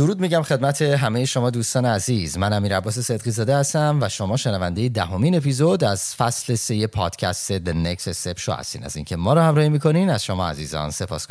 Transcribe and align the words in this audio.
درود 0.00 0.20
میگم 0.20 0.42
خدمت 0.42 0.82
همه 0.82 1.24
شما 1.24 1.50
دوستان 1.50 1.86
عزیز. 1.86 2.38
من 2.38 2.52
امیر 2.52 2.76
عباس 2.76 2.98
صدقی 2.98 3.30
زاده 3.30 3.56
هستم 3.56 3.98
و 4.02 4.08
شما 4.08 4.36
شنونده 4.36 4.88
دهمین 4.88 5.36
اپیزود 5.36 5.84
از 5.84 6.14
فصل 6.14 6.54
سه 6.54 6.86
پادکست 6.86 7.58
The 7.58 7.72
Next 7.72 8.02
Step 8.02 8.38
شو 8.38 8.52
هستین. 8.52 8.84
از 8.84 8.96
اینکه 8.96 9.16
ما 9.16 9.34
رو 9.34 9.40
همراهی 9.40 9.68
می‌کنین 9.68 10.10
از 10.10 10.24
شما 10.24 10.48
عزیزان 10.48 10.90
سپاس 10.90 11.26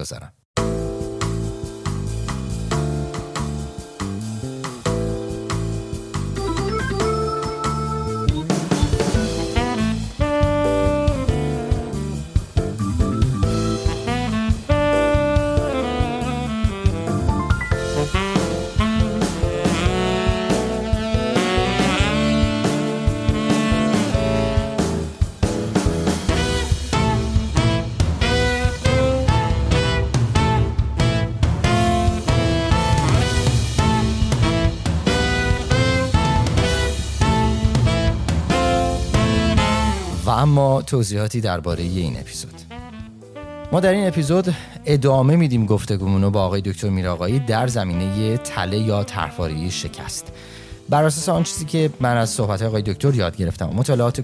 توضیحاتی 40.90 41.42
درباره 41.42 41.84
این 41.84 42.20
اپیزود. 42.20 42.54
ما 43.72 43.80
در 43.80 43.92
این 43.92 44.08
اپیزود 44.08 44.56
ادامه 44.86 45.36
میدیم 45.36 45.66
گفتگومون 45.66 46.22
رو 46.22 46.32
با 46.32 46.44
آقای 46.44 46.62
دکتر 46.62 46.90
میراقایی 46.90 47.40
در 47.40 47.68
زمینه 47.68 48.38
تله 48.38 48.78
یا 48.78 49.04
طرحواره 49.04 49.70
شکست. 49.70 50.32
بر 50.90 51.04
اساس 51.04 51.30
آن 51.30 51.44
چیزی 51.44 51.66
که 51.66 51.90
من 52.00 52.18
از 52.18 52.30
صحبت 52.30 52.62
آقای 52.62 52.82
دکتر 52.82 53.16
یاد 53.16 53.38
گرفتم 53.38 53.66
مطالعات 53.66 54.24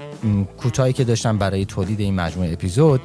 کوتاهی 0.58 0.94
که 0.94 1.04
داشتم 1.04 1.38
برای 1.38 1.66
تولید 1.66 2.00
این 2.00 2.16
مجموعه 2.16 2.54
اپیزود 2.54 3.02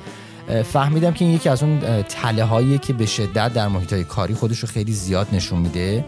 فهمیدم 0.65 1.13
که 1.13 1.25
این 1.25 1.35
یکی 1.35 1.49
از 1.49 1.63
اون 1.63 2.03
تله 2.03 2.45
هایی 2.45 2.79
که 2.79 2.93
به 2.93 3.07
شدت 3.07 3.53
در 3.53 3.69
محیط 3.69 3.93
های 3.93 4.05
کاری 4.05 4.35
خودش 4.35 4.59
رو 4.59 4.69
خیلی 4.69 4.93
زیاد 4.93 5.27
نشون 5.33 5.59
میده 5.59 6.05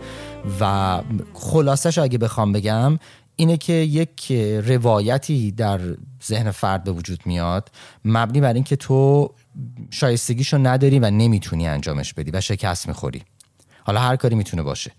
و 0.60 1.00
خلاصش 1.34 1.98
اگه 1.98 2.18
بخوام 2.18 2.52
بگم 2.52 2.98
اینه 3.36 3.56
که 3.56 3.72
یک 3.72 4.32
روایتی 4.66 5.52
در 5.52 5.80
ذهن 6.24 6.50
فرد 6.50 6.84
به 6.84 6.92
وجود 6.92 7.20
میاد 7.24 7.70
مبنی 8.04 8.40
بر 8.40 8.52
اینکه 8.52 8.76
تو 8.76 9.30
شایستگیشو 9.90 10.58
نداری 10.58 10.98
و 10.98 11.10
نمی‌تونی 11.10 11.68
انجامش 11.68 12.14
بدی 12.14 12.30
و 12.30 12.40
شکست 12.40 12.88
می‌خوری. 12.88 13.22
حالا 13.84 14.00
هر 14.00 14.16
کاری 14.16 14.34
می‌تونه 14.34 14.62
باشه. 14.62 14.92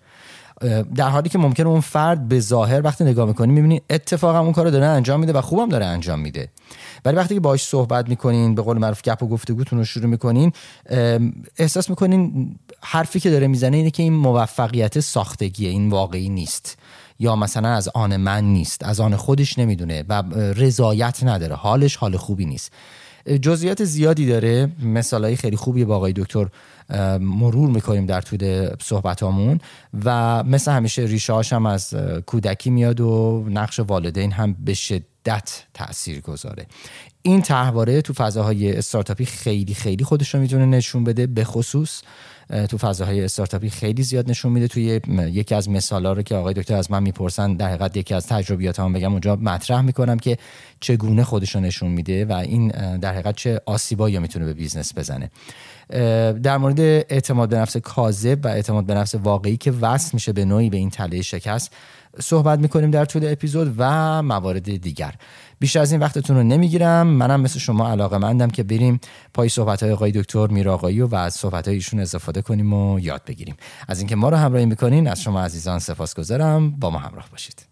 در 0.95 1.09
حالی 1.09 1.29
که 1.29 1.37
ممکنه 1.37 1.67
اون 1.67 1.79
فرد 1.79 2.27
به 2.27 2.39
ظاهر 2.39 2.81
وقتی 2.81 3.03
نگاه 3.03 3.27
می‌کنی 3.27 3.53
می‌بینی 3.53 3.81
اتفاقا 3.89 4.39
اون 4.39 4.51
کارو 4.51 4.71
داره 4.71 4.85
انجام 4.85 5.19
میده 5.19 5.33
و 5.33 5.41
خوبم 5.41 5.69
داره 5.69 5.85
انجام 5.85 6.19
میده. 6.19 6.49
ولی 7.05 7.15
وقتی 7.15 7.33
که 7.33 7.39
باهاش 7.39 7.63
صحبت 7.63 8.09
می‌کنین 8.09 8.55
به 8.55 8.61
قول 8.61 8.77
معروف 8.77 9.01
گپ 9.01 9.23
و 9.23 9.27
گفتگوتون 9.27 9.79
رو 9.79 9.85
شروع 9.85 10.05
می‌کنین 10.05 10.51
احساس 11.57 11.89
می‌کنین 11.89 12.55
حرفی 12.81 13.19
که 13.19 13.29
داره 13.29 13.47
می‌زنه 13.47 13.77
اینه 13.77 13.91
که 13.91 14.03
این 14.03 14.13
موفقیت 14.13 14.99
ساختگیه 14.99 15.69
این 15.69 15.89
واقعی 15.89 16.29
نیست. 16.29 16.77
یا 17.23 17.35
مثلا 17.35 17.69
از 17.69 17.89
آن 17.93 18.17
من 18.17 18.43
نیست 18.43 18.83
از 18.83 18.99
آن 18.99 19.15
خودش 19.15 19.59
نمی‌دونه 19.59 20.03
و 20.09 20.23
رضایت 20.35 21.23
نداره 21.23 21.55
حالش 21.55 21.95
حال 21.95 22.17
خوبی 22.17 22.45
نیست. 22.45 22.71
جزئیات 23.41 23.83
زیادی 23.83 24.25
داره 24.27 24.71
مثالهای 24.83 25.35
خیلی 25.35 25.55
خوبی 25.55 25.85
با 25.85 25.95
آقای 25.95 26.13
دکتر 26.13 26.47
مرور 27.19 27.69
می‌کنیم 27.69 28.05
در 28.05 28.21
طول 28.21 28.69
صحبتامون 28.81 29.59
و 30.05 30.43
مثل 30.43 30.71
همیشه 30.71 31.01
ریشه 31.01 31.33
هم 31.33 31.65
از 31.65 31.93
کودکی 32.25 32.69
میاد 32.69 33.01
و 33.01 33.43
نقش 33.49 33.79
والدین 33.79 34.31
هم 34.31 34.53
به 34.53 34.73
شدت 34.73 35.63
تاثیر 35.73 36.21
گذاره. 36.21 36.65
این 37.21 37.41
تحواره 37.41 38.01
تو 38.01 38.13
فضاهای 38.13 38.77
استارتاپی 38.77 39.25
خیلی 39.25 39.73
خیلی 39.73 40.03
خودش 40.03 40.35
رو 40.35 40.41
می‌تونه 40.41 40.65
نشون 40.65 41.03
بده 41.03 41.27
به 41.27 41.43
خصوص 41.43 42.01
تو 42.69 42.77
فضاهای 42.77 43.23
استارتاپی 43.23 43.69
خیلی 43.69 44.03
زیاد 44.03 44.29
نشون 44.29 44.51
میده. 44.51 44.67
توی 44.67 45.01
یکی 45.17 45.55
از 45.55 45.69
مثالا 45.69 46.13
رو 46.13 46.21
که 46.21 46.35
آقای 46.35 46.53
دکتر 46.53 46.75
از 46.75 46.91
من 46.91 47.03
می‌پرسن 47.03 47.53
در 47.53 47.67
حقیقت 47.67 47.97
یکی 47.97 48.13
از 48.13 48.27
تجربیات 48.27 48.79
هم 48.79 48.93
بگم 48.93 49.11
اونجا 49.11 49.35
مطرح 49.35 49.81
می‌کنم 49.81 50.19
که 50.19 50.37
چگونه 50.79 51.23
خودش 51.23 51.55
رو 51.55 51.61
نشون 51.61 51.91
میده 51.91 52.25
و 52.25 52.31
این 52.31 52.67
در 52.97 53.13
حقیقت 53.13 53.35
چه 53.35 53.61
آسیبایی 53.65 54.19
می‌تونه 54.19 54.45
به 54.45 54.53
بیزنس 54.53 54.97
بزنه. 54.97 55.31
در 56.43 56.57
مورد 56.57 56.79
اعتماد 56.79 57.49
به 57.49 57.57
نفس 57.57 57.77
کاذب 57.77 58.45
و 58.45 58.47
اعتماد 58.47 58.85
به 58.85 58.93
نفس 58.93 59.15
واقعی 59.15 59.57
که 59.57 59.71
وصل 59.71 60.09
میشه 60.13 60.33
به 60.33 60.45
نوعی 60.45 60.69
به 60.69 60.77
این 60.77 60.89
تله 60.89 61.21
شکست 61.21 61.71
صحبت 62.19 62.59
می‌کنیم 62.59 62.91
در 62.91 63.05
طول 63.05 63.31
اپیزود 63.31 63.75
و 63.77 64.23
موارد 64.23 64.77
دیگر. 64.77 65.13
بیشتر 65.59 65.79
از 65.79 65.91
این 65.91 66.01
وقتتون 66.01 66.35
رو 66.35 66.43
نمی‌گیرم. 66.43 67.07
منم 67.07 67.41
مثل 67.41 67.59
شما 67.59 67.89
علاقه 67.89 68.17
مندم 68.17 68.49
که 68.49 68.63
بریم 68.63 68.99
پای 69.33 69.49
صحبت 69.49 69.83
های 69.83 69.91
آقای 69.91 70.11
دکتر 70.11 70.47
میراقایی 70.47 71.01
و 71.01 71.15
از 71.15 71.33
صحبت 71.33 71.67
ایشون 71.67 71.99
استفاده 71.99 72.41
کنیم 72.41 72.73
و 72.73 72.99
یاد 72.99 73.21
بگیریم. 73.27 73.55
از 73.87 73.99
اینکه 73.99 74.15
ما 74.15 74.29
رو 74.29 74.37
همراهی 74.37 74.65
می‌کنین 74.65 75.07
از 75.07 75.21
شما 75.21 75.41
عزیزان 75.41 75.79
سپاسگزارم. 75.79 76.71
با 76.71 76.89
ما 76.89 76.99
همراه 76.99 77.29
باشید. 77.31 77.65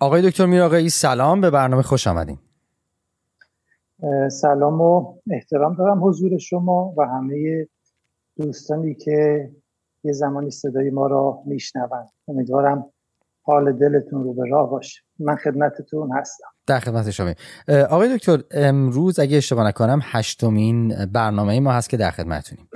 آقای 0.00 0.30
دکتر 0.30 0.46
میراقایی 0.46 0.90
سلام. 0.90 1.40
به 1.40 1.50
برنامه 1.50 1.82
خوش 1.82 2.06
آمدین. 2.06 2.38
سلام 4.30 4.80
و 4.80 5.14
احترام 5.30 5.74
دارم 5.74 6.04
حضور 6.04 6.38
شما 6.38 6.94
و 6.96 7.02
همه 7.02 7.66
دوستانی 8.36 8.94
که 8.94 9.50
یه 10.04 10.12
زمانی 10.12 10.50
صدای 10.50 10.90
ما 10.90 11.06
را 11.06 11.42
میشنوند. 11.46 12.08
امیدوارم 12.28 12.86
حال 13.42 13.72
دلتون 13.72 14.24
رو 14.24 14.34
به 14.34 14.42
راه 14.50 14.70
باشه. 14.70 15.00
من 15.18 15.36
خدمتتون 15.36 16.12
هستم. 16.12 16.46
در 16.66 16.80
خدمت 16.80 17.10
شما. 17.10 17.34
آقای 17.90 18.16
دکتر 18.16 18.42
امروز 18.50 19.18
اگه 19.18 19.36
اشتباه 19.36 19.66
نکنم 19.68 20.00
هشتمین 20.02 20.94
برنامه 21.12 21.60
ما 21.60 21.72
هست 21.72 21.90
که 21.90 21.96
در 21.96 22.10
خدمتتونیم. 22.10 22.68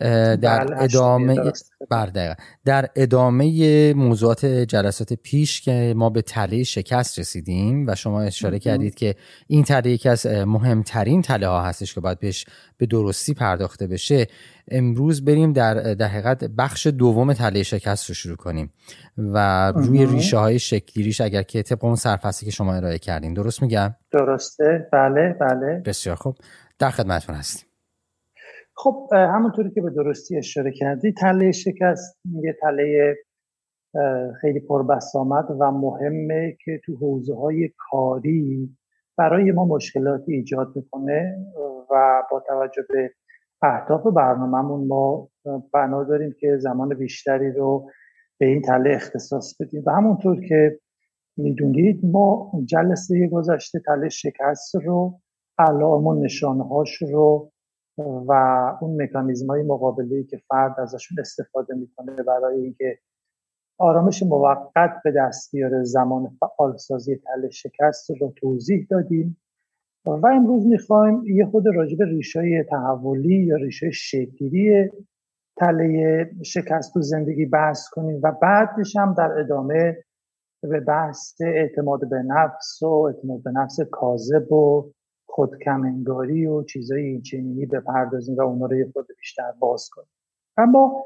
در 0.00 0.36
بله، 0.36 0.82
ادامه 0.82 1.52
بر 1.90 2.36
در 2.64 2.88
ادامه 2.96 3.94
موضوعات 3.94 4.46
جلسات 4.46 5.12
پیش 5.12 5.60
که 5.60 5.94
ما 5.96 6.10
به 6.10 6.22
تله 6.22 6.62
شکست 6.62 7.18
رسیدیم 7.18 7.86
و 7.86 7.94
شما 7.94 8.20
اشاره 8.20 8.58
کردید 8.58 8.94
که 8.94 9.14
این 9.46 9.64
تله 9.64 9.90
یکی 9.90 10.08
از 10.08 10.26
مهمترین 10.26 11.22
تله 11.22 11.48
ها 11.48 11.62
هستش 11.62 11.94
که 11.94 12.00
باید 12.00 12.20
بهش 12.20 12.46
به 12.76 12.86
درستی 12.86 13.34
پرداخته 13.34 13.86
بشه. 13.86 14.26
امروز 14.70 15.24
بریم 15.24 15.52
در 15.52 15.94
در 15.94 16.06
حقیقت 16.06 16.44
بخش 16.44 16.86
دوم 16.86 17.32
تله 17.32 17.62
شکست 17.62 18.08
رو 18.08 18.14
شروع 18.14 18.36
کنیم 18.36 18.72
و 19.18 19.72
روی 19.72 20.06
ریشه 20.06 20.38
های 20.38 20.58
شکلیریش 20.58 21.20
اگر 21.20 21.42
که 21.42 21.62
طبق 21.62 21.84
اون 21.84 21.96
سرفصلی 21.96 22.46
که 22.46 22.52
شما 22.52 22.74
ارائه 22.74 22.98
کردین. 22.98 23.34
درست 23.34 23.62
میگم؟ 23.62 23.94
درسته. 24.10 24.88
بله 24.92 25.36
بله. 25.40 25.82
بسیار 25.84 26.16
خوب. 26.16 26.36
در 26.78 26.90
خدمتتون 26.90 27.34
هستیم. 27.34 27.65
خب 28.76 29.08
همونطوری 29.12 29.70
که 29.70 29.80
به 29.80 29.90
درستی 29.90 30.36
اشاره 30.38 30.72
کردی 30.72 31.12
تله 31.12 31.52
شکست 31.52 32.20
یه 32.42 32.56
تله 32.60 33.14
خیلی 34.40 34.60
پربسامد 34.60 35.44
و 35.60 35.70
مهمه 35.70 36.56
که 36.64 36.80
تو 36.84 36.96
حوزه 36.96 37.34
های 37.34 37.70
کاری 37.90 38.76
برای 39.18 39.52
ما 39.52 39.64
مشکلاتی 39.64 40.32
ایجاد 40.32 40.72
می‌کنه 40.76 41.36
و 41.90 42.22
با 42.30 42.40
توجه 42.40 42.82
به 42.88 43.10
اهداف 43.62 44.06
برنامهمون 44.06 44.86
ما 44.86 45.28
بنا 45.74 46.04
داریم 46.04 46.34
که 46.40 46.56
زمان 46.56 46.94
بیشتری 46.94 47.52
رو 47.52 47.90
به 48.38 48.46
این 48.46 48.62
تله 48.62 48.90
اختصاص 48.90 49.56
بدیم. 49.60 49.82
و 49.86 49.90
همونطور 49.90 50.40
که 50.48 50.78
می‌دونید 51.36 52.00
ما 52.04 52.52
جلسه 52.64 53.28
گذشته 53.28 53.80
تله 53.86 54.08
شکست 54.08 54.74
رو 54.74 55.20
علام 55.58 56.06
و 56.06 56.24
نشانهاش 56.24 57.02
رو 57.02 57.52
و 57.98 58.32
اون 58.80 59.02
مکانیزم 59.02 59.46
های 59.46 59.62
مقابله 59.62 60.22
که 60.22 60.40
فرد 60.48 60.80
ازشون 60.80 61.20
استفاده 61.20 61.74
می‌کنه 61.74 62.22
برای 62.22 62.60
اینکه 62.60 62.98
آرامش 63.78 64.22
موقت 64.22 65.00
به 65.04 65.12
دست 65.16 65.52
بیاره 65.52 65.84
زمان 65.84 66.36
فعالسازی 66.40 67.16
تله 67.16 67.50
شکست 67.50 68.10
رو 68.20 68.32
توضیح 68.36 68.86
دادیم. 68.90 69.36
و 70.06 70.26
امروز 70.26 70.66
می‌خوایم 70.66 71.24
یه 71.26 71.46
خود 71.46 71.64
راجب 71.66 72.02
ریشه 72.02 72.66
تحولی 72.70 73.36
یا 73.36 73.56
ریشه 73.56 73.90
شکلی 73.90 74.90
تله 75.56 76.30
شکست 76.44 76.94
تو 76.94 77.02
زندگی 77.02 77.46
بحث 77.46 77.88
کنیم 77.88 78.20
و 78.22 78.32
بعدش 78.42 78.96
هم 78.96 79.14
در 79.14 79.38
ادامه 79.38 80.04
به 80.62 80.80
بحث 80.80 81.40
اعتماد 81.40 82.08
به 82.08 82.22
نفس 82.22 82.82
و 82.82 82.86
اعتماد 82.86 83.42
به 83.42 83.50
نفس 83.50 83.80
کاذب 83.80 84.52
و 84.52 84.92
خودکمنگاری 85.36 86.46
و 86.46 86.62
چیزایی 86.62 87.20
چنینی 87.20 87.66
بپردازیم 87.66 88.36
و 88.36 88.40
اونا 88.42 88.66
رو 88.66 88.76
یه 88.76 88.90
خود 88.92 89.06
بیشتر 89.18 89.52
باز 89.58 89.88
کنیم. 89.92 90.08
اما 90.56 91.04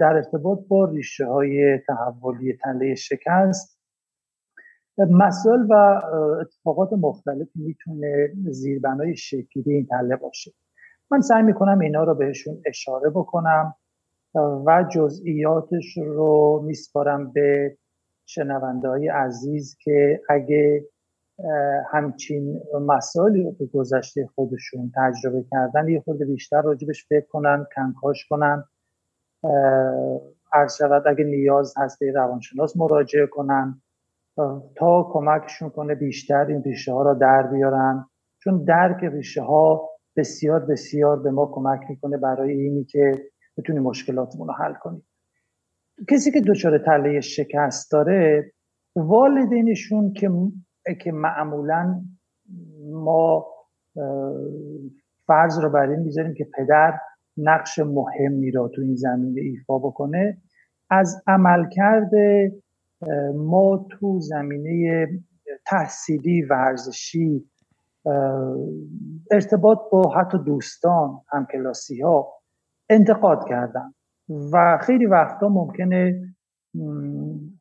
در 0.00 0.12
ارتباط 0.14 0.58
با 0.68 0.84
ریشه 0.84 1.26
های 1.26 1.78
تحولی 1.78 2.56
تله 2.62 2.94
شکست 2.94 3.80
مسائل 4.98 5.66
و 5.70 5.74
اتفاقات 6.40 6.92
مختلفی 6.92 7.60
می‌تونه 7.60 8.32
زیربنای 8.50 9.16
شکلی 9.16 9.74
این 9.74 9.86
تله 9.86 10.16
باشه. 10.16 10.52
من 11.10 11.20
سعی 11.20 11.42
می‌کنم 11.42 11.78
اینا 11.78 12.04
رو 12.04 12.14
بهشون 12.14 12.62
اشاره 12.66 13.10
بکنم 13.10 13.74
و 14.66 14.84
جزئیاتش 14.94 15.96
رو 15.96 16.62
میسپارم 16.66 17.32
به 17.32 17.76
شنونده 18.26 18.88
های 18.88 19.08
عزیز 19.08 19.76
که 19.80 20.20
اگه 20.28 20.84
همچین 21.92 22.60
مسائلی 22.86 23.56
به 23.58 23.66
گذشته 23.66 24.28
خودشون 24.34 24.92
تجربه 24.96 25.44
کردن 25.50 25.88
یه 25.88 26.00
خورده 26.00 26.24
بیشتر 26.24 26.62
راجبش 26.62 27.06
فکر 27.08 27.26
کنن 27.26 27.66
کنکاش 27.76 28.26
کنن. 28.26 28.64
عرض 30.52 30.76
شود 30.76 31.02
اگه 31.06 31.24
نیاز 31.24 31.74
هست 31.76 31.98
به 31.98 32.12
روانشناس 32.12 32.76
مراجعه 32.76 33.26
کنن. 33.26 33.82
تا 34.76 35.10
کمکشون 35.12 35.70
کنه 35.70 35.94
بیشتر 35.94 36.46
این 36.46 36.62
ریشه 36.62 36.92
ها 36.92 37.02
را 37.02 37.14
در 37.14 37.42
بیارن. 37.42 38.06
چون 38.38 38.64
درک 38.64 39.04
ریشه 39.04 39.42
ها 39.42 39.90
بسیار 40.16 40.60
بسیار 40.60 41.22
به 41.22 41.30
ما 41.30 41.46
کمک 41.46 41.80
می‌کنه 41.88 42.16
برای 42.16 42.52
اینی 42.52 42.84
که 42.84 43.12
بتونیم 43.56 43.82
مشکلاتمون 43.82 44.48
رو 44.48 44.54
حل 44.54 44.74
کنیم. 44.74 45.06
کسی 46.10 46.30
که 46.30 46.40
دچار 46.40 46.78
تله 46.78 47.20
شکست 47.20 47.92
داره 47.92 48.52
والدینشون 48.96 50.12
که 50.12 50.30
که 50.92 51.12
معمولا 51.12 52.02
ما 52.92 53.46
فرض 55.26 55.58
رو 55.58 55.70
بر 55.70 55.88
این 55.88 56.00
می‌ذاریم 56.00 56.34
که 56.34 56.48
پدر 56.58 56.98
نقش 57.36 57.78
مهمی 57.78 58.50
را 58.50 58.68
تو 58.68 58.80
این 58.82 58.94
زمینه 58.94 59.40
ایفا 59.40 59.78
بکنه. 59.78 60.38
از 60.90 61.22
عملکرد 61.26 62.10
ما 63.34 63.86
تو 63.90 64.20
زمینه 64.20 65.06
تحصیلی 65.66 66.42
ورزشی 66.42 67.50
ارتباط 69.30 69.78
با 69.92 70.10
حتی 70.10 70.38
دوستان 70.38 71.20
همکلاسی 71.28 72.00
ها 72.00 72.32
انتقاد 72.88 73.48
کردن 73.48 73.94
و 74.52 74.78
خیلی 74.82 75.06
وقتا 75.06 75.48
ممکنه 75.48 76.33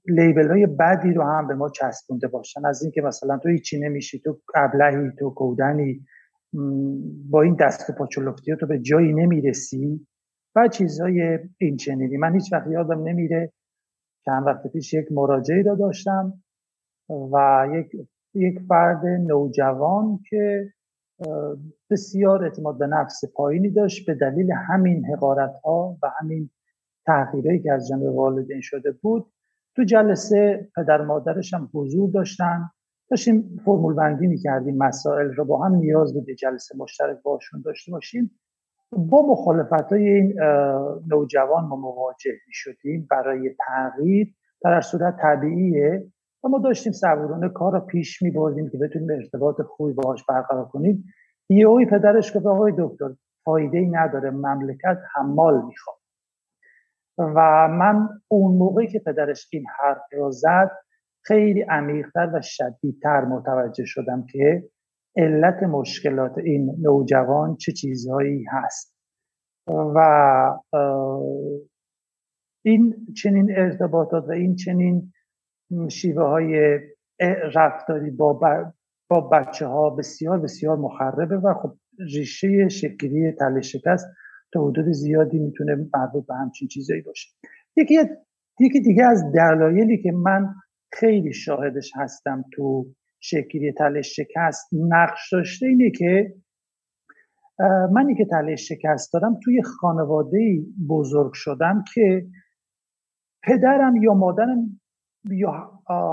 لیبل 0.08 0.52
های 0.52 0.66
بدی 0.66 1.14
رو 1.14 1.24
هم 1.24 1.48
به 1.48 1.56
ما 1.56 1.70
چسبونده 1.70 2.28
باشن. 2.28 2.66
از 2.66 2.84
اینکه 2.84 3.02
مثلا 3.02 3.38
تو 3.38 3.50
هیچی 3.50 3.80
نمیشی 3.80 4.20
تو 4.20 4.42
ابلهی 4.56 5.12
تو 5.20 5.30
کودنی 5.30 6.06
با 7.30 7.42
این 7.42 7.56
دست 7.56 7.92
پاچولفتی 7.98 8.56
تو 8.60 8.68
به 8.68 8.80
جایی 8.80 9.14
نمی‌رسی 9.14 10.08
و 10.56 10.68
چیزهای 10.68 11.40
این 11.58 11.78
چنینی 11.78 12.18
من 12.18 12.34
هیچ 12.34 12.54
وقت 12.54 12.68
یادم 12.68 13.04
نمیره 13.04 13.52
چند 14.26 14.48
وقت 14.48 14.68
پیش 14.68 14.94
یک 14.94 15.12
مراجعه 15.12 15.62
را 15.62 15.76
داشتم 15.76 16.44
و 17.10 17.68
یک 17.74 18.08
یک 18.34 18.60
فرد 18.60 19.06
نوجوان 19.06 20.20
که 20.30 20.74
بسیار 21.90 22.44
اعتماد 22.44 22.78
به 22.78 22.88
نفس 22.88 23.22
پایینی 23.36 23.70
داشت 23.70 24.06
به 24.06 24.14
دلیل 24.14 24.52
همین 24.52 25.06
حقارت 25.06 25.56
ها 25.64 25.98
و 26.04 26.12
همین 26.20 26.50
تغییری 27.06 27.60
که 27.60 27.72
از 27.74 27.88
جانب 27.88 28.16
والدین 28.16 28.62
شده 28.62 28.92
بود 28.92 29.26
تو 29.76 29.84
جلسه 29.84 30.70
پدر 30.76 31.02
مادرش 31.02 31.54
هم 31.54 31.70
حضور 31.74 32.10
داشتن. 32.12 32.70
داشتیم 33.10 33.60
فرمول 33.66 33.94
بندی 33.94 34.28
می‌کردیم 34.28 34.78
مسائل 34.78 35.34
رو 35.34 35.46
با 35.46 35.66
هم 35.66 35.76
نیاز 35.76 36.14
بود 36.14 36.30
جلسه 36.30 36.78
مشترک 36.78 37.18
باشون 37.24 37.62
داشته 37.62 37.92
باشیم. 37.92 38.32
با 38.92 39.28
مخالفت 39.28 39.92
های 39.92 40.10
این 40.10 40.40
نوجوان 41.08 41.66
ما 41.66 41.76
مواجه 41.76 42.32
می 42.32 42.54
شدیم 42.54 43.08
برای 43.12 43.56
تغییر 43.68 44.36
در 44.62 44.82
صورت 44.82 45.18
طبیعیه. 45.22 46.08
و 46.44 46.48
ما 46.48 46.60
داشتیم 46.60 46.94
صبورانه 46.94 47.50
کار 47.50 47.74
رو 47.74 47.80
پیش 47.80 48.22
می 48.22 48.32
بردیم 48.32 48.70
که 48.70 48.78
بتونیم 48.78 49.10
ارتباط 49.12 49.62
خوبی 49.62 49.94
باهاش 49.94 50.26
برقرار 50.26 50.66
کنیم. 50.66 51.04
یهوی 51.50 51.86
پدرش 51.86 52.38
گفت 52.38 52.46
آقای 52.46 52.74
دکتر 52.78 53.10
فایده 53.46 53.78
ای 53.78 53.86
نداره 53.86 54.30
مملکت 54.30 54.98
حمال 55.16 55.66
می‌خواد. 55.66 55.98
و 57.18 57.68
من 57.68 58.10
اون 58.28 58.58
موقعی 58.58 58.88
که 58.88 59.00
پدرش 59.00 59.48
این 59.52 59.66
حرف 59.80 60.02
رو 60.12 60.32
زد 60.32 60.72
خیلی 61.26 61.62
عمیقتر 61.62 62.32
و 62.34 62.42
شدیدتر 62.42 63.26
متوجه 63.26 63.86
شدم 63.86 64.26
که 64.26 64.70
علت 65.16 65.64
مشکلات 65.64 66.38
این 66.38 66.76
نوجوان 66.82 67.56
چه 67.56 67.72
چیزهایی 67.72 68.46
هست. 68.52 68.94
و 69.68 70.00
این 72.66 73.06
چنین 73.24 73.58
ارتباطات 73.58 74.24
و 74.28 74.32
این 74.32 74.56
چنین 74.56 75.14
شیوه 75.90 76.24
های 76.24 76.80
رفتاری 77.56 78.12
با, 78.12 78.40
با 79.10 79.22
بچه 79.22 79.68
ها 79.68 79.90
بسیار 79.90 80.40
بسیار 80.40 80.78
مخربه 80.78 81.38
و 81.38 81.54
خب 81.54 81.74
ریشه 82.00 82.70
شکلی 82.70 83.32
تله 83.32 83.62
شکست 83.62 84.08
تا 84.54 84.68
حدود 84.68 84.92
زیادی 84.92 85.40
می‌تونه 85.40 85.76
مربوط 85.94 86.28
به 86.28 86.36
همچین 86.36 86.68
چیزایی 86.68 87.02
باشه. 87.02 87.30
یکی 87.78 87.96
یکی 88.60 88.82
دیگه 88.82 89.06
از 89.06 89.32
دلایلی 89.36 89.98
که 90.04 90.12
من 90.12 90.56
خیلی 90.92 91.34
شاهدش 91.34 91.92
هستم 91.96 92.46
تو 92.54 92.86
شکلی 93.20 93.72
تله 93.72 94.02
شکست 94.02 94.70
نقش 94.74 95.34
داشته 95.34 95.66
اینه 95.66 95.92
که 95.92 96.36
منی 97.92 98.16
که 98.16 98.26
تله 98.26 98.56
شکست 98.56 99.14
دارم 99.14 99.40
توی 99.44 99.62
خانواده 99.62 100.66
بزرگ 100.90 101.32
شدم 101.34 101.84
که 101.94 102.28
پدرم 103.44 103.96
یا 103.96 104.14
مادرم 104.14 104.82
یا 105.32 105.72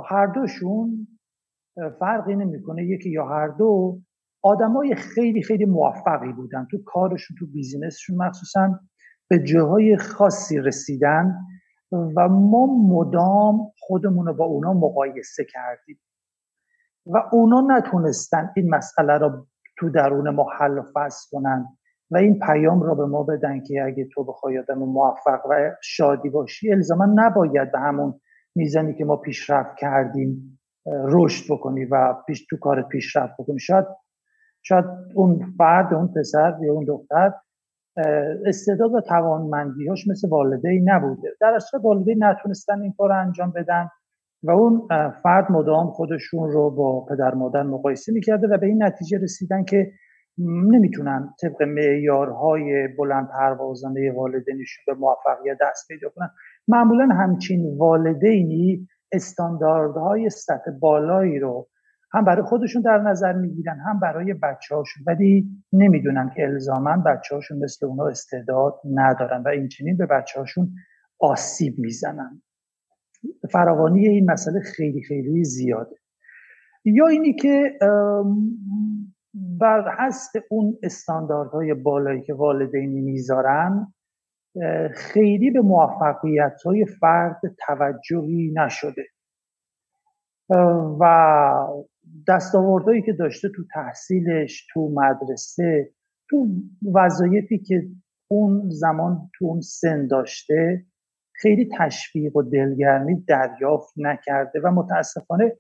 هر 0.08 0.26
دوشون 0.26 1.08
فرقی 1.98 2.37
نمی‌کنه 2.37 2.84
یکی 2.84 3.10
یا 3.10 3.26
هر 3.28 3.48
دو 3.48 4.00
آدمای 4.42 4.94
خیلی 4.94 5.42
خیلی 5.42 5.64
موفقی 5.64 6.32
بودن 6.32 6.66
تو 6.70 6.78
کارشون 6.87 7.37
تو 7.38 7.46
بیزینسشون 7.46 8.16
مخصوصا 8.16 8.81
به 9.28 9.38
جاهای 9.38 9.96
خاصی 9.96 10.58
رسیدن 10.58 11.37
و 11.92 12.28
ما 12.28 12.66
مدام 12.66 13.72
خودمون 13.78 14.26
رو 14.26 14.34
با 14.34 14.44
اونا 14.44 14.72
مقایسه 14.72 15.44
کردیم. 15.44 16.00
و 17.06 17.22
اونا 17.32 17.60
نتونستن 17.60 18.50
این 18.56 18.75
مسئله 18.75 19.19
رو 19.19 19.46
تو 19.78 19.90
درون 19.90 20.31
ما 20.31 20.46
حل 20.58 20.78
و 20.78 20.82
فصل 20.94 21.28
کنن 21.31 21.66
و 22.10 22.16
این 22.16 22.38
پیام 22.38 22.82
رو 22.82 22.94
به 22.94 23.06
ما 23.06 23.22
بدن 23.22 23.60
که 23.60 23.82
اگه 23.87 24.08
تو 24.14 24.25
بخوای 24.25 24.58
آدم 24.58 24.78
موفق 24.78 25.40
و 25.50 25.70
شادی 25.82 26.31
باشی 26.31 26.72
الزاما 26.72 27.06
نباید 27.14 27.72
به 27.72 27.78
همون 27.78 28.20
میزانی 28.54 28.94
که 28.94 29.04
ما 29.04 29.16
پیشرفت 29.16 29.76
کردیم 29.76 30.60
رشد 30.87 31.52
بکنی 31.52 31.85
و 31.85 32.14
پیش 32.26 32.47
تو 32.50 32.56
کار 32.56 32.82
پیشرفت 32.82 33.35
بکنی. 33.38 33.59
شاید 33.59 33.87
شاید 34.62 34.85
اون 35.14 35.55
فرد 35.59 35.95
اون 35.95 36.09
پسر 36.09 36.59
یا 36.62 36.73
اون 36.73 36.85
دختر 36.85 37.33
استعداد 38.47 38.95
و 38.95 39.00
توانمندیهاش 39.00 40.09
مثل 40.09 40.29
والدین 40.29 40.90
نبوده. 40.90 41.29
در 41.40 41.55
اصل 41.55 41.79
والدین 41.79 42.25
نتونستن 42.25 42.83
این 42.83 42.95
کار 42.99 43.12
انجام 43.12 43.50
بدن 43.50 43.88
و 44.43 44.50
اون 44.50 44.88
فرد 45.23 45.52
مدام 45.52 45.90
خودشون 45.90 46.50
رو 46.50 46.71
با 46.71 47.05
پدر 47.05 47.35
مادر 47.35 47.62
مقایسه 47.62 48.12
می‌کرده 48.12 48.49
و 48.49 48.59
به 48.59 48.67
این 48.67 48.83
نتیجه 48.83 49.19
رسیدن 49.19 49.64
که 49.64 49.93
نمی‌تونن 50.38 51.35
طبق 51.43 51.62
معیارهای 51.62 52.88
بلند 52.99 53.29
پروازانه 53.29 54.12
والدینشون 54.12 54.85
به 54.87 54.95
موفقیت 54.95 55.57
دست 55.61 55.88
پیدا 55.88 56.09
کنن. 56.09 56.31
معمولا 56.69 57.07
همچین 57.07 57.76
والدینی 57.79 58.88
استانداردهای 59.12 60.31
سطح 60.31 60.71
بالایی 60.81 61.38
رو 61.38 61.69
هم 62.12 62.25
برای 62.25 62.43
خودشون 62.43 62.83
در 62.83 62.99
نظر 62.99 63.33
می‌گیرن 63.33 63.79
هم 63.87 64.00
برای 64.00 64.35
بچه 64.35 64.75
هاشون 64.75 65.05
ولی 65.07 65.49
نمی‌دونن 65.73 66.31
که 66.37 66.43
الزاما 66.43 66.97
بچه 67.07 67.35
هاشون 67.35 67.59
مثل 67.59 67.87
اونا 67.87 68.07
استعداد 68.07 68.75
ندارن 68.95 69.43
و 69.43 69.49
این 69.49 69.69
چنین 69.69 69.97
به 69.97 70.07
بچه 70.07 70.40
هاشون 70.40 70.73
آسیب 71.21 71.79
می‌زنن. 71.79 72.43
فراوانی 73.52 74.09
این 74.09 74.31
مسئله 74.31 74.61
خیلی 74.61 75.02
خیلی 75.02 75.45
زیاده. 75.45 75.97
یا 76.85 77.07
اینی 77.07 77.35
که 77.35 77.79
بر 79.35 79.97
حسب 79.99 80.40
اون 80.50 80.79
استانداردهای 80.83 81.75
بالایی 81.75 82.23
که 82.23 82.35
والدینی 82.35 83.00
می‌ذارن 83.00 83.95
خیلی 84.95 85.50
به 85.50 85.61
موفقیت 85.61 86.62
های 86.64 86.87
فرد 86.87 87.40
توجهی 87.67 88.52
نشده. 88.57 89.07
و 91.00 91.05
دستاوردهایی 92.28 93.02
که 93.02 93.12
داشته 93.12 93.48
تو 93.48 93.62
تحصیلش 93.74 94.66
تو 94.72 94.92
مدرسه 94.94 95.90
تو 96.30 96.48
وظایفی 96.94 97.58
که 97.58 97.82
اون 98.28 98.70
زمان 98.70 99.30
تو 99.38 99.44
اون 99.44 99.60
سن 99.60 100.06
داشته 100.06 100.86
خیلی 101.32 101.68
تشویق 101.78 102.36
و 102.36 102.42
دلگرمی 102.42 103.20
دریافت 103.20 103.92
نکرده 103.96 104.60
و 104.64 104.70
متاسفانه 104.70 105.56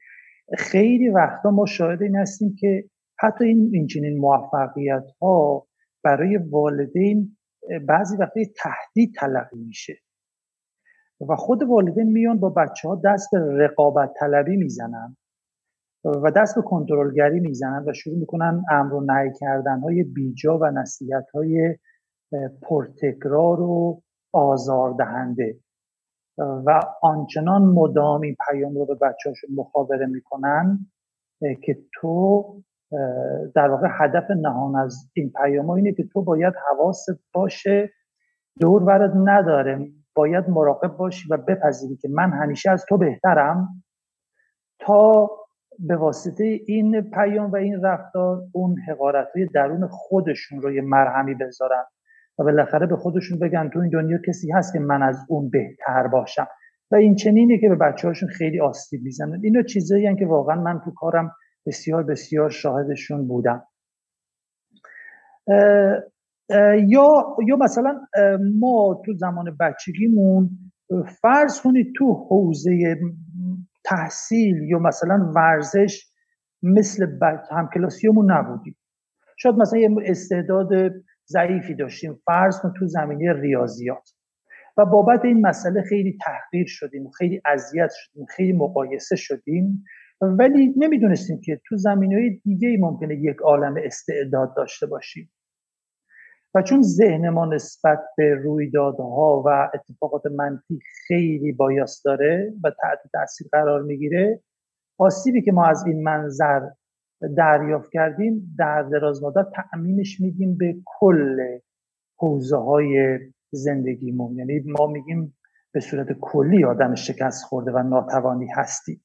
خیلی 0.58 1.08
وقتا 1.08 1.50
ما 1.50 1.66
شاهد 1.66 2.02
این 2.02 2.16
هستیم 2.16 2.54
که 2.58 2.84
حتی 3.18 3.44
این 3.44 3.70
اینچنین 3.72 4.18
موفقیت 4.18 5.04
ها 5.22 5.66
برای 6.04 6.36
والدین 6.36 7.36
بعضی 7.88 8.16
وقتا 8.16 8.40
تهدید 8.56 9.14
تلقی 9.14 9.58
میشه. 9.58 9.98
و 11.28 11.36
خود 11.36 11.62
والدین 11.62 12.12
میان 12.12 12.40
با 12.40 12.50
بچه 12.50 12.88
ها 12.88 13.00
دست 13.04 13.34
رقابت 13.34 14.14
طلبی 14.20 14.56
می‌زنن. 14.56 15.16
و 16.04 16.30
دست 16.30 16.56
به 16.56 16.62
کنترلگری 16.62 17.40
می‌زنن 17.40 17.84
و 17.88 17.92
شروع 17.92 18.18
می‌کنن 18.18 18.64
امر 18.70 18.94
و 18.94 19.00
نهی 19.00 19.30
کردن 19.40 19.80
های 19.80 20.02
بیجا 20.02 20.58
و 20.58 20.64
نصیحت 20.64 21.30
های 21.34 21.76
پرتکرار 22.62 23.60
و 23.60 24.02
آزاردهنده. 24.32 25.58
و 26.38 26.80
آنچنان 27.02 27.62
مدام 27.62 28.20
این 28.20 28.36
پیام 28.50 28.74
رو 28.74 28.86
به 28.86 28.94
بچه‌هاشون 28.94 29.50
مخابره 29.54 30.06
می‌کنن 30.06 30.78
که 31.40 31.78
تو 31.94 32.44
در 33.54 33.70
واقع 33.70 33.88
هدف 33.90 34.30
نهان 34.30 34.76
از 34.76 35.10
این 35.14 35.32
پیام 35.32 35.70
اینه 35.70 35.92
که 35.92 36.04
تو 36.12 36.22
باید 36.22 36.54
حواست 36.70 37.08
باشه 37.34 37.90
دور 38.60 38.82
ورد 38.82 39.12
نداره 39.24 39.90
باید 40.14 40.48
مراقب 40.48 40.96
باشی 40.96 41.28
و 41.30 41.36
بپذیری 41.36 41.96
که 41.96 42.08
من 42.08 42.30
همیشه 42.30 42.70
از 42.70 42.84
تو 42.88 42.98
بهترم 42.98 43.68
تا 44.80 45.30
به 45.86 45.96
واسطه 45.96 46.60
این 46.66 47.10
پیام 47.10 47.50
و 47.50 47.56
این 47.56 47.80
رفتار 47.82 48.42
اون 48.52 48.76
حقارت 48.88 49.28
های 49.36 49.46
درون 49.46 49.88
خودشون 49.90 50.62
رو 50.62 50.72
یه 50.72 50.82
مرهمی 50.82 51.34
بذارن 51.34 51.84
و 52.38 52.44
بالاخره 52.44 52.86
به 52.86 52.96
خودشون 52.96 53.38
بگن 53.38 53.70
تو 53.72 53.78
این 53.78 53.90
دنیا 53.90 54.18
کسی 54.28 54.52
هست 54.52 54.72
که 54.72 54.78
من 54.78 55.02
از 55.02 55.16
اون 55.28 55.50
بهتر 55.50 56.06
باشم. 56.06 56.46
و 56.92 56.96
این 56.96 57.14
چنینه 57.14 57.58
که 57.58 57.68
به 57.68 57.74
بچه 57.74 58.08
هاشون 58.08 58.28
خیلی 58.28 58.60
آسیب 58.60 59.02
می‌زنن. 59.02 59.40
اینا 59.44 59.62
چیزایی 59.62 60.16
که 60.16 60.26
واقعا 60.26 60.60
من 60.60 60.80
تو 60.84 60.90
کارم 60.96 61.32
بسیار 61.66 62.02
بسیار 62.02 62.50
شاهدشون 62.50 63.28
بودم. 63.28 63.62
یا 66.88 67.36
یا 67.48 67.56
مثلا 67.60 68.00
ما 68.58 69.02
تو 69.04 69.12
زمان 69.14 69.56
بچگیمون 69.60 70.50
فرض 71.22 71.60
کنید 71.60 71.92
تو 71.96 72.12
حوزه 72.12 72.96
تحصیل 73.84 74.62
یا 74.62 74.78
مثلا 74.78 75.32
ورزش 75.36 76.10
مثل 76.62 77.06
همکلاسیمون 77.50 78.32
نبودیم. 78.32 78.76
شاید 79.38 79.54
مثلا 79.54 79.78
یه 79.78 79.90
استعداد 80.04 80.68
ضعیفی 81.28 81.74
داشتیم. 81.74 82.20
فرض 82.26 82.60
کن 82.60 82.72
تو 82.78 82.86
زمینه 82.86 83.32
ریاضیات. 83.32 84.10
و 84.76 84.84
بابت 84.84 85.24
این 85.24 85.46
مسئله 85.46 85.82
خیلی 85.82 86.18
تحقیر 86.24 86.66
شدیم 86.66 87.10
خیلی 87.10 87.40
اذیت 87.44 87.90
شدیم 87.94 88.26
خیلی 88.36 88.52
مقایسه 88.52 89.16
شدیم. 89.16 89.84
ولی 90.20 90.74
نمی‌دونستیم 90.76 91.40
که 91.44 91.60
تو 91.66 91.76
زمینه 91.76 92.16
های 92.16 92.40
دیگه 92.44 92.76
ممکنه 92.80 93.14
یک 93.14 93.36
عالم 93.44 93.74
استعداد 93.84 94.56
داشته 94.56 94.86
باشیم. 94.86 95.30
و 96.54 96.62
چون 96.62 96.82
ذهن 96.82 97.28
ما 97.28 97.46
نسبت 97.46 98.00
به 98.16 98.34
رویدادها 98.34 99.42
و 99.46 99.70
اتفاقات 99.74 100.26
منفی 100.26 100.78
خیلی 101.06 101.52
بایاس 101.52 102.02
داره 102.02 102.52
و 102.64 102.70
تحت 102.70 102.98
تاثیر 103.12 103.48
قرار 103.52 103.82
می‌گیره 103.82 104.40
آسیبی 104.98 105.42
که 105.42 105.52
ما 105.52 105.66
از 105.66 105.86
این 105.86 106.02
منظر 106.02 106.68
دریافت 107.36 107.90
کردیم 107.92 108.54
در 108.58 108.82
دراز 108.82 109.22
مدت 109.22 109.46
تعمیمش 109.54 110.20
میدیم 110.20 110.56
به 110.56 110.76
کل 110.84 111.58
حوزه 112.16 112.56
های 112.56 113.18
زندگیمون. 113.50 114.36
یعنی 114.36 114.60
ما 114.78 114.86
میگیم 114.86 115.36
به 115.72 115.80
صورت 115.80 116.12
کلی 116.20 116.64
آدم 116.64 116.94
شکست 116.94 117.44
خورده 117.44 117.72
و 117.72 117.82
ناتوانی 117.82 118.46
هستی 118.46 119.00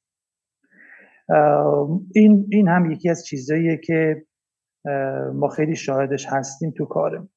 این, 2.15 2.47
این 2.51 2.67
هم 2.67 2.91
یکی 2.91 3.09
از 3.09 3.25
چیزاییه 3.25 3.77
که 3.77 4.25
ما 5.33 5.47
خیلی 5.47 5.75
شاهدش 5.75 6.25
هستیم 6.25 6.71
تو 6.71 6.85
کارم 6.85 7.29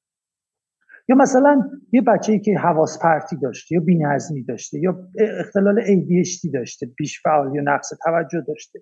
یا 1.09 1.15
مثلا 1.15 1.69
یه 1.91 2.01
بچه 2.01 2.33
ای 2.33 2.39
که 2.39 2.57
حواس 2.57 2.99
پرتی 3.01 3.37
داشته 3.37 3.75
یا 3.75 3.81
بینظمی 3.81 4.43
داشته 4.43 4.79
یا 4.79 5.07
اختلال 5.39 5.81
ADHD 5.81 6.51
داشته 6.53 6.85
بیش 6.97 7.21
فعال 7.23 7.55
یا 7.55 7.61
نقص 7.65 7.89
توجه 8.03 8.41
داشته 8.47 8.79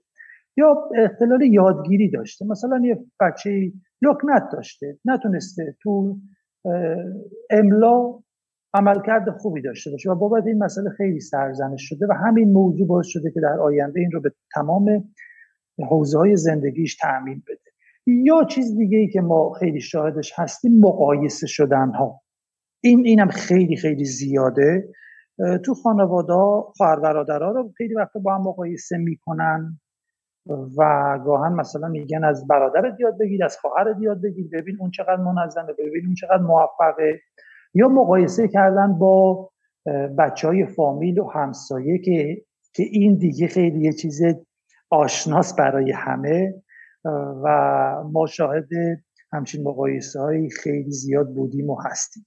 یا 0.58 0.90
اختلال 0.96 1.42
یادگیری 1.42 2.10
داشته. 2.10 2.46
مثلا 2.46 2.82
یه 2.84 3.06
بچه 3.20 3.72
لکنت 4.02 4.50
داشته 4.54 4.98
نتونسته 5.06 5.76
تو 5.82 6.18
املا 7.50 8.20
عملکرد 8.74 9.30
خوبی 9.30 9.62
داشته 9.62 9.92
باشه 9.92 10.12
و 10.12 10.16
بابت 10.16 10.48
این 10.48 10.64
مسئله 10.64 10.90
خیلی 10.90 11.20
سرزنش 11.20 11.90
شده 11.90 12.08
و 12.10 12.14
همین 12.14 12.52
موضوع 12.52 12.88
باعث 12.88 13.08
شده 13.08 13.32
که 13.32 13.40
در 13.40 13.60
آینده 13.60 14.00
این 14.00 14.12
رو 14.12 14.22
به 14.22 14.32
تمام 14.54 15.14
حوزه 15.90 16.18
های 16.18 16.36
زندگیش 16.36 16.96
تعمین 16.96 17.44
بده. 17.48 17.67
یا 18.08 18.44
چیز 18.44 18.78
دیگه 18.78 18.98
ای 18.98 19.08
که 19.08 19.22
ما 19.22 19.54
خیلی 19.54 19.82
شاهدش 19.82 20.34
هستیم 20.36 20.80
مقایسه 20.80 21.48
شدن 21.48 21.92
ها 21.92 22.22
این 22.84 23.06
اینم 23.06 23.28
خیلی 23.28 23.76
خیلی 23.76 24.06
زیاده. 24.06 24.90
تو 25.66 25.74
خانواده 25.74 26.34
خواهر 26.78 27.00
برادرها 27.00 27.52
رو 27.52 27.72
خیلی 27.78 27.96
وقت 27.96 28.18
با 28.24 28.36
هم 28.36 28.42
مقایسه 28.42 28.98
می‌کنن 28.98 29.80
و 30.78 31.20
گاهن 31.26 31.54
مثلا 31.54 31.88
میگن 31.88 32.24
از 32.24 32.48
برادر 32.48 32.96
یاد 33.00 33.18
بگیر 33.18 33.46
از 33.46 33.58
خواهر 33.58 33.96
یاد 34.00 34.22
بگیر 34.22 34.48
ببین 34.54 34.78
اون 34.80 34.92
چقدر 34.92 35.16
منظمه 35.16 35.74
ببین 35.74 36.06
اون 36.06 36.16
چقدر 36.16 36.42
موفقه. 36.42 37.20
یا 37.74 37.88
مقایسه 37.88 38.48
کردن 38.48 39.00
با 39.00 39.50
بچه 40.18 40.48
های 40.48 40.66
فامیل 40.66 41.20
و 41.20 41.28
همسایه 41.28 41.98
که 41.98 42.42
که 42.74 42.84
این 42.84 43.18
دیگه 43.18 43.48
خیلی 43.48 43.80
یه 43.80 43.94
چیز 43.94 44.22
آشناس 44.90 45.56
برای 45.56 45.92
همه. 45.92 46.64
و 47.44 47.48
ما 48.14 48.26
شاهد 48.26 48.70
همچین 49.34 49.64
مقایسه 49.64 50.20
های 50.20 50.50
خیلی 50.50 50.92
زیاد 50.92 51.28
بودیم 51.36 51.70
و 51.70 51.78
هستیم. 51.86 52.26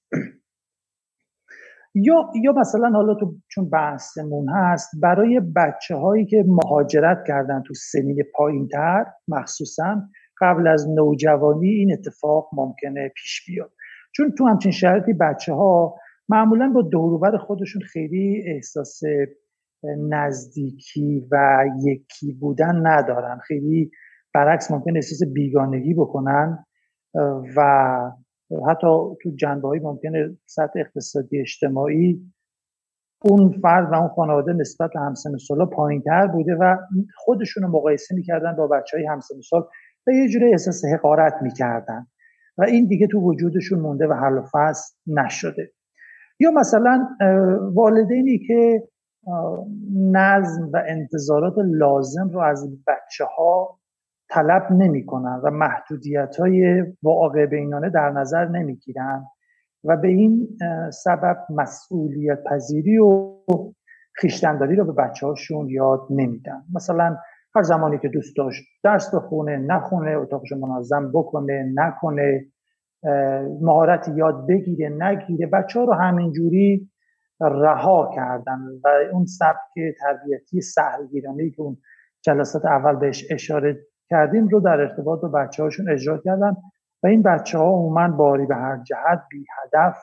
یا 1.95 2.31
یا 2.43 2.53
مثلا 2.53 2.91
حالا 2.91 3.15
تو 3.15 3.35
چون 3.49 3.71
بحثمون 3.71 4.49
هست 4.49 4.91
برای 5.03 5.41
بچه 5.57 5.97
هایی 5.97 6.27
که 6.27 6.45
مهاجرت 6.47 7.25
کردن 7.27 7.63
تو 7.63 7.75
سنین 7.75 8.23
پایین 8.35 8.69
تر 8.69 9.07
مخصوصا 9.29 10.03
قبل 10.41 10.67
از 10.67 10.89
نوجوانی 10.89 11.69
این 11.69 11.93
اتفاق 11.93 12.49
ممکنه 12.53 13.13
پیش 13.17 13.45
بیاد. 13.47 13.73
چون 14.17 14.33
تو 14.39 14.47
همچین 14.47 14.73
شرایطی 14.73 15.13
بچه 15.13 15.53
ها 15.53 15.97
معمولا 16.29 16.73
با 16.75 16.83
دوروبر 16.83 17.37
خودشون 17.37 17.83
خیلی 17.83 18.43
احساس 18.47 19.01
نزدیکی 19.85 21.29
و 21.33 21.65
یکی 21.85 22.33
بودن 22.33 22.87
ندارن. 22.87 23.39
خیلی 23.39 23.91
برعکس 24.35 24.71
ممکن 24.71 24.97
احساس 24.97 25.29
بیگانگی 25.33 25.95
بکنن 25.95 26.65
و 27.57 28.01
حتی 28.69 28.87
تو 29.23 29.31
جنبه 29.37 29.69
های 29.69 29.81
ممکنه 29.81 30.37
سطح 30.47 30.81
اقتصادی 30.81 31.41
اجتماعی 31.41 32.33
اون 33.25 33.61
فرد 33.63 33.93
و 33.93 33.95
اون 33.95 34.09
خانواده 34.09 34.53
نسبت 34.53 34.97
همسن 34.97 35.37
سالا 35.37 35.67
پایین 35.67 36.03
تر 36.03 36.27
بوده 36.27 36.55
و 36.55 36.77
خودشون 37.17 37.63
رو 37.63 37.69
مقایسه 37.69 38.15
می‌کردن 38.15 38.57
با 38.57 38.67
بچه 38.67 38.97
های 38.97 39.07
همسن 39.07 39.41
سال 39.51 39.69
و 40.07 40.11
یه 40.11 40.29
جوری 40.29 40.51
احساس 40.51 40.85
حقارت 40.85 41.35
می‌کردن 41.43 42.07
و 42.59 42.63
این 42.63 42.87
دیگه 42.87 43.07
تو 43.07 43.21
وجودشون 43.21 43.81
مونده 43.81 44.07
و 44.07 44.13
حل 44.13 44.39
و 44.39 44.43
فصل 44.53 44.95
نشده. 45.07 45.73
یا 46.41 46.51
مثلا 46.51 47.09
والدینی 47.75 48.39
که 48.39 48.83
نظم 49.95 50.71
و 50.73 50.83
انتظارات 50.87 51.55
لازم 51.59 52.29
رو 52.29 52.41
از 52.41 52.69
بچه 52.87 53.25
ها 53.25 53.80
طلب 54.31 54.73
نمی‌کنن 54.73 55.41
و 55.45 55.51
محدودیت 55.51 56.37
های 56.37 56.85
بینانه 57.51 57.91
در 57.91 58.11
نظر 58.11 58.49
نمی‌گیرن 58.49 59.25
و 59.85 59.97
به 59.97 60.09
این 60.09 60.49
سبب 60.93 61.37
مسئولیت 61.51 62.45
پذیری 62.45 62.99
و 62.99 63.37
خیشتنداری 64.15 64.77
رو 64.77 64.85
به 64.85 64.93
بچه 64.93 65.27
هاشون 65.27 65.69
یاد 65.69 66.01
نمیدن. 66.11 66.63
مثلا 66.75 67.17
هر 67.55 67.63
زمانی 67.63 67.99
که 67.99 68.09
دوست 68.09 68.37
داشت 68.37 68.63
درس 68.85 69.15
بخونه 69.15 69.57
نخونه 69.57 70.11
اتاقش 70.11 70.53
منظم 70.53 71.13
بکنه 71.15 71.73
نکنه 71.75 72.47
مهارت 73.61 74.09
یاد 74.17 74.47
بگیره 74.49 74.89
نگیره 74.89 75.47
بچه 75.47 75.79
ها 75.81 75.85
رو 75.85 75.93
همینجوری 75.93 76.91
رها 77.41 78.11
کردن 78.15 78.59
و 78.85 78.89
اون 79.13 79.25
سبک 79.25 79.95
تربیتی 80.01 80.61
سهلگیرانه 80.61 81.51
که 81.51 81.63
اون 81.63 81.77
جلسات 82.23 82.65
اول 82.65 82.97
بهش 82.97 83.25
اشاره 83.31 83.79
کردیم 84.11 84.49
رو 84.49 84.61
در 84.61 84.81
ارتباط 84.81 85.21
با 85.21 85.29
بچه 85.29 85.63
هاشون 85.63 85.91
اجرا 85.91 86.19
کردن 86.19 86.57
و 87.03 87.07
این 87.07 87.23
بچه 87.23 87.59
ها 87.59 87.65
عموما 87.65 88.09
باری 88.09 88.47
به 88.47 88.55
هر 88.55 88.83
جهت 88.83 89.23
بی 89.31 89.45
هدف 89.59 89.99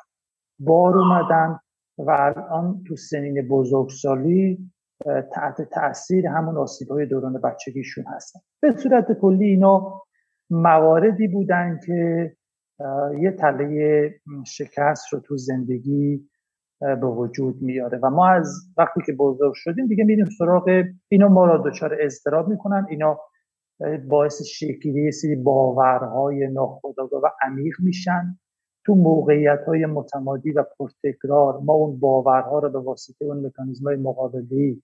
بار 0.60 0.98
اومدن 0.98 1.60
و 1.98 2.12
الان 2.12 2.84
تو 2.88 2.96
سنین 2.96 3.48
بزرگسالی 3.48 4.72
تحت 5.34 5.62
تاثیر 5.62 6.28
همون 6.28 6.58
آسیب 6.58 6.92
های 6.92 7.06
دوران 7.06 7.42
بچگیشون 7.42 8.04
هستن. 8.08 8.40
به 8.62 8.72
صورت 8.72 9.20
کلی 9.20 9.46
اینا 9.46 10.02
مواردی 10.50 11.28
بودن 11.28 11.80
که 11.86 12.32
یه 13.20 13.32
تله 13.32 14.10
شکست 14.46 15.14
رو 15.14 15.20
تو 15.20 15.38
زندگی 15.38 16.30
به 16.80 17.08
وجود 17.08 17.62
میاره 17.62 18.00
و 18.04 18.10
ما 18.10 18.30
از 18.30 18.54
وقتی 18.78 19.02
که 19.06 19.14
بزرگ 19.14 19.54
شدیم 19.56 19.88
دیگه 19.88 20.04
میریم 20.04 20.26
سراغ 20.38 20.84
اینا 21.10 21.28
ما 21.28 21.46
را 21.46 21.58
دچار 21.58 21.98
اضطراب 22.00 22.48
می‌کنن 22.48 22.86
اینا 22.90 23.20
باعث 24.08 24.42
شکلی 24.44 25.12
سری 25.12 25.36
باورهای 25.36 26.48
ناخودآگاه 26.48 27.22
و 27.22 27.28
عمیق 27.42 27.76
میشن. 27.80 28.40
تو 28.86 28.96
موقعیت 28.96 29.64
های 29.68 29.86
متمادی 29.86 30.52
و 30.52 30.64
پرتکرار 30.80 31.58
ما 31.58 31.74
اون 31.74 32.00
باورها 32.00 32.60
رو 32.60 32.70
به 32.70 32.80
واسطه 32.80 33.26
اون 33.26 33.46
مکانیزم 33.46 33.86
های 33.86 33.96
مقابلی 33.96 34.84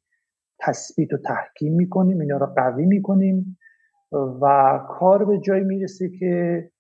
تثبیت 0.60 1.14
و 1.14 1.18
تحکیم 1.18 1.74
می‌کنیم 1.74 2.20
اینا 2.20 2.38
رو 2.38 2.46
قوی 2.46 2.86
می‌کنیم 2.86 3.58
و 4.42 4.80
کار 4.90 5.26
به 5.26 5.40
جایی 5.40 5.64
می‌رسه 5.64 6.10
که 6.10 6.72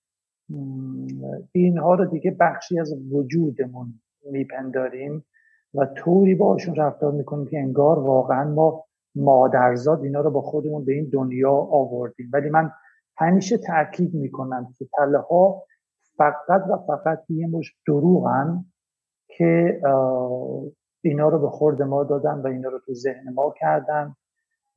اینها 1.51 1.96
رو 1.96 2.05
دیگه 2.05 2.32
بخشی 2.39 2.79
از 2.79 2.93
وجودمون 3.12 3.93
میپنداریم 4.32 5.25
و 5.74 5.86
طوری 5.86 6.36
باشون 6.36 6.75
رفتار 6.75 7.12
می‌کنیم 7.12 7.48
که 7.48 7.60
انگار 7.60 8.00
واقعا 8.00 8.53
ما 8.53 8.86
مادرزاد 9.15 10.03
اینا 10.03 10.22
رو 10.22 10.32
با 10.32 10.41
خودمون 10.41 10.86
به 10.86 10.93
این 10.93 11.10
دنیا 11.13 11.51
آوردیم. 11.51 12.29
ولی 12.34 12.50
من 12.50 12.72
همیشه 13.17 13.58
تاکید 13.58 14.13
می‌کنم 14.13 14.74
که 14.77 14.88
تله 14.98 15.17
ها 15.17 15.63
فقط 16.17 16.63
و 16.70 16.77
فقط 16.77 17.24
یه 17.29 17.48
مش 17.48 17.75
دروغن 17.88 18.65
که 19.27 19.82
اینا 21.01 21.29
رو 21.29 21.39
به 21.39 21.50
خورد 21.50 21.82
ما 21.82 22.03
دادن 22.03 22.41
و 22.41 22.48
اینا 22.48 22.70
رو 22.70 22.79
تو 22.79 22.93
ذهن 22.93 23.34
ما 23.34 23.53
کردن 23.58 24.15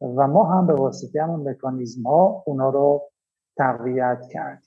و 0.00 0.26
ما 0.26 0.44
هم 0.44 0.66
به 0.66 0.74
واسطه 0.74 1.22
همون 1.22 1.48
مکانیزم 1.48 2.02
ها 2.02 2.42
اونا 2.46 2.70
رو 2.70 3.10
تقویت 3.56 4.20
کردیم. 4.32 4.65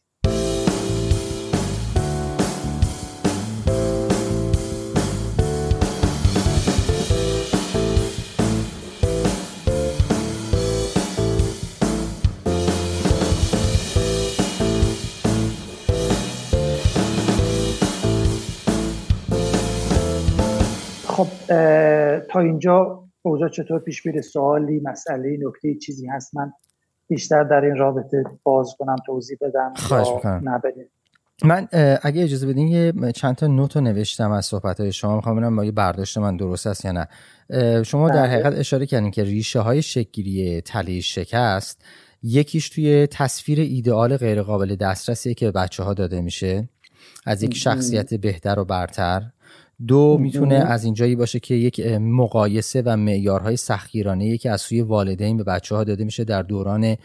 خب 21.20 21.28
تا 22.32 22.40
اینجا 22.40 23.04
اوضاع 23.22 23.50
چطور 23.50 23.80
پیش 23.80 24.06
میره؟ 24.06 24.22
سوالی 24.22 24.82
مسئله 24.84 25.38
نکته 25.42 25.76
چیزی 25.76 26.08
هست؟ 26.08 26.36
من 26.36 26.52
بیشتر 27.08 27.44
در 27.44 27.62
این 27.62 27.76
رابطه 27.76 28.24
باز 28.44 28.76
کنم 28.80 28.96
توضیح 29.06 29.38
بدم 29.42 29.74
خواهش 29.76 30.08
من 31.44 31.68
اگه 32.02 32.24
اجازه 32.24 32.48
بدین 32.48 32.68
یه 32.68 32.94
چند 33.16 33.36
تا 33.36 33.48
نوت 33.48 33.76
رو 33.76 33.82
نوشتم 33.82 34.32
از 34.32 34.46
صحبت 34.46 34.80
های 34.80 34.92
شما. 34.92 35.16
می‌خوام 35.16 35.36
ببینم 35.36 35.64
یه 35.64 35.72
برداشت 35.72 36.18
من 36.18 36.38
درست 36.38 36.68
است 36.68 36.86
یا 36.86 36.92
نه. 36.92 37.08
شما 37.84 38.10
در 38.10 38.16
بله. 38.16 38.32
حقیقت 38.32 38.54
اشاره 38.54 38.86
کردین 38.86 39.12
که 39.12 39.24
ریشه 39.24 39.60
های 39.60 39.82
شکلی 39.82 40.62
تله 40.62 41.00
شکست 41.00 41.82
یکیش 42.24 42.70
توی 42.70 43.08
تصویر 43.08 43.60
ایدئال 43.60 44.18
غیرقابل 44.18 44.76
دسترسیه 44.76 45.34
که 45.34 45.52
بچه 45.52 45.84
ها 45.84 45.94
داده 45.94 46.22
میشه. 46.22 46.70
از 47.26 47.44
یک 47.44 47.56
شخصیت 47.56 48.14
بهتر 48.14 48.60
و 48.60 48.66
برتر. 48.66 49.22
دو 49.88 50.18
می‌تونه 50.18 50.56
از 50.56 50.84
اینجایی 50.84 51.16
باشه 51.16 51.40
که 51.40 51.56
یک 51.56 51.80
مقایسه 52.02 52.84
و 52.86 52.98
معیارهای 52.98 53.58
سختگیرانه 53.58 54.38
که 54.38 54.52
از 54.52 54.62
سوی 54.62 54.82
والدین 54.82 55.38
به 55.38 55.44
بچه 55.44 55.76
ها 55.76 55.84
داده 55.84 56.04
میشه 56.04 56.24
در 56.24 56.42
دوران 56.42 56.98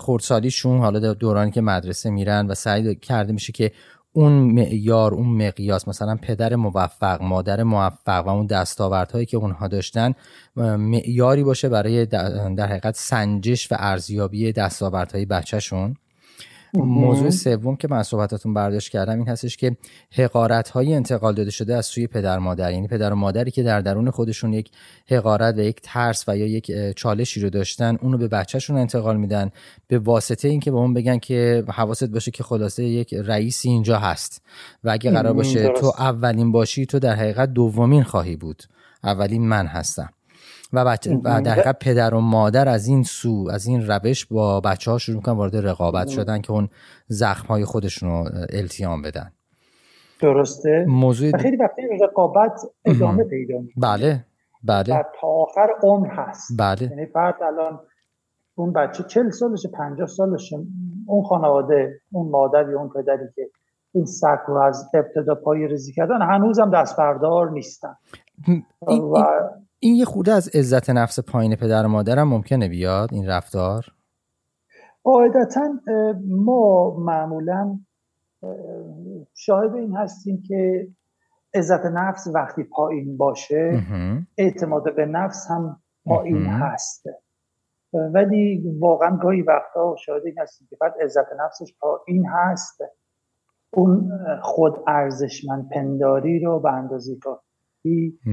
خردسالیشون 0.00 0.78
حالا 0.78 0.98
در 0.98 1.14
دورانی 1.14 1.50
که 1.50 1.60
مدرسه 1.60 2.10
میرن 2.10 2.46
و 2.46 2.54
سعی 2.54 2.94
کرده 2.94 3.32
میشه 3.32 3.52
که 3.52 3.72
اون 4.12 4.32
معیار 4.32 5.14
اون 5.14 5.46
مقیاس 5.46 5.88
مثلا 5.88 6.18
پدر 6.22 6.56
موفق 6.56 7.22
مادر 7.22 7.62
موفق 7.62 8.26
و 8.26 8.28
اون 8.28 8.46
دستاوردهایی 8.46 9.26
که 9.26 9.36
اونها 9.36 9.68
داشتن 9.68 10.14
معیاری 10.56 11.44
باشه 11.44 11.68
برای 11.68 12.06
در 12.06 12.66
حقیقت 12.66 12.96
سنجش 12.96 13.72
و 13.72 13.76
ارزیابی 13.78 14.52
دستاوردهای 14.52 15.26
بچهشون. 15.26 15.96
موضوع 16.74 17.30
سوم 17.30 17.76
که 17.76 17.88
من 17.88 18.02
صحبتاتون 18.02 18.54
برداشت 18.54 18.90
کردم 18.90 19.18
این 19.18 19.28
هستش 19.28 19.56
که 19.56 19.76
حقارت 20.12 20.68
های 20.68 20.94
انتقال 20.94 21.34
داده 21.34 21.50
شده 21.50 21.76
از 21.76 21.86
سوی 21.86 22.06
پدر 22.06 22.38
مادر. 22.38 22.72
یعنی 22.72 22.88
پدر 22.88 23.12
و 23.12 23.16
مادری 23.16 23.50
که 23.50 23.62
در 23.62 23.80
درون 23.80 24.10
خودشون 24.10 24.52
یک 24.52 24.70
حقارت 25.10 25.54
و 25.58 25.60
یک 25.60 25.80
ترس 25.82 26.24
و 26.28 26.36
یا 26.36 26.46
یک 26.46 26.72
چالشی 26.96 27.40
رو 27.40 27.50
داشتن 27.50 27.96
اونو 28.02 28.18
به 28.18 28.28
بچهشون 28.28 28.76
انتقال 28.76 29.16
میدن 29.16 29.50
به 29.88 29.98
واسطه 29.98 30.48
اینکه 30.48 30.70
به 30.70 30.76
اون 30.76 30.94
بگن 30.94 31.18
که 31.18 31.64
حواست 31.68 32.04
باشه 32.04 32.30
که 32.30 32.42
خلاصه 32.42 32.84
یک 32.84 33.14
رئیسی 33.14 33.68
اینجا 33.68 33.98
هست. 33.98 34.42
و 34.84 34.90
اگه 34.90 35.10
قرار 35.10 35.32
باشه 35.32 35.68
تو 35.68 35.92
اولین 35.98 36.52
باشی 36.52 36.86
تو 36.86 36.98
در 36.98 37.14
حقیقت 37.14 37.52
دومین 37.52 38.02
خواهی 38.02 38.36
بود. 38.36 38.62
اولین 39.04 39.48
من 39.48 39.66
هستم. 39.66 40.08
و, 40.72 40.84
بچه 40.84 41.16
و 41.16 41.42
در 41.42 41.52
حقیقت 41.52 41.78
پدر 41.78 42.14
و 42.14 42.20
مادر 42.20 42.68
از 42.68 42.86
این 42.86 43.02
سو 43.02 43.48
از 43.52 43.66
این 43.66 43.86
روش 43.86 44.26
با 44.26 44.60
بچه 44.60 44.90
ها 44.90 44.98
شروع 44.98 45.16
می‌کنن 45.16 45.36
وارد 45.36 45.56
رقابت 45.56 46.08
شدن 46.08 46.40
که 46.40 46.52
اون 46.52 46.68
زخم 47.06 47.48
های 47.48 47.64
خودشون 47.64 48.08
رو 48.08 48.30
التیام 48.52 49.02
بدن. 49.02 49.32
درسته؟ 50.20 50.84
موضوع 50.88 51.36
خیلی 51.38 51.56
وقتی 51.56 51.82
رقابت 52.02 52.60
ادامه 52.84 53.24
پیدا 53.24 53.58
می‌کنه. 53.58 53.82
بله 53.82 54.24
بله. 54.64 54.94
و 54.94 55.02
تا 55.20 55.28
آخر 55.28 55.68
عمر 55.82 56.08
هست. 56.08 56.50
بله. 56.58 56.82
یعنی 56.82 57.06
فرد 57.06 57.42
الان 57.42 57.80
اون 58.54 58.72
بچه 58.72 59.02
چل 59.02 59.30
سالشه 59.30 59.68
پنجاه 59.68 60.06
سالشه. 60.06 60.56
اون 61.06 61.24
خانواده 61.24 62.00
اون 62.12 62.30
مادر 62.30 62.70
یا 62.70 62.78
اون 62.78 62.88
پدری 62.88 63.28
که 63.34 63.50
این 63.92 64.04
سک 64.04 64.40
رو 64.48 64.56
از 64.56 64.90
ابتدا 64.94 65.34
پای 65.34 65.68
ریزی 65.68 65.92
کردن 65.92 66.22
هنوزم 66.22 66.70
دست 66.70 66.96
بردار 66.96 67.50
نیستن 67.50 67.94
و 68.86 68.90
این 68.90 69.14
یه 69.82 70.04
خورده 70.04 70.32
از 70.32 70.48
عزت 70.48 70.90
نفس 70.90 71.20
پایین 71.20 71.56
پدر 71.56 71.86
و 71.86 71.88
مادرم 71.88 72.28
ممکنه 72.28 72.68
بیاد 72.68 73.08
این 73.12 73.28
رفتار؟ 73.28 73.84
قاعدتا 75.04 75.60
ما 76.28 76.96
معمولا 76.98 77.78
شاهد 79.34 79.74
این 79.74 79.96
هستیم 79.96 80.42
که 80.46 80.88
عزت 81.54 81.86
نفس 81.86 82.26
وقتی 82.34 82.64
پایین 82.64 83.16
باشه 83.16 83.82
اعتماد 84.38 84.96
به 84.96 85.06
نفس 85.06 85.46
هم 85.50 85.82
پایین 86.04 86.46
هست. 86.46 87.04
ولی 88.14 88.62
واقعا 88.80 89.16
گاهی 89.16 89.42
وقتا 89.42 89.96
شاهد 90.06 90.26
این 90.26 90.38
هستیم 90.38 90.66
که 90.70 90.76
بعد 90.80 90.94
عزت 91.02 91.26
نفسش 91.44 91.74
پایین 91.80 92.26
هست. 92.26 92.80
اون 93.70 94.10
خود 94.42 94.72
ارزشمند 94.86 95.68
پنداری 95.68 96.40
رو 96.40 96.60
به 96.60 96.72
اندازه 96.72 97.16
کافی 97.16 97.47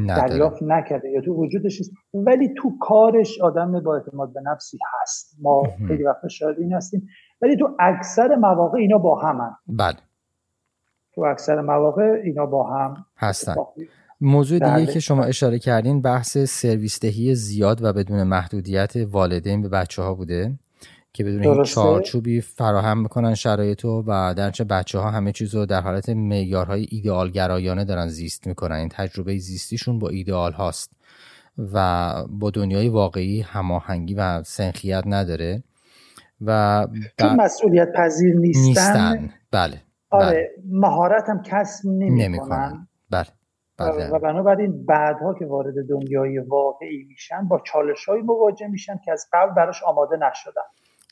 دریافت 0.08 0.64
نکرده 0.64 1.10
یا 1.10 1.22
تو 1.22 1.34
وجودش 1.34 1.80
است 1.80 1.92
ولی 2.14 2.54
تو 2.58 2.78
کارش 2.82 3.42
آدم 3.42 3.84
با 3.84 3.96
اعتماد 3.96 4.34
به 4.34 4.42
نفسی 4.46 4.78
هست. 5.02 5.36
ما 5.42 5.64
خیلی 5.88 6.04
وقت 6.04 6.28
شاید 6.28 6.60
این 6.60 6.74
هستیم. 6.74 7.08
ولی 7.42 7.58
تو 7.58 7.76
اکثر 7.80 8.36
مواقع 8.36 8.78
اینا 8.78 8.98
با 8.98 9.20
هم 9.20 9.58
بله. 9.68 9.98
تو 11.16 11.22
اکثر 11.22 11.62
مواقع 11.62 12.22
اینا 12.24 12.46
با 12.46 12.64
هم 12.64 13.06
هستن. 13.18 13.56
موضوع 14.22 14.60
دیگه 14.60 14.94
که 14.94 15.00
شما 15.00 15.24
اشاره 15.24 15.60
کردین 15.60 16.02
بحث 16.02 16.38
سرویس 16.38 17.00
دهی 17.00 17.36
زیاد 17.36 17.84
و 17.84 17.94
بدون 17.94 18.24
محدودیت 18.24 18.94
والدین 18.96 19.62
به 19.62 19.70
بچه 19.70 20.02
ها 20.02 20.14
بوده. 20.14 20.60
که 21.16 21.24
بدون 21.24 21.44
هیچ 21.44 21.74
چارچوبی 21.74 22.42
فراهم 22.42 22.98
می‌کنن 23.02 23.34
شرایط 23.34 23.86
و 23.86 24.34
در 24.38 24.52
چه 24.52 24.64
بچه 24.64 25.00
ها 25.00 25.12
همه 25.12 25.32
چیز 25.32 25.56
رو 25.56 25.66
در 25.66 25.82
حالت 25.82 26.10
معیارهای 26.10 26.88
ایدئال 26.90 27.30
گرایانه 27.32 27.86
دارن 27.86 28.08
زیست 28.08 28.48
می‌کنن. 28.48 28.76
این 28.76 28.90
تجربه 28.90 29.38
زیستیشون 29.38 30.00
با 30.00 30.10
ایدئال 30.10 30.52
هاست 30.52 30.92
و 31.74 32.14
با 32.30 32.50
دنیای 32.50 32.90
واقعی 32.90 33.42
هماهنگی 33.42 34.14
و 34.14 34.44
سنخیت 34.44 35.04
نداره 35.06 35.64
و 36.42 36.88
چون 37.20 37.36
مسئولیت 37.36 37.88
پذیر 37.96 38.36
نیستن, 38.36 38.62
نیستن. 38.64 39.34
بله. 39.52 39.82
آره 40.10 40.26
بله. 40.26 40.50
مهارت 40.72 41.30
هم 41.30 41.42
کسب 41.42 41.88
نمی‌کنن. 41.88 42.88
بله. 43.10 43.28
بله. 43.78 44.10
و 44.10 44.20
بنابراین 44.20 44.86
بعدها 44.86 45.34
که 45.34 45.46
وارد 45.46 45.74
دنیای 45.90 46.40
واقعی 46.40 47.04
میشن 47.04 47.48
با 47.48 47.62
چالش 47.66 48.06
های 48.06 48.22
مواجه 48.22 48.68
میشن 48.68 49.00
که 49.06 49.12
از 49.12 49.28
قبل 49.34 49.54
براش 49.56 49.84
آماده 49.84 50.16
نشدن. 50.16 50.62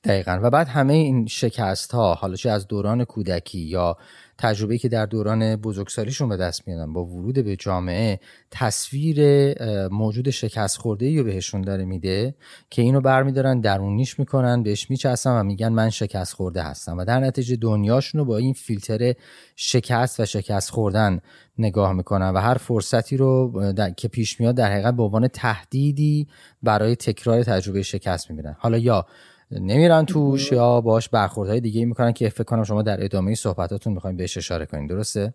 دقیقا. 0.04 0.40
و 0.44 0.50
بعد 0.50 0.68
همه 0.68 0.94
این 0.94 1.28
شکست 1.28 1.92
ها 1.92 2.14
حالا 2.14 2.36
چه 2.36 2.50
از 2.50 2.68
دوران 2.68 3.04
کودکی 3.06 3.60
یا 3.60 3.98
تجربه 4.38 4.78
که 4.78 4.90
در 4.90 5.06
دوران 5.06 5.56
بزرگسالیشون 5.56 6.30
به 6.30 6.38
دست 6.38 6.68
میادن 6.68 6.94
با 6.94 7.06
ورود 7.06 7.36
به 7.36 7.56
جامعه 7.56 8.20
تصویر 8.52 9.20
موجود 9.88 10.30
شکست 10.30 10.78
خورده 10.78 11.18
رو 11.18 11.24
بهشون 11.24 11.62
داره 11.62 11.86
میده 11.86 12.36
که 12.70 12.82
اینو 12.82 13.02
برمیدارن 13.02 13.62
درونیش 13.62 14.20
می‌کنن 14.20 14.64
بهش 14.64 14.90
میچسن 14.90 15.40
و 15.40 15.44
میگن 15.44 15.70
من 15.70 15.90
شکست 15.90 16.34
خورده 16.34 16.64
هستم. 16.64 16.98
و 16.98 17.06
در 17.06 17.20
نتیجه 17.20 17.56
دنیاشون 17.56 18.20
رو 18.20 18.26
با 18.26 18.38
این 18.38 18.54
فیلتر 18.54 19.14
شکست 19.56 20.20
و 20.20 20.26
شکست 20.26 20.70
خوردن 20.70 21.20
نگاه 21.58 21.94
می‌کنن 21.94 22.30
و 22.30 22.38
هر 22.38 22.58
فرصتی 22.58 23.18
رو 23.18 23.54
که 23.98 24.08
پیش 24.08 24.40
میاد 24.40 24.56
در 24.56 24.72
حقیقت 24.72 24.94
به 24.94 25.04
عنوان 25.04 25.28
تهدیدی 25.28 26.28
برای 26.64 26.96
تکرار 26.96 27.44
تجربه 27.44 27.82
شکست 27.82 28.30
می‌بینن. 28.32 28.56
حالا 28.60 28.78
یا 28.78 29.06
نمیرن 29.60 30.06
توش 30.06 30.52
یا 30.52 30.82
باش 30.82 31.10
برخوردهای 31.10 31.60
دیگه 31.60 31.86
می‌کنن 31.86 32.12
که 32.12 32.30
فکر 32.30 32.44
کنم 32.44 32.64
شما 32.64 32.82
در 32.82 33.04
ادامه 33.04 33.36
صحبتاتون 33.36 33.94
می‌خوایم 33.94 34.18
بهش 34.18 34.38
اشاره 34.38 34.66
کنین. 34.66 34.88
درسته؟ 34.88 35.34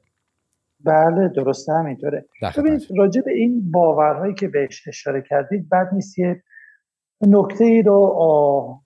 بله 0.84 1.28
درسته 1.28 1.72
همینطوره. 1.72 2.24
ببینید 2.58 2.82
راجع 2.96 3.20
به 3.20 3.32
این 3.32 3.70
باورهایی 3.70 4.34
که 4.34 4.48
بهش 4.48 4.88
اشاره 4.88 5.22
کردید 5.22 5.68
بعد 5.68 5.88
نیست 5.92 6.18
یه 6.18 6.42
نکته 7.26 7.64
ای 7.64 7.82
رو 7.82 8.80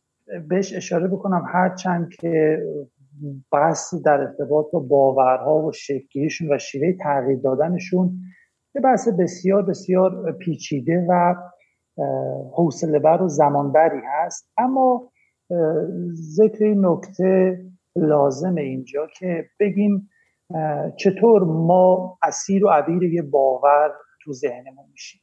بهش 0.49 0.73
اشاره 0.75 1.09
بکنم. 1.09 1.45
هرچند 1.53 2.09
که 2.09 2.63
بحث 3.53 3.95
در 3.95 4.21
ارتباط 4.21 4.67
با 4.73 4.81
باورها 4.81 5.63
و 5.63 5.73
شکلیشون 5.73 6.53
و 6.53 6.59
شیوه 6.59 6.93
تغییر 6.93 7.39
دادنشون 7.39 8.21
یه 8.75 8.83
بحث 8.83 9.09
بسیار 9.09 9.63
بسیار 9.63 10.33
پیچیده 10.33 11.07
و 11.09 11.35
حوصله 12.53 12.99
بر 12.99 13.23
و 13.23 13.29
زمانبری 13.29 14.01
هست. 14.13 14.53
اما 14.59 15.12
ذکر 16.13 16.65
این 16.65 16.87
نکته 16.87 17.65
لازم 17.97 18.55
اینجا 18.55 19.07
که 19.19 19.45
بگیم 19.61 20.11
چطور 20.97 21.45
ما 21.45 22.19
اسیر 22.23 22.65
و 22.65 22.69
عبیر 22.69 23.03
یه 23.03 23.23
باور 23.23 23.93
تو 24.25 24.33
ذهنمون 24.33 24.85
میشیم. 24.91 25.21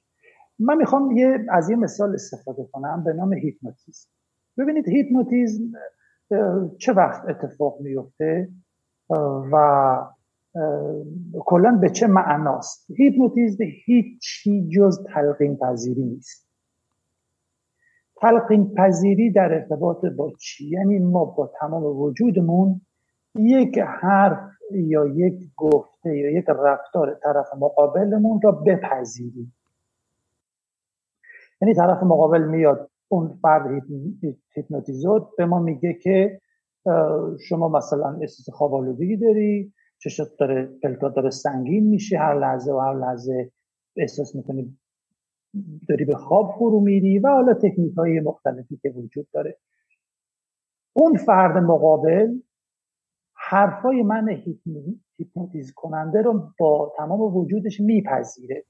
من 0.59 0.77
می‌خوام 0.77 1.11
یه 1.11 1.45
از 1.51 1.69
یه 1.69 1.75
مثال 1.75 2.13
استفاده 2.13 2.63
کنم 2.71 3.03
به 3.03 3.13
نام 3.13 3.33
هیپنوتیزم. 3.33 4.09
ببینید 4.57 4.87
هیپنوتیزم 4.87 5.71
چه 6.77 6.93
وقت 6.93 7.29
اتفاق 7.29 7.77
میفته؟ 7.81 8.49
و 9.51 9.97
کلا 11.39 11.77
به 11.81 11.89
چه 11.89 12.07
معناست؟ 12.07 12.91
هیپنوتیزم 12.97 13.63
هیچی 13.85 14.69
جز 14.69 15.03
تلقین 15.13 15.57
پذیری 15.57 16.03
نیست. 16.03 16.48
تلقین 18.21 18.73
پذیری 18.73 19.32
در 19.32 19.53
ارتباط 19.53 20.05
با 20.05 20.32
چی؟ 20.39 20.69
یعنی 20.69 20.99
ما 20.99 21.25
با 21.25 21.51
تمام 21.60 21.84
وجودمون 21.84 22.82
یک 23.36 23.79
حرف 23.79 24.39
یا 24.71 25.08
یک 25.08 25.55
گفته 25.58 26.17
یا 26.17 26.32
یک 26.32 26.45
رفتار 26.49 27.19
طرف 27.23 27.47
مقابلمون 27.58 28.41
را 28.43 28.51
بپذیریم. 28.51 29.53
یعنی 31.62 31.73
طرف 31.73 32.03
مقابل 32.03 32.43
میاد 32.43 32.89
اون 33.08 33.39
فرد 33.41 33.84
هیپنوتیزور 34.55 35.27
به 35.38 35.45
ما 35.45 35.60
میگه 35.60 35.93
که 35.93 36.41
شما 37.47 37.69
مثلا 37.69 38.17
احساس 38.21 38.49
خواب 38.49 38.73
آلودگی 38.73 39.17
داری 39.17 39.73
چشت 39.97 40.38
داره 40.39 40.69
پلکات 40.84 41.15
داره 41.15 41.29
سنگین 41.29 41.89
میشه 41.89 42.17
هر 42.17 42.39
لحظه 42.39 42.71
و 42.73 42.79
هر 42.79 42.93
لحظه 42.93 43.51
احساس 43.97 44.36
می‌کنی 44.36 44.78
داری 45.89 46.05
به 46.05 46.15
خواب 46.15 46.55
فرو 46.57 46.79
میری 46.79 47.19
و 47.19 47.27
حالا 47.27 47.53
تکنیک 47.53 47.93
های 47.97 48.19
مختلفی 48.19 48.77
که 48.81 48.89
وجود 48.89 49.27
داره. 49.33 49.57
اون 50.93 51.17
فرد 51.17 51.57
مقابل 51.57 52.39
حرفای 53.35 54.03
من 54.03 54.29
هیپنوتیز 55.17 55.73
کننده 55.73 56.21
رو 56.21 56.53
با 56.59 56.93
تمام 56.97 57.21
وجودش 57.21 57.79
میپذیره. 57.79 58.65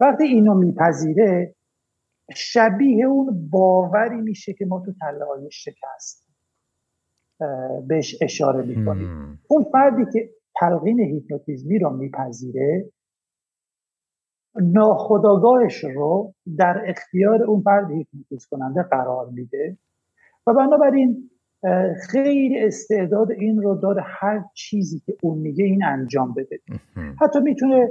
وقتی 0.00 0.24
اینو 0.24 0.54
میپذیره 0.54 1.54
شبیه 2.34 3.06
اون 3.06 3.48
باوری 3.50 4.20
میشه 4.20 4.52
که 4.52 4.66
ما 4.66 4.82
تو 4.86 4.92
تله 5.00 5.48
شکست 5.50 6.28
بهش 7.88 8.18
اشاره 8.22 8.62
می‌کنیم. 8.62 9.40
اون 9.48 9.64
فردی 9.72 10.04
که 10.12 10.30
تلقین 10.60 11.00
هیپنوتیزمی 11.00 11.78
رو 11.78 11.90
میپذیره 11.90 12.90
ناخداگاهش 14.62 15.84
رو 15.84 16.34
در 16.58 16.82
اختیار 16.86 17.42
اون 17.42 17.60
فرد 17.60 17.90
هیپنوتیز 17.90 18.46
کننده 18.46 18.82
قرار 18.82 19.28
میده 19.30 19.76
و 20.46 20.54
بنابراین 20.54 21.30
خیلی 22.08 22.58
استعداد 22.58 23.30
این 23.30 23.62
رو 23.62 23.74
داره 23.74 24.02
هر 24.04 24.44
چیزی 24.54 25.02
که 25.06 25.16
اون 25.22 25.38
میگه 25.38 25.64
این 25.64 25.84
انجام 25.84 26.34
بده. 26.34 26.58
حتی 27.20 27.40
می‌تونه 27.40 27.90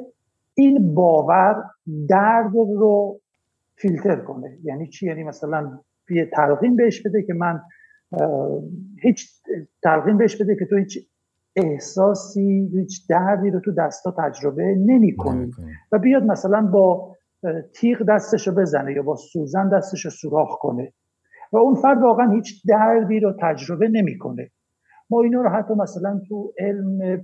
این 0.54 0.94
باور 0.94 1.64
درد 2.10 2.56
رو 2.56 3.20
فیلتر 3.76 4.16
کنه. 4.16 4.58
یعنی 4.64 4.88
چی؟ 4.88 5.08
یعنی 5.08 5.24
مثلا 5.24 5.80
یه 6.10 6.26
تلقین 6.26 6.76
بهش 6.76 7.02
بده 7.02 7.24
که 7.24 7.34
من 7.34 7.62
هیچ 9.02 9.30
تلقین 9.84 10.18
بهش 10.18 10.42
بده 10.42 10.56
که 10.56 10.66
تو 10.66 10.78
هیچ 10.78 11.08
احساسی 11.56 12.70
هیچ 12.74 13.08
دردی 13.10 13.50
رو 13.50 13.60
تو 13.60 13.72
دستا 13.72 14.16
تجربه 14.18 14.76
نمی 14.86 15.16
کنی 15.16 15.52
و 15.92 16.00
بیاد 16.00 16.24
مثلا 16.24 16.62
با 16.62 17.16
تیغ 17.76 18.02
دستشو 18.10 18.56
بزنه 18.56 18.94
یا 18.94 19.04
با 19.04 19.16
سوزن 19.16 19.70
دستشو 19.70 20.10
سوراخ 20.10 20.58
کنه. 20.60 20.94
و 21.52 21.58
اون 21.58 21.76
فرد 21.76 22.02
واقعا 22.02 22.32
هیچ 22.32 22.68
دردی 22.68 23.20
رو 23.20 23.34
تجربه 23.42 23.88
نمی‌کنه. 23.88 24.52
ما 25.10 25.22
اینا 25.22 25.42
رو 25.42 25.50
حتی 25.50 25.74
مثلا 25.74 26.22
تو 26.28 26.54
علم 26.60 27.22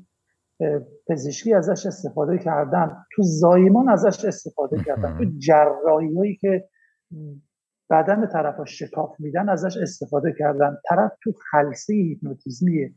پزشکی 1.08 1.54
ازش 1.54 1.86
استفاده 1.86 2.38
کردن 2.38 2.98
تو 3.12 3.22
زایمان 3.24 3.90
ازش 3.90 4.26
استفاده 4.26 4.84
کردن 4.84 5.18
تو 5.18 5.26
جراحی 5.48 6.16
هایی 6.16 6.36
که 6.36 6.64
بدن 7.90 8.28
طرف 8.28 8.58
ها 8.58 8.66
شکاف 8.66 9.20
میدن 9.20 9.50
ازش 9.50 9.78
استفاده 9.78 10.34
کردن. 10.40 10.78
طرف 10.90 11.12
تو 11.24 11.32
خلصه 11.52 11.94
هیپنوتیزمیه. 11.94 12.94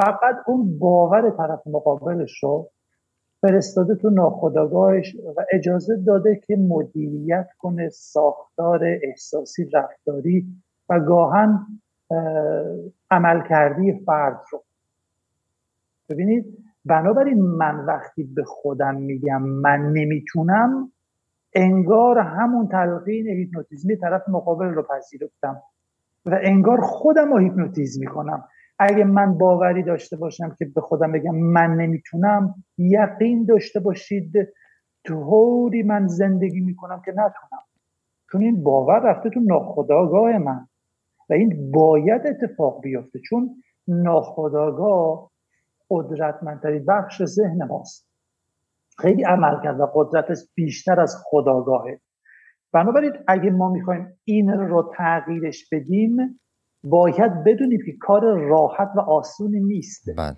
فقط 0.00 0.36
اون 0.46 0.78
باور 0.78 1.30
طرف 1.30 1.66
مقابلش 1.66 2.42
رو 2.42 2.70
فرستاده 3.40 3.94
تو 3.94 4.10
ناخداگاهش 4.10 5.16
و 5.36 5.44
اجازه 5.52 5.96
داده 6.06 6.40
که 6.46 6.56
مدیریت 6.56 7.48
کنه 7.58 7.88
ساختار 7.88 8.80
احساسی 9.02 9.70
رفتاری 9.72 10.46
و 10.88 11.00
گاهن 11.00 11.66
عملکردی 13.10 14.04
فرد 14.06 14.40
رو. 14.52 14.62
ببینید 16.08 16.58
بنابراین 16.84 17.42
من 17.42 17.84
وقتی 17.84 18.24
به 18.24 18.44
خودم 18.44 18.94
میگم 18.96 19.42
من 19.42 19.92
نمی‌تونم 19.92 20.92
انگار 21.54 22.18
همون 22.18 22.68
تلقین 22.68 23.26
هیپنوتیزمی 23.26 23.96
طرف 23.96 24.28
مقابل 24.28 24.66
رو 24.66 24.82
پذیرفتم 24.82 25.62
و 26.26 26.38
انگار 26.42 26.80
خودم 26.80 27.32
رو 27.32 27.38
هیپنوتیز 27.38 28.00
می‌کنم. 28.00 28.44
اگه 28.82 29.04
من 29.04 29.38
باوری 29.38 29.82
داشته 29.82 30.16
باشم 30.16 30.56
که 30.58 30.64
به 30.64 30.80
خودم 30.80 31.12
بگم 31.12 31.34
من 31.34 31.74
نمی‌تونم 31.76 32.54
یقین 32.78 33.44
داشته 33.44 33.80
باشید 33.80 34.32
طوری 35.06 35.82
من 35.82 36.06
زندگی 36.06 36.60
می‌کنم 36.60 37.02
که 37.04 37.10
نتونم. 37.10 37.62
چون 38.32 38.42
این 38.42 38.62
باور 38.62 39.00
رفته 39.00 39.30
تو 39.30 39.40
ناخداگاه 39.40 40.38
من. 40.38 40.66
و 41.30 41.32
این 41.32 41.70
باید 41.70 42.26
اتفاق 42.26 42.80
بیفته 42.82 43.18
چون 43.18 43.62
ناخداگاه 43.88 45.30
قدرتمندترین 45.90 46.84
بخش 46.84 47.24
ذهن 47.24 47.64
ماست. 47.64 48.08
خیلی 48.98 49.22
عمل 49.22 49.62
کرد 49.62 49.80
و 49.80 49.86
قدرتش 49.94 50.38
بیشتر 50.54 51.00
از 51.00 51.16
خداگاهه 51.24 52.00
بنابراین 52.72 53.12
اگه 53.28 53.50
ما 53.50 53.72
می‌خوایم 53.72 54.20
این 54.24 54.50
رو 54.50 54.92
تغییرش 54.96 55.68
بدیم 55.72 56.40
باید 56.84 57.44
بدونیم 57.44 57.80
که 57.86 57.92
کار 58.00 58.38
راحت 58.38 58.88
و 58.96 59.00
آسونی 59.00 59.60
نیست. 59.60 60.10
بله. 60.16 60.36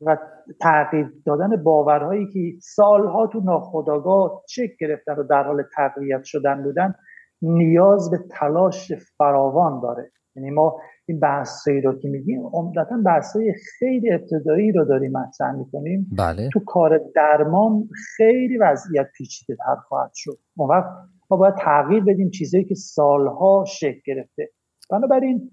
و 0.00 0.16
تغییر 0.60 1.12
دادن 1.26 1.62
باورهایی 1.62 2.26
که 2.26 2.40
سالها 2.60 3.26
تو 3.26 3.40
ناخداگاه 3.40 4.42
چک 4.48 4.70
گرفتن 4.80 5.14
و 5.14 5.22
در 5.22 5.42
حال 5.42 5.62
تقویت 5.76 6.24
شدن 6.24 6.62
بودن 6.62 6.94
نیاز 7.42 8.10
به 8.10 8.18
تلاش 8.30 8.92
فراوان 8.92 9.80
داره. 9.80 10.10
یعنی 10.36 10.50
ما 10.50 10.80
این 11.06 11.20
بحثایی 11.20 11.80
رو 11.80 11.98
که 11.98 12.08
میگیم 12.08 12.46
عمدتا 12.52 12.96
بحثای 13.06 13.54
خیلی 13.78 14.12
ابتدایی 14.12 14.72
رو 14.72 14.84
داریم 14.84 15.12
مطرح 15.12 15.52
می‌کنیم. 15.52 16.10
بله. 16.18 16.48
تو 16.52 16.60
کار 16.66 17.00
درمان 17.14 17.88
خیلی 18.16 18.58
وضعیت 18.58 19.06
پیچیده 19.16 19.56
تر 19.56 19.76
خواهد 19.76 20.10
شد. 20.14 20.38
اون 20.56 20.68
وقت 20.70 20.90
ما 21.30 21.36
باید 21.36 21.54
تغییر 21.54 22.04
بدیم 22.04 22.30
چیزایی 22.30 22.64
که 22.64 22.74
سالها 22.74 23.64
شکل 23.66 24.00
گرفته. 24.06 24.50
بنابراین 24.92 25.50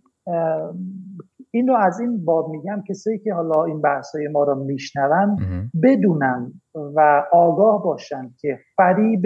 این 1.52 1.68
رو 1.68 1.76
از 1.76 2.00
این 2.00 2.26
باب 2.26 2.50
میگم 2.50 2.84
کسایی 2.90 3.20
که 3.20 3.34
حالا 3.34 3.64
این 3.64 3.82
بحثای 3.82 4.28
ما 4.28 4.44
رو 4.44 4.64
میشنون 4.64 5.38
بدونن 5.84 6.54
و 6.76 7.24
آگاه 7.32 7.84
باشن 7.84 8.34
که 8.40 8.60
فریب 8.78 9.26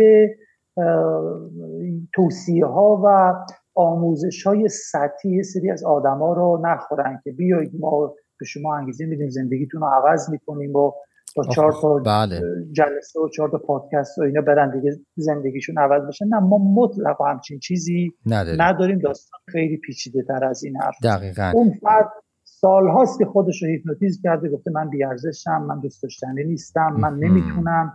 توصیه 2.13 2.65
ها 2.65 3.01
و 3.05 3.33
آموزش 3.75 4.47
های 4.47 4.69
سطحی 4.69 5.43
سری 5.43 5.71
از 5.71 5.83
آدما 5.83 6.33
رو 6.33 6.61
نخورن 6.63 7.19
که 7.23 7.31
بیایید 7.31 7.71
ما 7.79 8.13
به 8.39 8.45
شما 8.45 8.75
انگیزه 8.75 9.05
میدیم 9.05 9.29
زندگیتون 9.29 9.81
رو 9.81 9.87
عوض 9.87 10.29
می‌کنیم 10.29 10.75
و 10.75 10.91
با 11.35 11.43
چهار 11.43 11.73
تا 11.81 11.99
بله. 12.05 12.41
جلسه 12.71 13.19
و 13.19 13.29
چهار 13.29 13.49
تا 13.49 13.57
پادکست 13.57 14.17
و 14.17 14.21
اینا 14.21 14.41
برن 14.41 14.79
دیگه 14.79 14.91
زندگیشون 15.15 15.77
عوض 15.77 16.07
بشه. 16.07 16.25
نه 16.25 16.39
ما 16.39 16.57
مطلق 16.57 17.21
همچین 17.27 17.59
چیزی 17.59 18.11
نداریم, 18.25 18.61
نداریم. 18.61 18.99
داستان 18.99 19.39
خیلی 19.47 19.77
پیچیده 19.77 20.23
تر 20.27 20.45
از 20.45 20.63
این 20.63 20.77
حرف. 20.77 20.95
دقیقا. 21.03 21.51
اون 21.55 21.71
فرد 21.81 22.09
سال 22.43 22.87
هاست 22.87 23.19
که 23.19 23.25
خودش 23.25 23.63
رو 23.63 23.69
هیپنوتیز 23.69 24.21
کرده 24.23 24.49
گفته 24.49 24.71
من 24.71 24.89
بیارزشم 24.89 25.65
من 25.67 25.79
دوست 25.79 26.03
داشتنی 26.03 26.43
نیستم 26.43 26.95
من 26.99 27.13
نمی‌تونم 27.13 27.93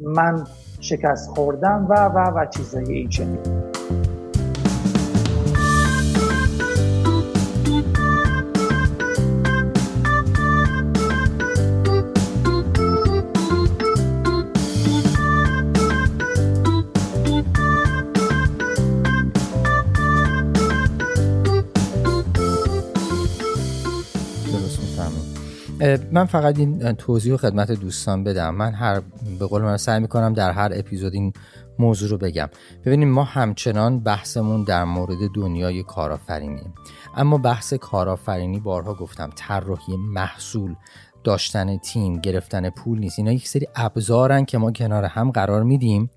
من 0.00 0.44
شکست 0.80 1.30
خوردم 1.30 1.86
و 1.90 1.94
و 1.94 2.18
و 2.18 2.46
چیزایی 2.46 2.98
این 2.98 3.08
من 26.12 26.24
فقط 26.24 26.58
این 26.58 26.92
توضیح 26.92 27.34
و 27.34 27.36
خدمت 27.36 27.72
دوستان 27.72 28.24
بدم. 28.24 28.54
من 28.54 28.72
هر 28.72 29.00
به 29.38 29.46
قول 29.46 29.62
من 29.62 29.76
سعی 29.76 30.00
می‌کنم 30.00 30.32
در 30.32 30.50
هر 30.50 30.70
اپیزود 30.74 31.14
این 31.14 31.32
موضوع 31.78 32.10
رو 32.10 32.18
بگم. 32.18 32.48
ببینیم 32.84 33.08
ما 33.08 33.24
همچنان 33.24 34.00
بحثمون 34.00 34.64
در 34.64 34.84
مورد 34.84 35.18
دنیای 35.34 35.82
کارآفرینی 35.82 36.62
اما 37.16 37.38
بحث 37.38 37.74
کارآفرینی 37.74 38.60
بارها 38.60 38.94
گفتم 38.94 39.30
طراحی 39.36 39.96
محصول. 39.96 40.74
داشتن 41.24 41.76
تیم 41.76 42.20
گرفتن 42.20 42.70
پول 42.70 42.98
نیست. 42.98 43.18
اینا 43.18 43.32
یک 43.32 43.48
سری 43.48 43.68
ابزارن 43.76 44.44
که 44.44 44.58
ما 44.58 44.72
کنار 44.72 45.04
هم 45.04 45.30
قرار 45.30 45.62
میدیم 45.62 46.10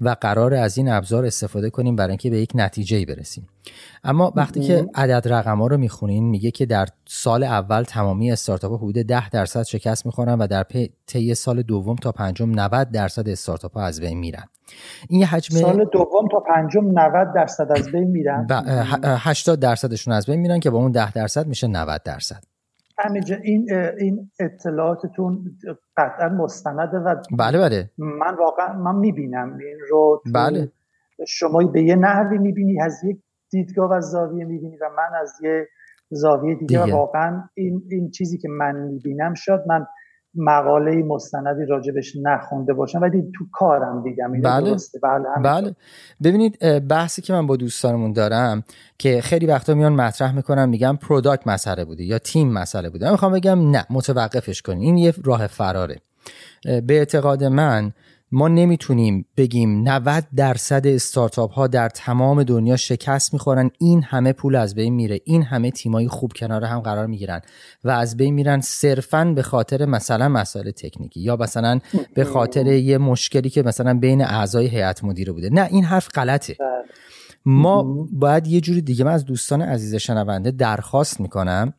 و 0.00 0.16
قرار 0.20 0.54
از 0.54 0.78
این 0.78 0.88
ابزار 0.88 1.24
استفاده 1.24 1.70
کنیم 1.70 1.96
برای 1.96 2.10
اینکه 2.10 2.30
به 2.30 2.40
یک 2.40 2.52
نتیجه 2.54 3.06
برسیم. 3.06 3.48
اما 4.04 4.32
وقتی 4.36 4.60
که 4.60 4.86
عدد 4.94 5.28
رقم 5.32 5.58
ها 5.58 5.66
رو 5.66 5.76
می‌خونین 5.76 6.24
میگه 6.24 6.50
که 6.50 6.66
در 6.66 6.86
سال 7.06 7.42
اول 7.42 7.82
تمامی 7.82 8.32
استارتاپ 8.32 8.70
ها 8.70 8.76
حدود 8.76 9.06
10 9.06 9.28
درصد 9.30 9.62
شکست 9.62 10.06
می‌خورن 10.06 10.38
و 10.38 10.46
در 10.46 10.66
طی 11.06 11.34
سال 11.34 11.62
دوم 11.62 11.96
تا 11.96 12.12
پنجم 12.12 12.50
90 12.50 12.90
درصد 12.90 13.28
استارتاپ 13.28 13.74
ها 13.74 13.84
از 13.84 14.00
بین 14.00 14.18
میرن. 14.18 14.44
این 15.08 15.24
حجم 15.24 15.56
سال 15.56 15.84
دوم 15.92 16.28
تا 16.32 16.40
پنجم 16.40 16.98
90 16.98 17.34
درصد 17.34 17.72
از 17.76 17.92
بین 17.92 18.04
میرن؟ 18.04 18.46
80 19.04 19.60
درصدشون 19.60 20.14
از 20.14 20.26
بین 20.26 20.40
میرن 20.40 20.60
که 20.60 20.70
با 20.70 20.78
اون 20.78 20.92
10 20.92 21.12
درصد 21.12 21.46
میشه 21.46 21.66
90 21.66 22.02
درصد. 22.02 22.44
این 23.42 23.72
این 23.98 24.30
اطلاعاتتون 24.40 25.44
قطعا 25.96 26.28
مستنده 26.28 26.98
و 26.98 27.16
بله 27.38 27.58
بله. 27.58 27.90
من 27.98 28.34
واقعا 28.34 28.72
من 28.72 28.96
می‌بینم 28.96 29.58
این 29.58 29.78
رو 29.90 30.22
بله. 30.34 30.72
شما 31.28 31.58
به 31.58 31.82
یه 31.82 31.96
نحوی 31.96 32.38
می‌بینی 32.38 32.82
از 32.82 33.04
یک 33.04 33.18
دیدگاه 33.50 33.90
و 33.90 34.00
زاویه 34.00 34.44
می‌بینی 34.44 34.76
و 34.76 34.88
من 34.96 35.18
از 35.20 35.32
یه 35.42 35.68
زاویه 36.10 36.54
دیگه, 36.54 36.82
دیگه. 36.82 36.96
واقعا 36.96 37.42
این 37.54 37.82
این 37.90 38.10
چیزی 38.10 38.38
که 38.38 38.48
من 38.48 38.76
می‌بینم 38.76 39.34
شد 39.34 39.64
من 39.66 39.86
مقاله 40.36 41.02
مستندی 41.02 41.66
راجبش 41.66 42.12
نخونده 42.22 42.72
باشم. 42.72 43.00
ولی 43.02 43.22
تو 43.38 43.44
کارم 43.52 44.02
دیدم. 44.02 44.32
این 44.32 44.42
بله. 44.42 44.70
درسته. 44.70 44.98
بله, 44.98 45.24
بله. 45.44 45.74
ببینید 46.22 46.58
بحثی 46.88 47.22
که 47.22 47.32
من 47.32 47.46
با 47.46 47.56
دوستانمون 47.56 48.12
دارم 48.12 48.64
که 48.98 49.20
خیلی 49.20 49.46
وقتا 49.46 49.74
میان 49.74 49.92
مطرح 49.92 50.36
می‌کنم 50.36 50.68
میگم 50.68 50.96
پروداکت 50.96 51.46
مسئله 51.46 51.84
بوده 51.84 52.04
یا 52.04 52.18
تیم 52.18 52.52
مسئله 52.52 52.90
بوده. 52.90 53.04
من 53.04 53.12
می‌خوام 53.12 53.32
بگم 53.32 53.70
نه 53.70 53.86
متوقفش 53.90 54.62
کنین. 54.62 54.80
این 54.80 54.96
یه 54.98 55.14
راه 55.24 55.46
فراره. 55.46 55.96
به 56.64 56.94
اعتقاد 56.94 57.44
من 57.44 57.92
ما 58.34 58.48
نمی‌تونیم 58.48 59.26
بگیم 59.36 59.88
90 59.88 60.24
درصد 60.36 60.86
استارتاپ 60.86 61.52
ها 61.52 61.66
در 61.66 61.88
تمام 61.88 62.42
دنیا 62.42 62.76
شکست 62.76 63.32
می‌خورن. 63.32 63.70
این 63.78 64.02
همه 64.02 64.32
پول 64.32 64.56
از 64.56 64.74
بین 64.74 64.94
میره. 64.94 65.20
این 65.24 65.42
همه 65.42 65.70
تیمایی 65.70 66.08
خوب 66.08 66.32
کنار 66.32 66.64
هم 66.64 66.80
قرار 66.80 67.06
می‌گیرن 67.06 67.40
و 67.84 67.90
از 67.90 68.16
بین 68.16 68.34
میرن 68.34 68.60
صرفا 68.60 69.24
به 69.24 69.42
خاطر 69.42 69.84
مثلا 69.86 70.28
مسائل 70.28 70.70
تکنیکی 70.70 71.20
یا 71.20 71.36
مثلا 71.36 71.80
به 72.14 72.24
خاطر 72.24 72.66
یه 72.66 72.98
مشکلی 72.98 73.50
که 73.50 73.62
مثلا 73.62 73.98
بین 73.98 74.22
اعضای 74.22 74.66
هیئت 74.66 75.04
مدیره 75.04 75.32
بوده. 75.32 75.50
نه 75.50 75.68
این 75.70 75.84
حرف 75.84 76.08
غلطه. 76.14 76.56
بله. 76.60 76.68
ما 77.46 78.06
باید 78.12 78.46
یه 78.46 78.60
جوری 78.60 78.80
دیگه 78.80 79.04
من 79.04 79.12
از 79.12 79.24
دوستان 79.24 79.62
عزیز 79.62 79.94
شنونده 79.94 80.50
درخواست 80.50 81.20
می‌کنم. 81.20 81.74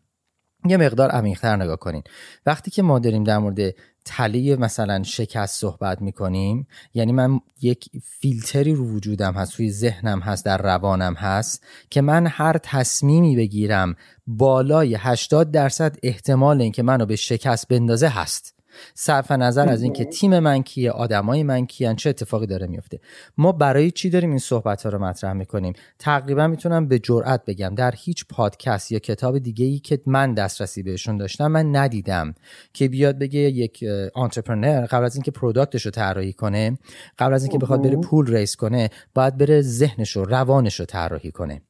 یه 0.67 0.77
مقدار 0.77 1.09
عمیقتر 1.09 1.55
نگاه 1.55 1.77
کنین. 1.77 2.03
وقتی 2.45 2.71
که 2.71 2.81
ما 2.81 2.99
داریم 2.99 3.23
در 3.23 3.37
مورد 3.37 3.59
تله 4.05 4.55
مثلا 4.55 5.03
شکست 5.03 5.59
صحبت 5.59 6.01
می‌کنیم؟ 6.01 6.67
یعنی 6.93 7.11
من 7.11 7.39
یک 7.61 7.89
فیلتری 8.03 8.75
رو 8.75 8.87
وجودم 8.87 9.33
هست 9.33 9.53
توی 9.55 9.71
ذهنم 9.71 10.19
هست 10.19 10.45
در 10.45 10.57
روانم 10.57 11.13
هست 11.13 11.63
که 11.89 12.01
من 12.01 12.27
هر 12.27 12.57
تصمیمی 12.63 13.35
بگیرم 13.35 13.95
بالای 14.27 14.95
80 14.95 15.51
درصد 15.51 15.97
احتمال 16.03 16.61
اینکه 16.61 16.83
منو 16.83 17.05
به 17.05 17.15
شکست 17.15 17.67
بندازه 17.67 18.07
هست. 18.07 18.54
صرف 18.93 19.31
نظر 19.31 19.69
از 19.69 19.81
اینکه 19.81 20.05
تیم 20.05 20.39
من 20.39 20.63
کیه 20.63 20.91
آدمای 20.91 21.43
من 21.43 21.65
کیان 21.65 21.95
چه 21.95 22.09
اتفاقی 22.09 22.47
داره 22.47 22.67
میفته. 22.67 22.99
ما 23.37 23.51
برای 23.51 23.91
چی 23.91 24.09
داریم 24.09 24.29
این 24.29 24.39
صحبت 24.39 24.83
ها 24.83 24.89
رو 24.89 24.99
مطرح 24.99 25.33
می‌کنیم؟ 25.33 25.73
تقریبا 25.99 26.47
می‌تونم 26.47 26.87
به 26.87 26.99
جرئت 26.99 27.45
بگم 27.45 27.75
در 27.75 27.93
هیچ 27.97 28.25
پادکست 28.29 28.91
یا 28.91 28.99
کتاب 28.99 29.39
دیگه 29.39 29.65
ای 29.65 29.79
که 29.79 30.01
من 30.05 30.33
دسترسی 30.33 30.83
بهشون 30.83 31.17
داشتم 31.17 31.47
من 31.47 31.75
ندیدم 31.75 32.35
که 32.73 32.87
بیاد 32.87 33.19
بگه 33.19 33.39
یک 33.39 33.85
آنترپرنر 34.15 34.85
قبل 34.85 35.05
از 35.05 35.15
اینکه 35.15 35.31
پروداکتش 35.31 35.85
رو 35.85 35.91
طراحی 35.91 36.33
کنه 36.33 36.77
قبل 37.19 37.33
از 37.33 37.43
اینکه 37.43 37.57
بخواد 37.57 37.81
بره 37.81 37.95
پول 37.95 38.35
raise 38.35 38.55
کنه 38.55 38.89
باید 39.13 39.37
بره 39.37 39.61
ذهنش 39.61 40.11
رو 40.11 40.25
روانش 40.25 40.79
رو 40.79 40.85
طراحی 40.85 41.31
کنه. 41.31 41.61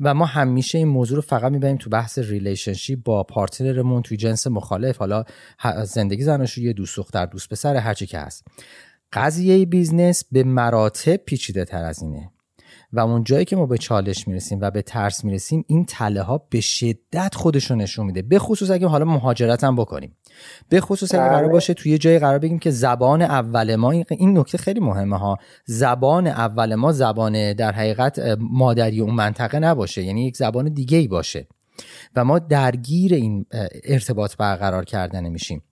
و 0.00 0.14
ما 0.14 0.24
همیشه 0.24 0.78
این 0.78 0.88
موضوع 0.88 1.16
رو 1.16 1.22
فقط 1.22 1.52
می‌بریم 1.52 1.76
تو 1.76 1.90
بحث 1.90 2.18
relationship 2.18 3.02
با 3.04 3.22
partner 3.22 3.78
مون 3.78 4.02
توی 4.02 4.16
جنس 4.16 4.46
مخالف. 4.46 4.96
حالا 4.96 5.24
زندگی 5.84 6.24
یه 6.56 6.72
دوست 6.72 6.96
دختر 6.96 7.26
دوست 7.26 7.48
پسر 7.48 7.76
هرچی 7.76 8.06
که 8.06 8.18
هست. 8.18 8.46
قضیه 9.12 9.66
بیزنس 9.66 10.24
به 10.32 10.44
مراتب 10.44 11.16
پیچیده 11.16 11.64
تر 11.64 11.84
از 11.84 12.02
اینه. 12.02 12.30
و 12.92 13.00
اون 13.00 13.24
جایی 13.24 13.44
که 13.44 13.56
ما 13.56 13.66
به 13.66 13.78
چالش 13.78 14.28
می‌رسیم 14.28 14.58
و 14.60 14.70
به 14.70 14.82
ترس 14.82 15.24
می‌رسیم 15.24 15.64
این 15.66 15.84
تله 15.84 16.22
ها 16.22 16.46
به 16.50 16.60
شدت 16.60 17.34
خودشون 17.34 17.80
نشون 17.80 18.06
میده. 18.06 18.22
به 18.22 18.38
خصوص 18.38 18.70
اگه 18.70 18.86
حالا 18.86 19.04
مهاجرت 19.04 19.64
هم 19.64 19.76
بکنیم. 19.76 20.16
به 20.68 20.80
خصوص 20.80 21.14
اگه 21.14 21.22
قرار 21.22 21.42
بله. 21.42 21.52
باشه 21.52 21.74
توی 21.74 21.98
جای 21.98 22.18
قرار 22.18 22.38
بگیم 22.38 22.58
که 22.58 22.70
زبان 22.70 23.22
اول 23.22 23.76
ما 23.76 23.90
این 23.90 24.38
نکته 24.38 24.58
خیلی 24.58 24.80
مهمه 24.80 25.18
ها. 25.18 25.38
زبان 25.64 26.26
اول 26.26 26.74
ما 26.74 26.92
زبان 26.92 27.52
در 27.52 27.72
حقیقت 27.72 28.36
مادری 28.38 29.00
اون 29.00 29.14
منطقه 29.14 29.58
نباشه. 29.58 30.02
یعنی 30.02 30.26
یک 30.26 30.36
زبان 30.36 30.68
دیگه 30.68 30.98
ای 30.98 31.08
باشه. 31.08 31.46
و 32.16 32.24
ما 32.24 32.38
درگیر 32.38 33.14
این 33.14 33.46
ارتباط 33.84 34.36
برقرار 34.36 34.84
کردن 34.84 35.28
میشیم. 35.28 35.62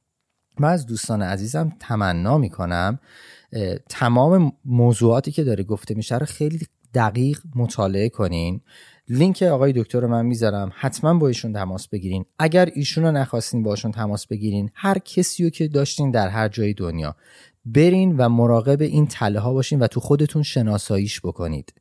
من 0.59 0.68
از 0.68 0.87
دوستان 0.87 1.23
عزیزم 1.23 1.73
تمنا 1.81 2.38
می‌کنم. 2.38 2.99
تمام 3.88 4.53
موضوعاتی 4.64 5.33
که 5.33 5.44
داره 5.44 5.64
گفته 5.64 5.94
میشه 5.94 6.18
رو 6.18 6.27
خیلی 6.27 6.66
دقیق 6.94 7.38
مطالعه 7.55 8.09
کنین. 8.09 8.61
لینک 9.12 9.42
آقای 9.42 9.73
دکتر 9.73 10.01
رو 10.01 10.09
من 10.09 10.27
می‌ذارم. 10.27 10.73
حتما 10.75 11.14
با 11.14 11.29
ایشون 11.29 11.53
تماس 11.53 11.88
بگیرین. 11.88 12.25
اگر 12.38 12.68
ایشون 12.75 13.05
رو 13.05 13.12
نخواستین 13.12 13.62
باشون 13.62 13.92
تماس 13.92 14.27
بگیرین. 14.27 14.70
هر 14.75 14.99
کسی 14.99 15.44
رو 15.44 15.51
که 15.51 15.68
داشتین 15.68 16.11
در 16.11 16.29
هر 16.29 16.49
جای 16.49 16.75
دنیا. 16.75 17.16
برین 17.64 18.16
و 18.16 18.29
مراقب 18.29 18.81
این 18.81 19.07
تله 19.07 19.40
ها 19.40 19.53
باشین 19.53 19.79
و 19.79 19.87
تو 19.87 20.01
خودتون 20.01 20.42
شناساییش 20.42 21.20
بکنید. 21.20 21.73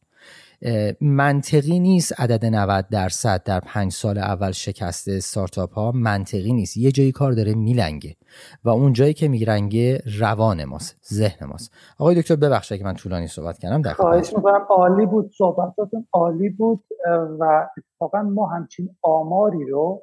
منطقی 1.02 1.80
نیست 1.80 2.22
عدد 2.22 2.46
90 2.46 2.86
درصد 2.92 3.44
در 3.44 3.60
پنج 3.60 3.92
سال 3.92 4.18
اول 4.18 4.52
شکست 4.52 5.08
استارتاپ 5.08 5.74
ها. 5.74 5.92
منطقی 5.92 6.54
نیست. 6.54 6.78
یه 6.78 6.92
جایی 6.92 7.12
کار 7.12 7.32
داره 7.32 7.54
میلنگه. 7.54 8.16
و 8.64 8.70
اون 8.70 8.94
جایی 8.94 9.14
که 9.14 9.28
میرنگه 9.28 10.02
روان 10.20 10.66
ماست 10.66 10.98
ذهن 11.14 11.48
ماست. 11.48 11.74
آقای 12.00 12.22
دکتر 12.22 12.36
ببخشید 12.36 12.78
که 12.78 12.84
من 12.84 12.94
طولانی 12.94 13.28
صحبت 13.28 13.58
کردم 13.58 13.82
در 13.82 13.94
خواهش 13.94 14.34
می‌کنم. 14.36 14.66
عالی 14.70 15.06
بود 15.06 15.32
صحبتاتون. 15.38 16.08
عالی 16.14 16.50
بود 16.50 16.84
و 17.40 17.68
اتفاقا 17.78 18.22
ما 18.22 18.48
همچین 18.48 18.90
آماری 19.02 19.66
رو 19.66 20.02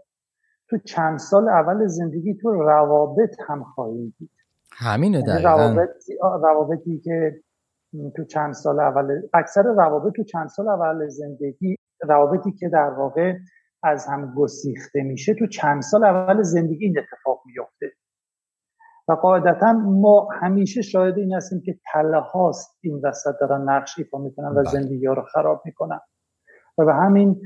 تو 0.69 0.79
چند 0.79 1.19
سال 1.19 1.49
اول 1.49 1.87
زندگی 1.87 2.35
تو 2.35 2.51
روابط 2.51 3.35
هم 3.49 3.64
خواهیم 3.64 4.14
دید. 4.19 4.31
همینه 4.73 5.25
یعنی 5.27 5.42
روابط 5.42 5.88
روابطی 6.21 7.01
که 7.05 7.42
تو 8.17 8.25
چند 8.25 8.53
سال 8.53 8.81
اول 8.81 9.23
اکثر 9.35 9.63
روابط 9.63 10.13
تو 10.17 10.25
چند 10.25 10.49
سال 10.49 10.69
اول 10.69 11.09
زندگی 11.09 11.77
روابطی 12.03 12.53
که 12.53 12.69
در 12.69 12.91
واقع 12.91 13.35
از 13.83 14.07
هم 14.07 14.35
گسیخته 14.37 15.03
میشه 15.03 15.35
تو 15.35 15.47
چند 15.47 15.83
سال 15.83 16.05
اول 16.05 16.43
زندگی 16.43 16.85
این 16.85 16.99
اتفاق 16.99 17.43
میفته 17.47 17.93
و 19.09 19.13
قاعدتا 19.13 19.73
ما 19.73 20.29
همیشه 20.41 20.83
شاهد 20.83 21.19
این 21.19 21.35
هستیم 21.35 21.61
که 21.61 21.79
تله 21.93 22.21
هاست 22.21 22.79
این 22.83 23.01
وسط 23.05 23.35
دارن 23.41 23.71
نقش 23.71 23.99
ایفا 23.99 24.19
می‌کنن 24.19 24.49
و 24.49 24.55
بله. 24.55 24.71
زندگی 24.71 25.07
ها 25.07 25.13
رو 25.13 25.23
خراب 25.23 25.63
می‌کنن 25.65 26.01
و 26.79 26.85
به 26.85 26.95
همین 26.95 27.41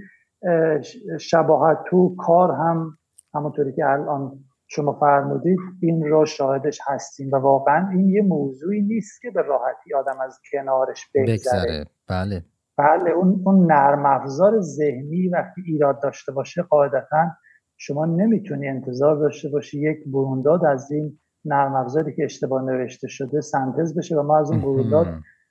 شباهت 1.20 1.78
تو 1.86 2.16
کار 2.18 2.52
هم 2.52 2.98
همونطوری 3.34 3.72
که 3.72 3.86
الان 3.86 4.44
شما 4.72 4.92
فرمودید 4.92 5.58
این 5.82 6.08
را 6.08 6.24
شاهدش 6.24 6.78
هستیم 6.86 7.30
و 7.32 7.36
واقعا 7.36 7.88
این 7.90 8.08
یه 8.08 8.22
موضوعی 8.22 8.82
نیست 8.82 9.22
که 9.22 9.30
به 9.30 9.42
راحتی 9.42 9.94
آدم 9.94 10.20
از 10.20 10.38
کنارش 10.52 11.06
بگذره. 11.14 11.86
بله. 12.08 12.44
بله 12.76 13.10
اون, 13.10 13.42
اون 13.46 13.72
نرم 13.72 14.06
افزار 14.06 14.60
ذهنی 14.60 15.28
وقتی 15.28 15.62
ایراد 15.66 16.02
داشته 16.02 16.32
باشه 16.32 16.62
قاعدتا 16.62 17.26
شما 17.76 18.06
نمی‌تونی 18.06 18.68
انتظار 18.68 19.16
داشته 19.16 19.48
باشی 19.48 19.90
یک 19.90 19.98
برونداد 20.06 20.64
از 20.64 20.90
این 20.92 21.18
نرم 21.44 21.74
افزاری 21.74 22.16
که 22.16 22.24
اشتباه 22.24 22.62
نوشته 22.62 23.08
شده 23.08 23.40
سنتز 23.40 23.98
بشه 23.98 24.16
و 24.16 24.22
ما 24.22 24.38
از 24.38 24.50
اون 24.50 24.60
برونداد 24.60 25.06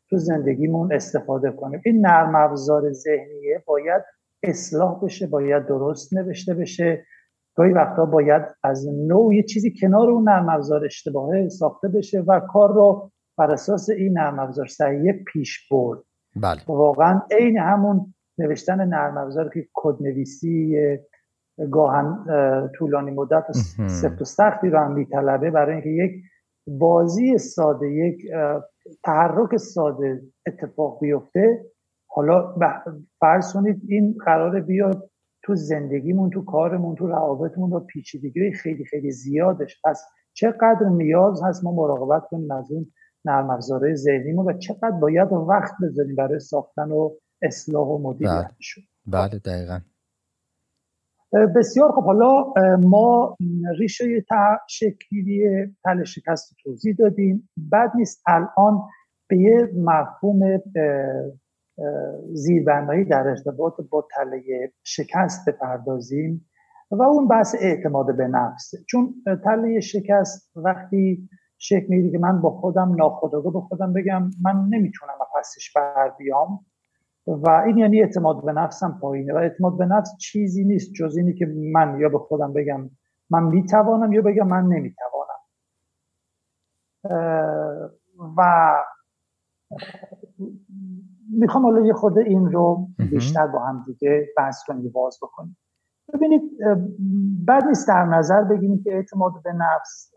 تو 0.10 0.18
زندگیمون 0.18 0.94
استفاده 0.94 1.52
کنیم. 1.52 1.82
این 1.86 2.06
نرم 2.06 2.36
افزار 2.36 2.92
ذهنیه 2.92 3.64
باید 3.66 4.04
اصلاح 4.44 5.00
بشه 5.04 5.28
باید 5.28 5.66
درست 5.66 6.14
نوشته 6.14 6.54
بشه. 6.54 7.06
گاهی 7.60 7.74
وقتا 7.74 8.06
باید 8.06 8.42
از 8.64 8.88
نوع 8.88 9.36
یه 9.36 9.44
چیزی 9.44 9.74
کنار 9.82 10.10
اون 10.10 10.30
نرم 10.30 10.50
افزار 10.50 10.86
اشتباهه 10.86 11.50
ساخته 11.50 11.88
بشه 11.88 12.20
و 12.28 12.40
کار 12.40 12.74
رو 12.74 13.12
بر 13.38 13.52
اساس 13.52 13.90
این 13.90 14.18
نرم 14.18 14.40
افزار 14.40 14.68
صحیح 14.68 15.12
پیش 15.12 15.68
برد. 15.72 16.00
بله. 16.36 16.60
واقعا 16.68 17.22
عین 17.32 17.58
همون 17.58 18.14
نوشتن 18.38 18.88
نرم 18.88 19.18
افزار 19.18 19.50
که 19.50 19.68
کد 19.74 19.96
نویسی 20.02 20.78
گاهن 21.72 22.26
طولانی 22.76 23.12
مدت 23.12 23.52
سفت 23.88 24.22
و 24.22 24.26
سختی 24.26 24.70
رو 24.70 24.80
هم 24.80 24.92
میطلبه 24.92 25.52
برای 25.52 25.74
اینکه 25.74 25.90
یک 25.90 26.12
بازی 26.68 27.38
ساده 27.38 27.92
یک 27.92 28.22
تحرک 29.04 29.58
ساده 29.58 30.22
اتفاق 30.48 31.00
بیفته. 31.02 31.66
حالا 32.10 32.56
فرض 33.20 33.54
کنید 33.54 33.82
این 33.88 34.16
قرار 34.26 34.60
بیاد 34.60 35.10
تو 35.44 35.56
زندگیمون 35.56 36.30
تو 36.30 36.46
کارمون 36.46 36.96
تو 36.96 37.08
روابطمون 37.08 37.70
با 37.70 37.80
پیچیدگی 37.80 38.52
خیلی 38.52 38.86
خیلی 38.86 39.12
زیادش 39.12 39.82
پس 39.84 40.06
چقدر 40.34 40.90
نیاز 40.90 41.44
هست 41.44 41.64
ما 41.64 41.72
مراقبت 41.72 42.24
کنیم 42.30 42.52
از 42.52 42.72
اون 42.72 42.92
نرم 43.26 43.50
افزارهای 43.50 43.96
ذهنیمون 43.96 44.46
و 44.46 44.58
چقدر 44.58 44.92
باید 44.92 45.32
وقت 45.32 45.74
بذاریم 45.84 46.16
برای 46.16 46.40
ساختن 46.40 46.92
و 46.92 47.16
اصلاح 47.42 47.88
و 47.88 47.98
مدیریتشون 47.98 48.84
بله. 49.08 49.28
بله 49.28 49.40
دقیقا. 49.40 49.80
بسیار 51.56 51.92
خب 51.92 52.04
حالا 52.04 52.54
ما 52.78 53.38
ریشه 53.78 54.26
شکلی 54.70 55.42
تل 55.84 56.04
شکست 56.04 56.56
توضیح 56.64 56.96
دادیم. 57.00 57.50
بعد 57.58 57.92
نیست 57.96 58.24
الان 58.28 58.82
به 59.30 59.38
یه 59.38 59.72
مفهوم 59.76 60.62
زیربنایی 62.34 63.06
در 63.06 63.28
ارتباط 63.28 63.74
با 63.90 64.08
تله 64.16 64.72
شکست 64.84 65.50
بپردازیم 65.50 66.50
و 66.92 67.04
اون 67.04 67.28
بحث 67.28 67.56
اعتماد 67.60 68.18
به 68.18 68.28
نفسه 68.28 68.78
چون 68.88 69.16
تله 69.44 69.80
شکست 69.80 70.52
وقتی 70.56 71.30
شکل 71.58 71.86
می‌گیره 71.90 72.12
که 72.12 72.18
من 72.18 72.42
با 72.42 72.50
خودم 72.52 72.96
ناخودآگاه 72.96 73.54
به 73.54 73.62
خودم 73.62 73.94
بگم 73.94 74.32
من 74.42 74.68
نمی‌تونم 74.70 75.14
پسش 75.40 75.74
بر 75.76 76.14
بیام 76.18 76.66
و 77.28 77.50
این 77.50 77.78
یعنی 77.78 78.02
اعتماد 78.02 78.46
به 78.46 78.54
نفسم 78.54 79.00
پایینه. 79.02 79.34
و 79.34 79.38
اعتماد 79.38 79.78
به 79.78 79.86
نفس 79.86 80.18
چیزی 80.18 80.64
نیست 80.64 80.94
جز 80.94 81.18
اینی 81.18 81.34
که 81.34 81.46
من 81.46 82.00
یا 82.00 82.10
به 82.10 82.18
خودم 82.18 82.54
بگم 82.54 82.90
من 83.30 83.44
می‌توانم 83.44 84.14
یا 84.14 84.22
بگم 84.22 84.48
من 84.48 84.64
نمی‌توانم. 84.64 85.40
و 88.38 88.74
می‌خوام 91.30 91.64
حالا 91.64 91.86
یه 91.86 91.94
خود 91.94 92.18
این 92.18 92.52
رو 92.52 92.88
بیشتر 93.12 93.48
با 93.48 93.60
هم 93.60 93.84
دیگه 93.88 94.28
بحث 94.38 94.64
کنیم 94.68 94.90
باز 94.90 95.20
بکنیم. 95.22 95.58
ببینید 96.14 96.42
بعد 97.46 97.64
نیست 97.64 97.88
در 97.88 98.06
نظر 98.06 98.44
بگیریم 98.44 98.84
که 98.84 98.96
اعتماد 98.96 99.32
به 99.44 99.54
نفس 99.54 100.14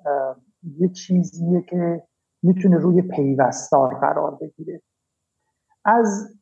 یه 0.79 0.89
چیزیه 0.89 1.63
که 1.63 2.03
می‌تونه 2.43 2.77
روی 2.77 3.03
پیوستار 3.03 3.95
قرار 3.95 4.39
بگیره. 4.41 4.83
از 5.85 6.35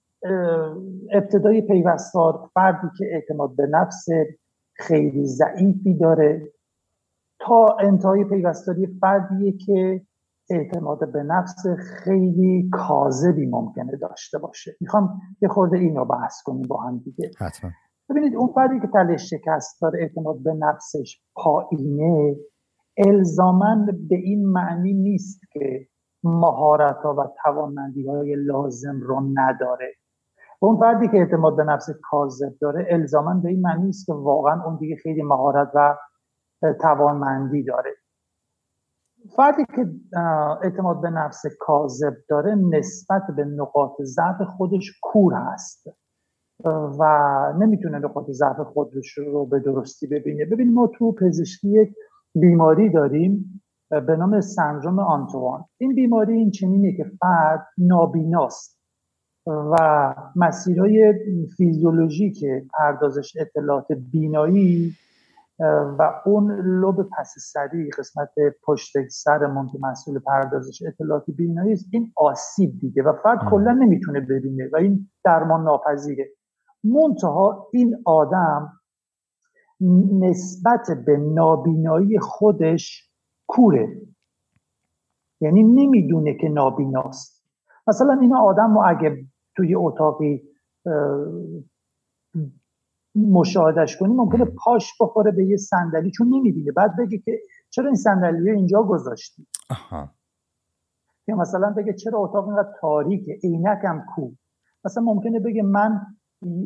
ابتدای 1.12 1.62
پیوستار 1.62 2.50
فردی 2.54 2.88
که 2.98 3.04
اعتماد 3.12 3.56
به 3.56 3.66
نفس 3.66 4.06
خیلی 4.74 5.26
ضعیفی 5.26 5.94
داره 5.94 6.52
تا 7.38 7.76
انتهای 7.80 8.24
پیوستاری 8.24 8.86
فردیه 9.00 9.52
که 9.52 10.02
اعتماد 10.50 11.12
به 11.12 11.22
نفس 11.22 11.66
خیلی 11.78 12.70
کاذبی 12.72 13.46
ممکنه 13.46 13.96
داشته 13.96 14.38
باشه. 14.38 14.76
می‌خوام 14.80 15.20
یه 15.42 15.48
خورده 15.48 15.78
این 15.78 15.96
رو 15.96 16.04
بحث 16.04 16.42
کنیم 16.44 16.68
با 16.68 16.82
هم 16.82 16.98
دیگه. 16.98 17.30
حتما. 17.38 17.70
ببینید 18.10 18.36
اون 18.36 18.52
فردی 18.54 18.80
که 18.80 18.86
تله 18.86 19.16
شکست 19.16 19.82
داره 19.82 20.00
اعتماد 20.02 20.42
به 20.42 20.54
نفسش 20.54 21.22
پایینه 21.34 22.36
الزاما 22.96 23.86
به 24.08 24.16
این 24.16 24.48
معنی 24.48 24.94
نیست 24.94 25.40
که 25.52 25.86
مهارت 26.24 26.96
ها 26.96 27.14
و 27.14 27.28
توانمندی 27.44 28.06
های 28.06 28.34
لازم 28.34 29.00
رو 29.00 29.20
نداره. 29.34 29.94
اون 30.60 30.80
فردی 30.80 31.08
که 31.08 31.16
اعتماد 31.16 31.56
به 31.56 31.64
نفس 31.64 31.86
کاذب 32.10 32.52
داره 32.60 32.86
الزاما 32.90 33.34
به 33.34 33.48
این 33.48 33.60
معنی 33.60 33.84
نیست 33.84 34.06
که 34.06 34.12
واقعا 34.12 34.62
اون 34.64 34.76
دیگه 34.76 34.96
خیلی 34.96 35.22
مهارت 35.22 35.68
و 35.74 35.96
توانمندی 36.80 37.64
داره. 37.64 37.90
فردی 39.36 39.64
که 39.76 39.86
اعتماد 40.62 41.00
به 41.00 41.10
نفس 41.10 41.42
کاذب 41.60 42.14
داره 42.28 42.54
نسبت 42.54 43.22
به 43.36 43.44
نقاط 43.44 44.02
ضعف 44.02 44.42
خودش 44.42 44.98
کور 45.02 45.34
هست. 45.34 45.88
و 46.98 47.02
نمی‌تونه 47.58 47.98
نقاط 47.98 48.30
ضعف 48.30 48.60
خودش 48.60 49.18
رو 49.18 49.46
به 49.46 49.60
درستی 49.60 50.06
ببینه. 50.06 50.44
ببین 50.44 50.74
ما 50.74 50.86
تو 50.86 51.12
پزشکی 51.12 51.68
یک 51.68 51.94
بیماری 52.34 52.90
داریم 52.90 53.62
به 53.90 54.16
نام 54.16 54.40
سندروم 54.40 54.98
آنتوان. 54.98 55.64
این 55.78 55.94
بیماری 55.94 56.32
این 56.32 56.50
چنینه 56.50 56.96
که 56.96 57.04
فرد 57.20 57.66
نابیناست 57.78 58.80
و 59.46 60.14
مسیرهای 60.36 61.14
فیزیولوژیک 61.56 62.44
پردازش 62.78 63.36
اطلاعات 63.36 63.92
بینایی 63.92 64.92
و 65.98 66.22
اون 66.26 66.52
لب 66.80 67.08
پس 67.18 67.34
سری 67.38 67.90
قسمت 67.98 68.30
پشت 68.64 69.08
سرمون 69.08 69.66
که 69.66 69.78
مسئول 69.80 70.18
پردازش 70.18 70.82
اطلاعات 70.86 71.24
بینایی 71.36 71.72
است 71.72 71.86
این 71.92 72.12
آسیب 72.16 72.80
دیگه 72.80 73.02
و 73.02 73.12
فرد 73.22 73.50
کلا 73.50 73.72
نمی‌تونه 73.72 74.20
ببینه 74.20 74.70
و 74.72 74.76
این 74.76 75.10
درمان 75.24 75.64
ناپذیره. 75.64 76.28
منتها 76.84 77.68
این 77.72 77.96
آدم 78.04 78.72
نسبت 80.20 80.86
به 81.06 81.16
نابینایی 81.16 82.18
خودش 82.18 83.10
کوره. 83.46 84.00
یعنی 85.40 85.62
نمی‌دونه 85.62 86.34
که 86.34 86.48
نابیناست. 86.48 87.44
مثلا 87.86 88.18
این 88.20 88.34
آدم 88.34 88.74
رو 88.74 88.82
اگه 88.86 89.24
توی 89.56 89.74
اتاقی 89.74 90.42
مشاهدش 93.14 93.96
کنی 93.96 94.14
ممکنه 94.14 94.44
پاش 94.44 94.92
بخوره 95.00 95.30
به 95.30 95.44
یه 95.44 95.56
صندلی 95.56 96.10
چون 96.10 96.28
نمی‌بینه 96.28 96.72
بعد 96.72 96.96
بگه 96.96 97.18
که 97.18 97.40
چرا 97.70 97.86
این 97.86 97.94
صندلی 97.94 98.50
اینجا 98.50 98.82
گذاشتی؟ 98.82 99.46
یا 101.28 101.36
مثلا 101.36 101.74
بگه 101.76 101.92
چرا 101.92 102.18
اتاق 102.18 102.48
اینقدر 102.48 102.72
تاریکه 102.80 103.38
عینکم 103.44 104.04
کو؟ 104.14 104.30
مثلا 104.84 105.02
ممکنه 105.02 105.40
بگه 105.40 105.62
من 105.62 106.00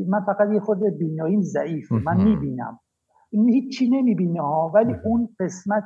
من 0.09 0.21
فقط 0.21 0.53
یه 0.53 0.61
خود 0.61 0.81
بیناییم 0.99 1.43
ضعیفه 1.43 1.95
من 1.95 2.25
می‌بینم. 2.25 2.81
این 3.31 3.49
هیچی 3.49 3.91
نمی‌بینه 3.91 4.43
ها 4.43 4.73
ولی 4.75 4.95
اون 5.05 5.29
قسمت 5.41 5.85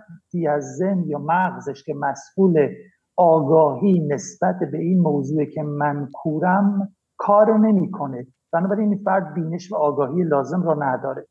از 0.51 0.81
یا 1.07 1.19
مغزش 1.19 1.85
که 1.85 1.95
مسئول 1.95 2.69
آگاهی 3.17 4.01
نسبت 4.01 4.59
به 4.73 4.79
این 4.79 5.01
موضوع 5.01 5.45
که 5.45 5.63
من 5.63 6.09
کورم 6.13 6.95
کار 7.17 7.59
نمی‌کنه. 7.59 8.27
بنابراین 8.53 8.89
این 8.89 9.03
فرد 9.05 9.35
بینش 9.35 9.73
و 9.73 9.77
آگاهی 9.77 10.23
لازم 10.23 10.63
را 10.63 10.75
نداره. 10.75 11.27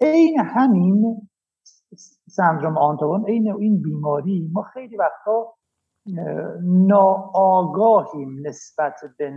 این 0.00 0.40
همین 0.40 1.28
سندروم 2.28 2.78
آنتوان 2.78 3.24
این 3.26 3.52
این 3.52 3.82
بیماری 3.82 4.50
ما 4.52 4.62
خیلی 4.62 4.96
وقتا 4.96 5.54
ناآگاهیم 6.62 8.46
نسبت 8.46 9.00
به 9.18 9.32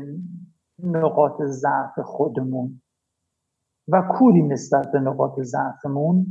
نقاط 0.84 1.42
ضعف 1.42 2.00
خودمون 2.04 2.82
و 3.88 4.02
کوریم 4.02 4.52
نسبت 4.52 4.92
به 4.92 5.00
نقاط 5.00 5.40
ضعفمون. 5.40 6.26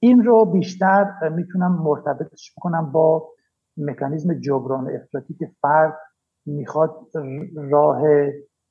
این 0.00 0.24
رو 0.24 0.44
بیشتر 0.44 1.28
می‌تونم 1.28 1.82
مرتبطش 1.82 2.54
بکنم 2.56 2.92
با 2.92 3.28
مکانیزم 3.76 4.34
جبران 4.34 4.90
افراطی 4.94 5.34
که 5.34 5.50
فرد 5.62 5.98
می‌خواد 6.46 6.90
راه 7.54 8.02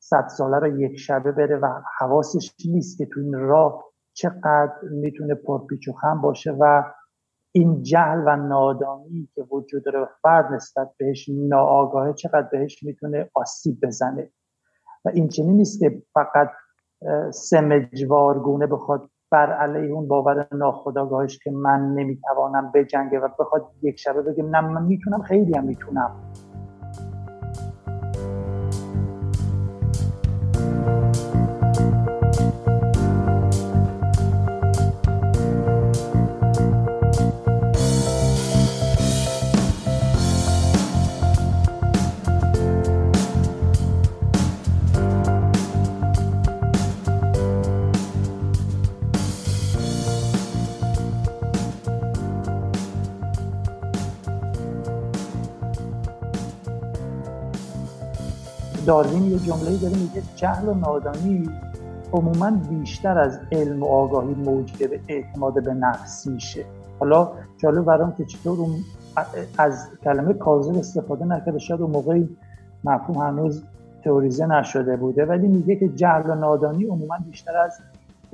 صد 0.03 0.27
ساله 0.27 0.59
رو 0.59 0.79
یک 0.79 0.99
شبه 0.99 1.31
بره 1.31 1.57
و 1.57 1.67
حواسش 1.99 2.55
نیست 2.65 2.97
که 2.97 3.05
تو 3.05 3.19
این 3.19 3.33
راه 3.33 3.83
چقدر 4.13 4.73
می‌تونه 4.91 5.35
پرپیچ 5.35 5.87
و 5.87 5.91
خم 5.91 6.21
باشه 6.21 6.51
و 6.59 6.83
این 7.51 7.83
جهل 7.83 8.23
و 8.25 8.35
نادانی 8.35 9.29
که 9.35 9.43
وجود 9.51 9.83
داره 9.85 10.07
فرد 10.21 10.53
نسبت 10.53 10.91
بهش 10.97 11.29
ناآگاهه 11.29 12.13
چقدر 12.13 12.47
بهش 12.51 12.83
می‌تونه 12.83 13.29
آسیب 13.33 13.79
بزنه. 13.83 14.31
و 15.05 15.09
این 15.13 15.27
چنین 15.29 15.57
نیست 15.57 15.79
که 15.79 16.01
فقط 16.13 16.49
سمجوارگونه 17.31 18.67
بخواد 18.67 19.09
بر 19.31 19.53
علیه 19.53 19.91
اون 19.91 20.07
باور 20.07 20.47
ناخداگاهش 20.51 21.39
که 21.39 21.51
من 21.51 21.93
نمی‌توانم 21.95 22.71
بجنگه 22.73 23.19
و 23.19 23.27
بخواد 23.39 23.71
یک 23.81 23.99
شبه 23.99 24.21
بگه 24.21 24.43
نه 24.43 24.61
من 24.61 24.83
می‌تونم 24.83 25.21
خیلی 25.21 25.57
هم 25.57 25.63
می‌تونم. 25.63 26.11
داروین 58.91 59.31
یه 59.31 59.39
جمله 59.39 59.77
داره 59.77 59.97
میگه 59.97 60.21
جهل 60.35 60.67
و 60.67 60.73
نادانی 60.73 61.49
عموما 62.13 62.51
بیشتر 62.69 63.17
از 63.17 63.39
علم 63.51 63.83
و 63.83 63.85
آگاهی 63.85 64.33
موجب 64.33 64.89
اعتماد 65.07 65.63
به 65.63 65.73
نفس 65.73 66.27
میشه. 66.27 66.65
حالا 66.99 67.31
جالب 67.57 67.85
برام 67.85 68.15
که 68.15 68.25
چطور 68.25 68.57
از 69.57 69.87
کلمه 70.03 70.33
کاذب 70.33 70.77
استفاده 70.77 71.25
نکرده 71.25 71.59
شاید 71.59 71.81
اون 71.81 71.91
موقعی 71.91 72.29
مفهوم 72.83 73.17
هنوز 73.17 73.63
تئوریزه 74.03 74.45
نشده 74.45 74.97
بوده 74.97 75.25
ولی 75.25 75.47
میگه 75.47 75.75
که 75.75 75.89
جهل 75.89 76.29
و 76.29 76.35
نادانی 76.35 76.85
عموما 76.85 77.17
بیشتر 77.29 77.57
از 77.57 77.79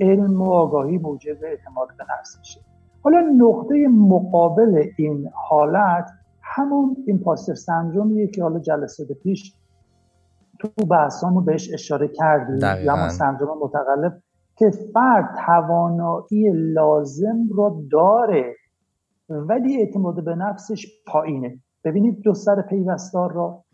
علم 0.00 0.42
و 0.42 0.50
آگاهی 0.50 0.98
موجب 0.98 1.44
اعتماد 1.44 1.88
به 1.98 2.04
نفس 2.18 2.38
میشه. 2.38 2.60
حالا 3.02 3.20
نقطه 3.20 3.88
مقابل 3.88 4.84
این 4.96 5.30
حالت 5.34 6.10
همون 6.42 6.96
پاستر 7.24 7.54
سندرومیه 7.54 8.26
که 8.26 8.42
حالا 8.42 8.58
جلسه 8.58 9.04
پیش 9.04 9.54
تو 10.60 10.86
بحثامون 10.86 11.44
بهش 11.44 11.74
اشاره 11.74 12.08
کردیم. 12.08 12.58
یا 12.84 12.94
همون 12.94 13.08
سندروم 13.08 13.58
متقلب 13.60 14.22
که 14.56 14.70
فرد 14.70 15.36
توانایی 15.46 16.52
لازم 16.54 17.48
رو 17.50 17.84
داره 17.90 18.54
ولی 19.28 19.80
اعتماد 19.80 20.24
به 20.24 20.34
نفسش 20.34 20.86
پایینه. 21.06 21.58
ببینید 21.84 22.20
دو 22.20 22.34
سر 22.34 22.62
پیوستار 22.62 23.32
را 23.32 23.64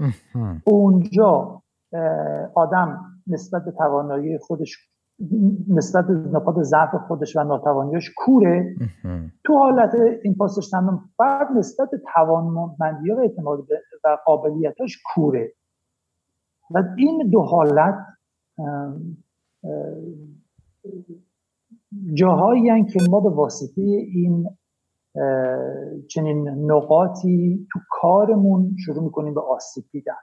اونجا 0.65 1.63
آدم 2.55 3.01
نسبت 3.27 3.65
به 3.65 3.71
توانایی 3.71 4.39
خودش 4.39 4.91
نسبت 5.69 6.07
به 6.07 6.13
نقاط 6.13 6.59
ضعف 6.59 6.95
خودش 6.95 7.37
و 7.37 7.45
ناتوانیش 7.45 8.11
کوره. 8.17 8.75
تو 9.45 9.59
حالت 9.59 9.95
این 10.23 10.35
پاسش 10.35 10.71
فرد 11.17 11.49
نسبت 11.57 11.91
به 11.91 12.01
توانمندی 12.15 13.13
و 13.13 13.19
اعتماد 13.19 13.59
و 14.05 14.19
قابلیتاش 14.27 15.03
کوره. 15.15 15.53
و 16.71 16.83
این 16.97 17.31
دو 17.31 17.43
حالت 17.43 17.95
جاهایی 22.15 22.85
که 22.85 23.01
ما 23.11 23.21
به 23.21 23.31
واسطه 23.31 23.83
این 23.83 24.49
چنین 26.09 26.49
نقاطی 26.49 27.67
تو 27.73 27.81
کارمون 27.91 28.77
شروع 28.85 29.05
می‌کنیم 29.05 29.35
به 29.35 29.41
آسیب 29.41 29.85
دیدن. 29.93 30.15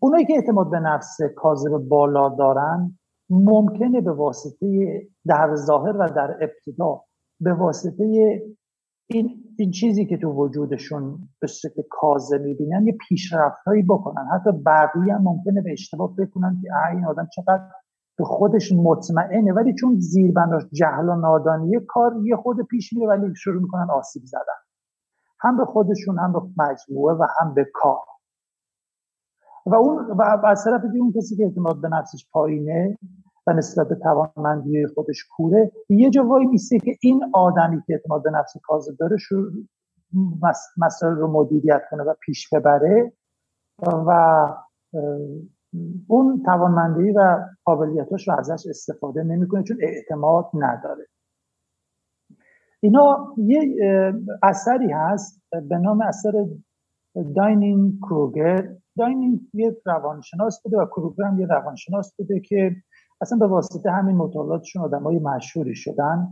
اونایی 0.00 0.26
که 0.26 0.32
اعتماد 0.32 0.70
به 0.70 0.80
نفس 0.80 1.16
کاذب 1.36 1.78
بالا 1.78 2.28
دارن 2.28 2.98
ممکنه 3.30 4.00
به 4.00 4.12
واسطه 4.12 5.00
در 5.26 5.54
ظاهر 5.54 5.96
و 5.96 6.08
در 6.08 6.38
ابتدا 6.40 7.04
به 7.40 7.54
واسطه 7.54 8.42
این, 9.06 9.45
این 9.58 9.70
چیزی 9.70 10.06
که 10.06 10.16
تو 10.16 10.30
وجودشون 10.32 11.18
به 11.40 11.46
شکل 11.46 11.82
کاذب 11.90 12.40
می‌بینن 12.40 12.86
یه 12.86 12.96
پیشرفت 13.08 13.62
هایی 13.66 13.82
بکنن. 13.82 14.28
حتی 14.34 14.50
بقیه 14.66 15.14
هم 15.14 15.22
ممکنه 15.22 15.62
به 15.62 15.72
اشتباه 15.72 16.16
بکنن 16.16 16.60
که 16.62 16.68
این 16.92 17.04
آدم 17.06 17.28
چقدر 17.32 17.62
به 18.18 18.24
خودش 18.24 18.72
مطمئنه. 18.72 19.52
ولی 19.52 19.74
چون 19.74 19.96
زیر 19.98 20.32
بناش 20.32 20.62
جهل 20.72 21.08
و 21.08 21.14
نادانی 21.14 21.80
کار 21.88 22.12
یه 22.24 22.36
خود 22.36 22.62
پیش 22.62 22.92
میره 22.92 23.08
ولی 23.08 23.34
شروع 23.34 23.62
می‌کنن 23.62 23.90
آسیب 23.90 24.22
زدن. 24.24 24.60
هم 25.40 25.56
به 25.56 25.64
خودشون 25.64 26.18
هم 26.18 26.32
به 26.32 26.40
مجموعه 26.56 27.14
و 27.14 27.26
هم 27.40 27.54
به 27.54 27.66
کار. 27.74 28.04
و 29.66 29.74
اون 29.74 30.06
و 30.06 30.22
از 30.46 30.64
طرف 30.64 30.82
اون 31.00 31.12
کسی 31.16 31.36
که 31.36 31.44
اعتماد 31.44 31.80
به 31.80 31.88
نفسش 31.88 32.26
پایینه 32.32 32.98
و 33.46 33.52
نسبت 33.52 33.88
به 33.88 33.94
توانمندی 33.94 34.86
خودش 34.86 35.24
کوره. 35.24 35.72
یه 35.88 36.10
جا 36.10 36.24
وای 36.24 36.46
میسته 36.46 36.78
که 36.78 36.96
این 37.00 37.30
آدمی 37.32 37.82
که 37.86 37.92
اعتماد 37.92 38.22
به 38.22 38.30
نفس 38.30 38.56
کاذب 38.62 38.96
داره 38.96 39.16
شروع 39.16 39.52
مسائل 40.76 41.14
رو 41.14 41.32
مدیریت 41.32 41.82
کنه 41.90 42.02
و 42.02 42.14
پیش 42.20 42.54
ببره 42.54 43.12
و 43.82 44.48
اون 46.08 46.42
توانمندی 46.44 47.10
و 47.10 47.44
قابلیتاش 47.64 48.28
رو 48.28 48.38
ازش 48.38 48.66
استفاده 48.68 49.22
نمی‌کنه 49.22 49.62
چون 49.62 49.76
اعتماد 49.80 50.50
نداره. 50.54 51.06
اینا 52.80 53.34
یه 53.36 54.12
اثری 54.42 54.92
هست 54.92 55.42
به 55.68 55.78
نام 55.78 56.02
اثر 56.02 56.46
داینینگ 57.36 57.98
کروگر. 57.98 58.76
داینینگ 58.98 59.40
یه 59.54 59.76
روانشناس 59.84 60.62
بوده 60.62 60.78
و 60.78 60.86
کروگر 60.86 61.24
هم 61.24 61.40
یه 61.40 61.46
روانشناس 61.46 62.14
بوده 62.16 62.40
که 62.40 62.76
اصلا 63.20 63.38
به 63.38 63.46
واسطه 63.46 63.90
همین 63.90 64.16
مطالعاتشون 64.16 64.82
آدم 64.82 65.02
های 65.02 65.18
مشهوری 65.18 65.74
شدن 65.74 66.28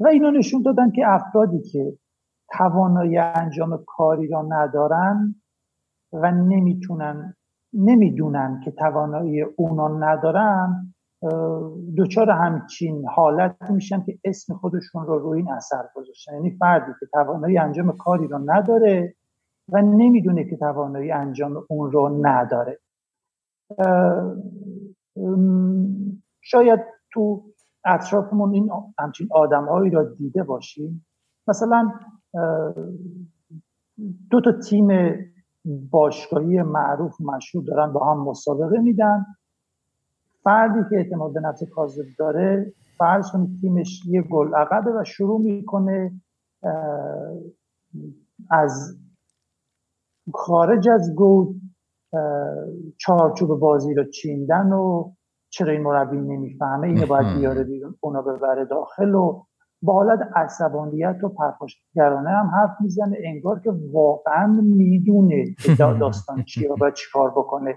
و 0.00 0.06
اینا 0.06 0.30
نشون 0.30 0.62
دادن 0.62 0.90
که 0.90 1.02
افرادی 1.06 1.60
که 1.62 1.98
توانایی 2.58 3.18
انجام 3.18 3.84
کاری 3.86 4.28
را 4.28 4.42
ندارن 4.42 5.34
و 6.12 6.32
نمی‌تونن 6.32 7.34
نمی‌دونن 7.72 8.60
که 8.64 8.70
توانایی 8.70 9.42
اونا 9.42 9.88
ندارن 9.88 10.92
دچار 11.98 12.30
همچین 12.30 13.08
حالت 13.08 13.70
میشن 13.70 14.02
که 14.02 14.18
اسم 14.24 14.54
خودشون 14.54 15.06
رو 15.06 15.18
روی 15.18 15.38
این 15.38 15.52
اثر 15.52 15.84
گذاشتن. 15.94 16.34
یعنی 16.34 16.50
فردی 16.50 16.92
که 17.00 17.06
توانایی 17.12 17.58
انجام 17.58 17.96
کاری 17.96 18.26
رو 18.26 18.38
نداره 18.46 19.14
و 19.68 19.82
نمی‌دونه 19.82 20.44
که 20.44 20.56
توانایی 20.56 21.12
انجام 21.12 21.64
اون 21.68 21.92
رو 21.92 22.20
نداره. 22.22 22.78
شاید 26.50 26.80
تو 27.12 27.44
اطرافمون 27.84 28.54
این 28.54 28.70
همچین 28.98 29.28
آدمهایی 29.30 29.90
را 29.90 30.04
دیده 30.04 30.42
باشیم. 30.42 31.06
مثلا 31.48 31.92
دو 34.30 34.40
تا 34.40 34.52
تیم 34.52 34.88
باشگاهی 35.90 36.62
معروف 36.62 37.20
مشهور 37.20 37.64
دارن 37.64 37.92
با 37.92 38.12
هم 38.12 38.24
مسابقه 38.24 38.78
میدن. 38.78 39.26
فردی 40.42 40.80
که 40.90 40.96
اعتماد 40.96 41.32
به 41.32 41.40
نفس 41.40 41.62
کاذب 41.74 42.04
داره 42.18 42.72
فرض 42.98 43.30
کنید 43.32 43.60
تیمش 43.60 44.06
یه 44.06 44.22
گل 44.22 44.54
عقبه 44.54 45.00
و 45.00 45.04
شروع 45.04 45.40
می‌کنه 45.40 46.12
از 48.50 48.98
خارج 50.34 50.88
از 50.88 51.14
گل 51.16 51.54
چارچوب 52.98 53.60
بازی 53.60 53.94
رو 53.94 54.04
چیندن 54.04 54.72
و 54.72 55.12
چرا 55.56 55.72
این 55.72 55.82
مربی 55.82 56.16
نمی‌فهمه؟ 56.16 56.86
اینو 56.86 57.06
باید 57.06 57.38
بیاره 57.38 57.64
بیرون 57.64 57.94
اونا 58.00 58.22
ببره 58.22 58.64
داخل 58.64 59.14
و 59.14 59.42
با 59.82 59.92
حالت 59.92 60.20
عصبانیت 60.34 61.16
و 61.24 61.28
پرخاشگرانه 61.28 62.30
هم 62.30 62.46
حرف 62.46 62.70
می‌زنه 62.80 63.16
انگار 63.24 63.60
که 63.60 63.72
واقعا 63.92 64.46
می‌دونه 64.62 65.44
داستان 65.78 66.42
چیه 66.42 66.72
و 66.72 66.76
باید 66.76 66.94
چیکار 66.94 67.30
بکنه. 67.30 67.74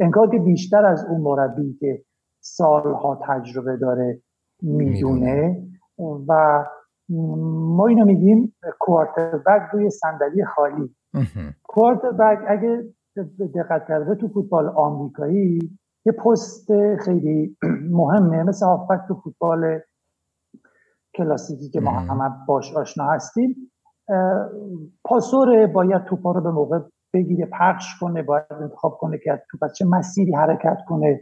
انگار 0.00 0.30
که 0.30 0.38
بیشتر 0.38 0.84
از 0.84 1.06
اون 1.10 1.20
مربی 1.20 1.76
که 1.80 2.02
سالها 2.40 3.20
تجربه 3.28 3.76
داره 3.76 4.22
می‌دونه 4.62 5.62
و 6.28 6.64
ما 7.76 7.86
اینو 7.86 8.04
میگیم 8.04 8.54
کوارتربک 8.80 9.62
روی 9.72 9.90
صندلی 9.90 10.44
خالی. 10.44 10.96
کوارتربک 11.62 12.38
اگه 12.48 12.82
دقت 13.54 13.88
کرده 13.88 14.14
تو 14.14 14.28
فوتبال 14.28 14.68
آمریکایی 14.68 15.78
یه 16.06 16.12
پست 16.12 16.66
خیلی 17.04 17.56
مهمه 17.90 18.42
مثل 18.42 18.66
هافبک 18.66 19.00
تو 19.08 19.14
فوتبال 19.14 19.80
کلاسیکی 21.16 21.70
که 21.70 21.80
ما 21.80 21.90
همه 21.90 22.34
باش 22.48 22.76
آشنا 22.76 23.04
هستیم. 23.04 23.56
پاسور 25.04 25.66
باید 25.66 26.04
توپا 26.04 26.32
رو 26.32 26.40
به 26.40 26.50
موقع 26.50 26.78
بگیره 27.14 27.48
پخش 27.60 27.98
کنه 28.00 28.22
باید 28.22 28.44
انتخاب 28.50 28.96
کنه 29.00 29.18
که 29.24 29.42
توپ 29.50 29.64
از 29.64 29.76
چه 29.76 29.84
مسیری 29.84 30.34
حرکت 30.34 30.78
کنه. 30.88 31.20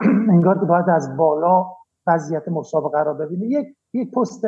انگار 0.34 0.60
که 0.60 0.66
باید 0.66 0.88
از 0.88 1.16
بالا 1.16 1.66
وضعیت 2.06 2.48
مسابقه 2.48 3.02
را 3.02 3.14
ببینه. 3.14 3.46
یک 3.46 3.66
یک 3.92 4.10
پست 4.10 4.42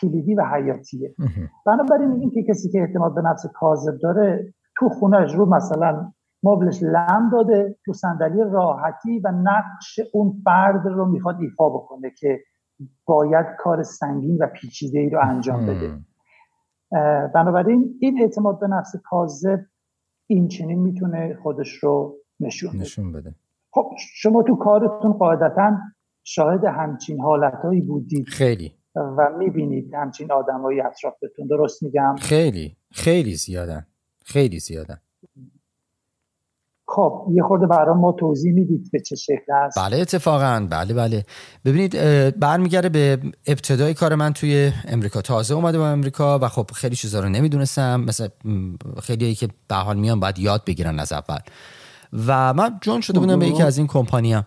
کلیدی 0.00 0.34
و 0.34 0.42
حیاتیه. 0.54 1.14
بنابراین 1.66 2.12
این 2.12 2.30
که 2.30 2.42
کسی 2.48 2.70
که 2.70 2.80
اعتماد 2.80 3.14
به 3.14 3.22
نفس 3.22 3.46
کاذب 3.54 3.98
داره 4.02 4.54
تو 4.76 4.88
خونهش 4.88 5.34
رو 5.34 5.46
مثلا 5.46 6.12
مبلش 6.42 6.82
لم 6.82 7.30
داده 7.32 7.76
تو 7.84 7.92
صندلی 7.92 8.40
راحتی 8.52 9.20
و 9.24 9.28
نقش 9.28 10.00
اون 10.12 10.42
فرد 10.44 10.86
رو 10.86 11.04
می‌خواد 11.04 11.40
ایفا 11.40 11.68
بکنه 11.68 12.10
که 12.18 12.40
باید 13.04 13.46
کار 13.58 13.82
سنگین 13.82 14.38
و 14.40 14.46
پیچیده 14.46 14.98
ای 14.98 15.10
رو 15.10 15.20
انجام 15.22 15.66
بده. 15.66 15.98
بنابراین 17.34 17.98
این 18.00 18.22
اعتماد 18.22 18.60
به 18.60 18.66
نفس 18.68 18.92
کاذب 19.04 19.60
این 20.26 20.48
چنین 20.48 20.78
می‌تونه 20.78 21.38
خودش 21.42 21.74
رو 21.74 22.16
نشون, 22.40 22.76
نشون 22.76 23.12
بده. 23.12 23.34
خب 23.70 23.90
شما 23.98 24.42
تو 24.42 24.56
کارتون 24.56 25.12
قاعدتا 25.12 25.76
شاهد 26.24 26.64
همچین 26.64 27.20
حالتهایی 27.20 27.80
بودید 27.80 28.28
خیلی. 28.28 28.74
و 28.94 29.32
می‌بینید 29.38 29.94
همچین 29.94 30.32
آدمایی 30.32 30.80
اطرافتون. 30.80 31.46
درست 31.46 31.82
میگم؟ 31.82 32.16
خیلی. 32.16 32.76
خیلی 32.92 33.34
زیادن. 33.34 33.86
خیلی 34.24 34.58
زیادن. 34.58 34.96
خب 36.96 37.26
یه 37.32 37.42
خورده 37.42 37.66
برای 37.66 37.94
ما 37.96 38.12
توضیح 38.12 38.52
می‌دید 38.52 38.90
به 38.92 39.00
چه 39.00 39.16
شکل 39.16 39.52
است؟ 39.52 39.78
بله 39.78 39.96
اتفاقا. 39.96 40.66
بله 40.70 40.94
بله. 40.94 41.24
ببینید 41.64 41.92
برمیگرده 42.40 42.88
به 42.88 43.18
ابتدای 43.46 43.94
کار 43.94 44.14
من 44.14 44.32
توی 44.32 44.72
امریکا. 44.88 45.22
تازه 45.22 45.54
اومده 45.54 45.78
با 45.78 45.88
امریکا 45.88 46.38
و 46.38 46.48
خب 46.48 46.70
خیلی 46.74 46.96
چیزا 46.96 47.20
رو 47.20 47.28
نمی‌دونستم. 47.28 48.00
مثل 48.00 48.28
خیلی 49.02 49.34
که 49.34 49.48
به 49.68 49.74
حال 49.74 49.96
میان 49.96 50.20
باید 50.20 50.38
یاد 50.38 50.64
بگیرن 50.66 50.98
از 50.98 51.12
اول. 51.12 51.38
و 52.26 52.54
من 52.54 52.78
join 52.80 53.00
شده 53.00 53.20
بودم 53.20 53.38
به 53.38 53.46
یکی 53.46 53.62
از 53.62 53.78
این 53.78 53.86
کمپانیا 53.86 54.46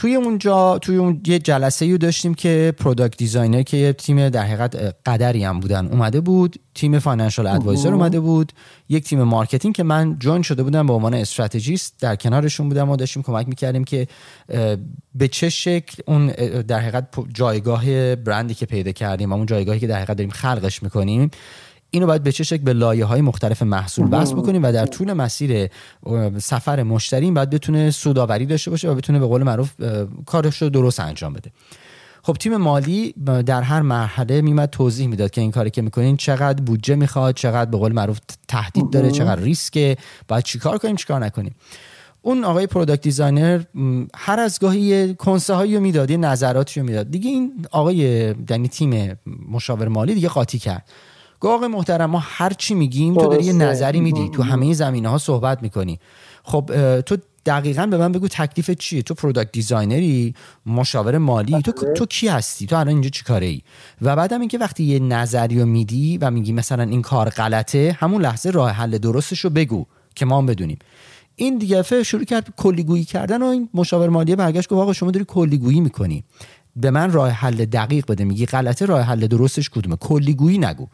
توی 0.00 0.14
اونجا 0.14 0.78
توی 0.78 0.96
اون 0.96 1.20
یه 1.26 1.38
جلسه 1.38 1.90
رو 1.90 1.98
داشتیم 1.98 2.34
که 2.34 2.74
product 2.78 3.16
designer 3.16 3.62
که 3.62 3.76
یه 3.76 3.92
تیم 3.92 4.28
در 4.28 4.42
حقیقت 4.42 4.94
قدری 5.06 5.44
هم 5.44 5.60
بودن 5.60 5.86
اومده 5.86 6.20
بود. 6.20 6.56
تیم 6.74 6.98
financial 6.98 7.46
advisor 7.46 7.94
اومده 7.94 8.20
بود. 8.20 8.52
یک 8.88 9.04
تیم 9.04 9.22
مارکتینگ 9.22 9.74
که 9.74 9.82
من 9.82 10.16
join 10.18 10.42
شده 10.42 10.62
بودم 10.62 10.86
به 10.86 10.92
عنوان 10.92 11.14
استراتژیست 11.14 11.94
در 12.00 12.16
کنارشون 12.16 12.68
بودم 12.68 12.90
و 12.90 12.96
داشتیم 12.96 13.22
کمک 13.22 13.48
می‌کردیم 13.48 13.84
که 13.84 14.06
به 15.14 15.28
چه 15.28 15.48
شکل 15.48 16.02
اون 16.06 16.26
در 16.62 16.80
حقیقت 16.80 17.06
جایگاه 17.34 18.16
برندی 18.16 18.54
که 18.54 18.66
پیدا 18.66 18.92
کردیم 18.92 19.32
و 19.32 19.34
اون 19.34 19.46
جایگاهی 19.46 19.80
که 19.80 19.86
در 19.86 19.96
حقیقت 19.96 20.16
داریم 20.16 20.30
خلقش 20.30 20.82
می‌کنیم 20.82 21.30
اینو 21.90 22.06
باید 22.06 22.22
به 22.22 22.32
چه 22.32 22.44
شکل 22.44 22.62
به 22.62 22.72
لایه 22.72 23.04
های 23.04 23.20
مختلف 23.20 23.62
محصول 23.62 24.06
بسط 24.06 24.32
بکنیم 24.32 24.62
و 24.62 24.72
در 24.72 24.86
طول 24.86 25.12
مسیر 25.12 25.68
سفر 26.38 26.82
مشتری 26.82 27.30
باید 27.30 27.50
بتونه 27.50 27.90
سوداوری 27.90 28.46
داشته 28.46 28.70
باشه 28.70 28.90
و 28.90 28.94
بتونه 28.94 29.18
به 29.18 29.26
قول 29.26 29.42
معروف 29.42 29.72
کارش 30.26 30.62
رو 30.62 30.68
درست 30.68 31.00
انجام 31.00 31.32
بده. 31.32 31.50
خب 32.22 32.32
تیم 32.32 32.56
مالی 32.56 33.14
در 33.46 33.62
هر 33.62 33.82
مرحله 33.82 34.40
میمد 34.40 34.70
توضیح 34.70 35.08
می‌داد 35.08 35.30
که 35.30 35.40
این 35.40 35.50
کاری 35.50 35.70
که 35.70 35.82
می‌کنین 35.82 36.16
چقدر 36.16 36.62
بودجه 36.62 36.94
می‌خواد 36.94 37.34
چقدر 37.34 37.70
به 37.70 37.76
قول 37.76 37.92
معروف 37.92 38.18
تهدید 38.48 38.90
داره 38.90 39.10
چقدر 39.10 39.40
ریسکه 39.40 39.96
باید 40.28 40.44
چیکار 40.44 40.78
کنیم 40.78 40.96
چیکار 40.96 41.24
نکنیم. 41.24 41.54
اون 42.22 42.44
آقای 42.44 42.66
product 42.66 43.02
designer 43.02 43.62
هر 44.14 44.40
از 44.40 44.58
گاهی 44.58 45.14
concept 45.14 45.54
هایی 45.54 45.74
رو 45.74 45.80
می‌داد 45.80 46.10
یه 46.10 46.16
نظراتی 46.16 46.80
رو 46.80 46.86
می‌داد. 46.86 47.10
دیگه 47.10 47.30
این 47.30 47.66
آقای 47.70 47.96
یعنی 48.50 48.68
تیم 48.68 49.18
مشاور 49.48 49.88
مالی 49.88 50.14
دیگه 50.14 50.28
قاطی 50.28 50.58
کرد. 50.58 50.88
گاق 51.40 51.64
محترم 51.64 52.10
ما 52.10 52.18
هر 52.22 52.52
چی 52.52 52.74
میگیم 52.74 53.14
تو 53.14 53.28
داری 53.28 53.44
یه 53.44 53.52
نظری 53.52 54.00
میدی 54.00 54.28
تو 54.28 54.42
همه 54.42 54.74
زمینه 54.74 55.08
ها 55.08 55.18
صحبت 55.18 55.62
می‌کنی. 55.62 56.00
خب 56.42 57.00
تو 57.00 57.16
دقیقا 57.46 57.86
به 57.86 57.96
من 57.96 58.12
بگو 58.12 58.28
تکلیف 58.28 58.70
چیه؟ 58.70 59.02
تو 59.02 59.14
product 59.14 59.52
designer 59.52 60.25
ی 60.25 60.34
مشاور 60.66 61.18
مالی 61.18 61.62
تو 61.62 61.72
تو 61.72 62.06
کی 62.06 62.28
هستی؟ 62.28 62.66
تو 62.66 62.76
الان 62.76 62.88
اینجا 62.88 63.08
چی 63.10 63.24
کاره 63.24 63.46
ای 63.46 63.60
و 64.02 64.16
بعدم 64.16 64.40
اینکه 64.40 64.58
وقتی 64.58 64.84
یه 64.84 64.98
نظری 64.98 65.60
رو 65.60 65.66
میدی 65.66 66.18
و 66.18 66.30
میگی 66.30 66.52
مثلا 66.52 66.82
این 66.82 67.02
کار 67.02 67.28
غلطه 67.30 67.96
همون 68.00 68.22
لحظه 68.22 68.50
راه 68.50 68.70
حل 68.70 68.98
درستش 68.98 69.40
رو 69.40 69.50
بگو 69.50 69.86
که 70.14 70.26
ما 70.26 70.38
هم 70.38 70.46
بدونیم. 70.46 70.78
این 71.36 71.58
دیگه 71.58 72.02
شروع 72.02 72.24
کرد 72.24 72.54
کلیگویی 72.56 73.04
کردن 73.04 73.42
و 73.42 73.46
این 73.46 73.68
مشاور 73.74 74.08
مالی 74.08 74.36
برگشت 74.36 74.68
گفت 74.68 74.80
آقا 74.82 74.92
شما 74.92 75.10
داری 75.10 75.24
کلیگویی 75.28 75.80
می‌کنی. 75.80 76.24
به 76.76 76.90
من 76.90 77.12
راه 77.12 77.30
حل 77.30 77.64
دقیق 77.64 78.06
بده 78.06 78.24
میگی 78.24 78.46
غلطه 78.46 78.86
راه 78.86 79.00
حل 79.00 79.26
درستش 79.26 79.70
کدومه. 79.70 79.96
کلیگویی 79.96 80.58
نگو. 80.58 80.86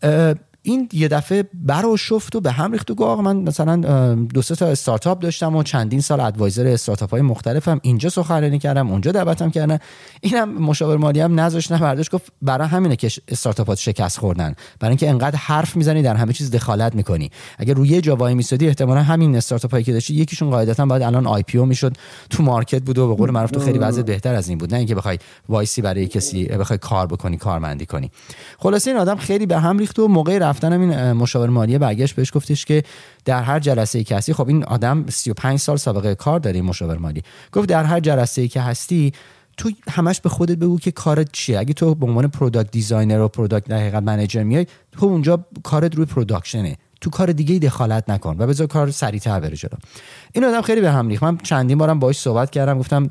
اه، 0.00 0.34
این 0.68 0.88
یه 0.92 1.08
دفعه 1.08 1.44
برآشفت 1.54 2.36
و 2.36 2.40
به 2.40 2.52
هم 2.52 2.72
ریخت 2.72 2.90
و 2.90 2.94
گفت 2.94 3.20
من 3.20 3.36
مثلا 3.36 4.14
دو 4.14 4.42
سه 4.42 4.54
تا 4.54 4.66
استارتاپ 4.66 5.18
داشتم 5.18 5.56
و 5.56 5.62
چندین 5.62 6.00
سال 6.00 6.20
advisor 6.20 6.66
استارتاپ 6.66 7.10
های 7.10 7.22
مختلفم. 7.22 7.80
اینجا 7.82 8.08
سخنرانی 8.08 8.58
کردم 8.58 8.90
اونجا 8.90 9.12
دعوتم 9.12 9.50
کردن. 9.50 9.78
اینم 10.20 10.62
مشاور 10.62 10.96
مالی 10.96 11.20
هم 11.20 11.40
نذاشت 11.40 11.72
نه 11.72 11.78
برداشت 11.78 12.10
گفت 12.10 12.32
برای 12.42 12.68
همینه 12.68 12.96
که 12.96 13.10
استارتاپات 13.28 13.78
شکست 13.78 14.18
خوردن. 14.18 14.54
برای 14.80 14.90
اینکه 14.90 15.08
انقدر 15.08 15.36
حرف 15.36 15.76
می‌زنی 15.76 16.02
در 16.02 16.14
همه 16.14 16.32
چیز 16.32 16.50
دخالت 16.50 16.94
می‌کنی. 16.94 17.30
اگر 17.58 17.74
یه 17.74 18.00
جا 18.00 18.16
وای 18.16 18.34
میسادی 18.34 18.68
احتمالا 18.68 19.02
همین 19.02 19.36
استارتاپ 19.36 19.70
هایی 19.70 19.84
که 19.84 19.92
داشتی 19.92 20.14
یکیشون 20.14 20.50
قاعدتا 20.50 20.86
باید 20.86 21.02
الان 21.02 21.26
IPO 21.26 21.66
می‌شد. 21.66 21.96
تو 22.30 22.42
market 22.42 22.82
بود 22.82 22.98
و 22.98 23.08
به 23.08 23.14
قول 23.14 23.30
معروف 23.30 23.50
تو 23.50 23.60
خیلی 23.60 23.78
وضع 23.78 24.02
بهتر 24.02 24.34
از 24.34 24.48
این 24.48 24.58
بود. 24.58 24.70
نه 24.70 24.78
اینکه 24.78 24.94
بخوای 24.94 25.18
وایسی 25.48 25.82
برای 25.82 26.06
کسی 26.06 26.44
بخوای 26.44 26.78
کار 26.78 27.06
بکنی 27.06 27.36
کارمندی 27.36 27.86
کنی. 27.86 28.10
خلاصه 28.58 28.90
این 28.90 29.00
آدم 29.00 29.16
خیلی 29.16 29.46
به 29.46 29.58
هم 29.58 29.78
ریخت 29.78 29.98
و 29.98 30.08
موقع 30.08 30.38
رفتن 30.64 30.80
این 30.80 31.12
مشاور 31.12 31.48
مالی 31.48 31.78
برگشت 31.78 32.14
بهش 32.14 32.32
گفتش 32.34 32.64
که 32.64 32.82
در 33.24 33.42
هر 33.42 33.58
جلسه 33.60 33.98
ای 33.98 34.04
که 34.04 34.16
هستی 34.16 34.32
خب 34.32 34.48
این 34.48 34.64
آدم 34.64 35.04
35 35.08 35.58
سال 35.58 35.76
سابقه 35.76 36.14
کار 36.14 36.40
داره 36.40 36.62
مشاور 36.62 36.98
مالی. 36.98 37.22
گفت 37.52 37.68
در 37.68 37.84
هر 37.84 38.00
جلسه 38.00 38.42
ای 38.42 38.48
که 38.48 38.60
هستی 38.60 39.12
تو 39.56 39.70
همش 39.90 40.20
به 40.20 40.28
خودت 40.28 40.56
بگو 40.56 40.78
که 40.78 40.90
کارت 40.90 41.32
چیه. 41.32 41.58
اگه 41.58 41.72
تو 41.72 41.94
به 41.94 42.06
عنوان 42.06 42.28
product 42.28 42.70
designer 42.70 43.20
و 43.20 43.28
product 43.28 43.72
حقیقت 43.72 44.02
manager 44.02 44.42
میای 44.42 44.66
تو 44.92 45.06
اونجا 45.06 45.44
کارت 45.62 45.94
روی 45.94 46.06
production 46.06 46.70
ه 46.70 46.76
تو 47.00 47.10
کار 47.10 47.32
دیگه 47.32 47.58
دخالت 47.58 48.10
نکن 48.10 48.36
و 48.38 48.46
بذار 48.46 48.66
کار 48.66 48.90
سریعتر 48.90 49.40
بره 49.40 49.56
جلو. 49.56 49.78
این 50.32 50.44
آدم 50.44 50.62
خیلی 50.62 50.80
به 50.80 50.90
هم 50.90 51.08
ریخت. 51.08 51.22
من 51.22 51.36
چندین 51.36 51.78
بارم 51.78 51.98
باهاش 51.98 52.18
صحبت 52.18 52.50
کردم 52.50 52.78
گفتم 52.78 53.10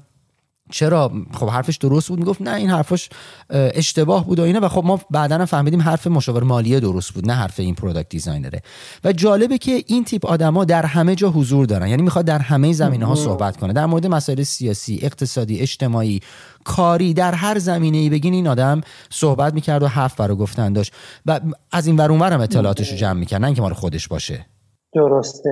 چرا؟ 0.70 1.12
خب 1.34 1.48
حرفش 1.48 1.78
درست 1.78 2.10
بود؟ 2.10 2.20
می‌گفت 2.20 2.42
نه 2.42 2.54
این 2.54 2.70
حرفش 2.70 3.10
اشتباه 3.50 4.26
بود 4.26 4.40
و 4.40 4.44
اینه 4.44 4.60
و 4.60 4.68
خب 4.68 4.84
ما 4.86 5.00
بعدا 5.12 5.46
فهمیدیم 5.46 5.82
حرف 5.82 6.08
مشاور 6.08 6.44
مالیه 6.44 6.80
درست 6.80 7.12
بود 7.12 7.28
نه 7.28 7.34
حرف 7.34 7.60
این 7.60 7.76
product 7.76 8.10
designer 8.10 8.56
ه 8.56 8.62
و 9.04 9.14
جالبه 9.14 9.58
که 9.58 9.84
این 9.88 10.04
تیپ 10.04 10.26
آدما 10.26 10.66
در 10.66 10.86
همه 10.86 11.16
جا 11.16 11.30
حضور 11.30 11.66
دارن. 11.66 11.88
یعنی 11.88 12.02
می‌خواد 12.02 12.26
در 12.26 12.40
همه 12.40 12.74
زمینه 12.74 13.06
ها 13.06 13.16
صحبت 13.16 13.58
کنه. 13.58 13.74
در 13.74 13.86
مورد 13.86 14.08
مسائل 14.08 14.44
سیاسی 14.44 15.00
اقتصادی 15.02 15.60
اجتماعی 15.60 16.20
کاری 16.66 17.14
در 17.14 17.34
هر 17.34 17.60
زمینه 17.60 17.98
ای 17.98 18.10
بگین 18.10 18.34
این 18.34 18.48
آدم 18.48 18.82
صحبت 19.10 19.54
می‌کرد 19.54 19.84
و 19.84 19.88
حرف 19.88 20.16
برای 20.16 20.38
گفتن 20.38 20.74
داشت. 20.74 20.94
و 21.26 21.40
از 21.72 21.88
این 21.88 21.98
ور 21.98 22.12
اونورم 22.12 22.42
اطلاعاتش 22.42 22.92
رو 22.92 22.98
جمع 22.98 23.20
می‌کرد 23.20 23.42
نه 23.42 23.48
اینکه 23.48 23.62
مال 23.62 23.74
خودش 23.74 24.08
باشه. 24.08 24.46
درسته. 24.94 25.50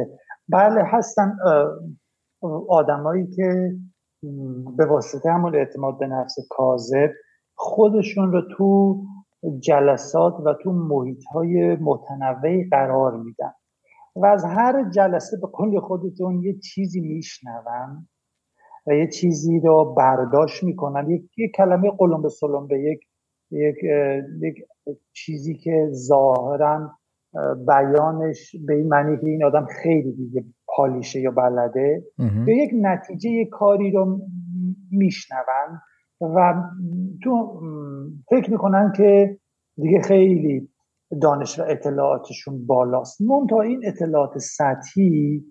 بله 0.49 0.81
هستن 0.93 1.31
آدمایی 2.69 3.27
که 3.35 3.71
به 4.77 4.85
واسطه 4.85 5.31
همون 5.31 5.55
اعتماد 5.55 5.99
به 5.99 6.07
نفس 6.07 6.35
کاذب 6.49 7.11
خودشون 7.55 8.31
رو 8.31 8.41
تو 8.57 9.01
جلسات 9.59 10.33
و 10.45 10.53
تو 10.63 10.71
محیط 10.71 11.23
های 11.33 11.75
متنوعی 11.75 12.69
قرار 12.69 13.17
میدن. 13.17 13.51
و 14.15 14.25
از 14.25 14.45
هر 14.45 14.89
جلسه 14.89 15.37
به 15.41 15.47
کل 15.53 15.79
خودتون 15.79 16.43
یه 16.43 16.59
چیزی 16.59 17.01
میشنون 17.01 18.07
و 18.87 18.93
یه 18.93 19.07
چیزی 19.07 19.59
رو 19.59 19.93
برداشت 19.97 20.63
می‌کنن. 20.63 21.09
یک, 21.09 21.39
یک 21.39 21.51
کلمه 21.55 21.91
قلم 21.91 22.21
به 22.21 22.29
سلم 22.29 22.67
به 22.67 22.79
یک 22.79 22.99
یک, 23.51 23.75
یک 24.41 24.55
چیزی 25.13 25.55
که 25.55 25.89
ظاهرا 25.91 26.91
بیانش 27.67 28.55
به 28.67 28.73
این 28.75 28.87
معنی 28.87 29.17
که 29.17 29.27
این 29.27 29.43
آدم 29.43 29.65
خیلی 29.83 30.11
دیگه 30.11 30.45
پالیشه 30.75 31.19
یا 31.19 31.31
بلده 31.31 32.03
به 32.45 32.55
یک 32.55 32.69
نتیجه 32.81 33.45
کاری 33.45 33.91
رو 33.91 34.19
میشنون 34.91 35.81
و 36.21 36.53
تو 37.23 37.61
فکر 38.29 38.51
می‌کنن 38.51 38.93
که 38.95 39.39
دیگه 39.81 40.01
خیلی 40.01 40.69
دانش 41.21 41.59
و 41.59 41.63
اطلاعاتشون 41.67 42.65
بالاست. 42.65 43.17
تا 43.49 43.61
این 43.61 43.81
اطلاعات 43.85 44.37
سطحی 44.37 45.43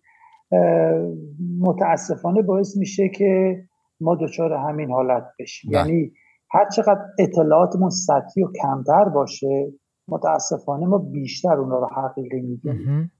متاسفانه 1.60 2.42
باعث 2.42 2.76
میشه 2.76 3.08
که 3.08 3.56
ما 4.00 4.14
دچار 4.14 4.52
همین 4.52 4.90
حالت 4.90 5.24
بشیم. 5.38 5.70
بله. 5.70 5.80
یعنی 5.80 6.12
هر 6.50 6.68
چقدر 6.68 7.00
اطلاعاتمون 7.18 7.90
سطحی 7.90 8.42
و 8.44 8.48
کمتر 8.62 9.04
باشه 9.04 9.72
متاسفانه 10.08 10.86
ما 10.86 10.98
بیشتر 10.98 11.54
اونا 11.54 11.78
رو 11.78 11.86
حقیقی 11.86 12.40
می‌دونیم. 12.40 13.12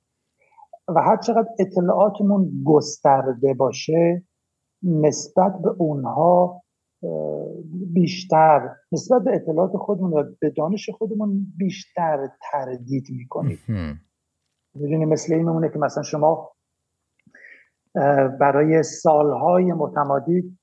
و 0.89 1.03
هر 1.03 1.17
چقدر 1.17 1.49
اطلاعاتمون 1.59 2.63
گسترده 2.65 3.55
باشه 3.55 4.23
نسبت 4.83 5.53
به 5.63 5.71
اونها 5.79 6.63
بیشتر 7.93 8.71
نسبت 8.93 9.23
به 9.23 9.35
اطلاعات 9.35 9.77
خودمون 9.77 10.13
و 10.13 10.25
به 10.41 10.51
دانش 10.51 10.91
خودمون 10.91 11.47
بیشتر 11.57 12.29
تردید 12.53 13.07
می‌کنیم. 13.11 13.59
می‌دونی 14.75 15.05
مثل 15.05 15.35
این 15.35 15.43
میمونه 15.43 15.69
که 15.69 15.79
مثلا 15.79 16.03
شما 16.03 16.51
برای 18.41 18.83
سالهای 18.83 19.73
متمادی 19.73 20.59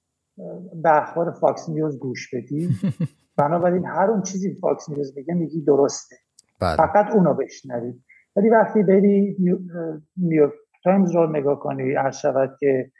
به 0.83 1.03
اخبار 1.03 1.31
فاکس 1.31 1.69
نیوز 1.69 1.99
گوش 1.99 2.33
بدی. 2.33 2.69
بنابراین 3.37 3.85
هر 3.85 4.11
اون 4.11 4.21
چیزی 4.21 4.57
فاکس 4.61 4.89
نیوز 4.89 5.17
میگه 5.17 5.33
میگی 5.33 5.61
درسته. 5.61 6.15
بله. 6.59 6.75
فقط 6.75 7.11
اونو 7.15 7.33
بشنوید 7.33 8.03
ولی 8.35 8.49
وقتی 8.49 8.83
بری 8.83 9.37
نیویورک 10.17 10.53
تایمز 10.83 11.15
رو 11.15 11.31
نگاه 11.31 11.59
کنی 11.59 11.93
عرض 11.93 12.17
شود 12.17 12.57
که 12.59 12.91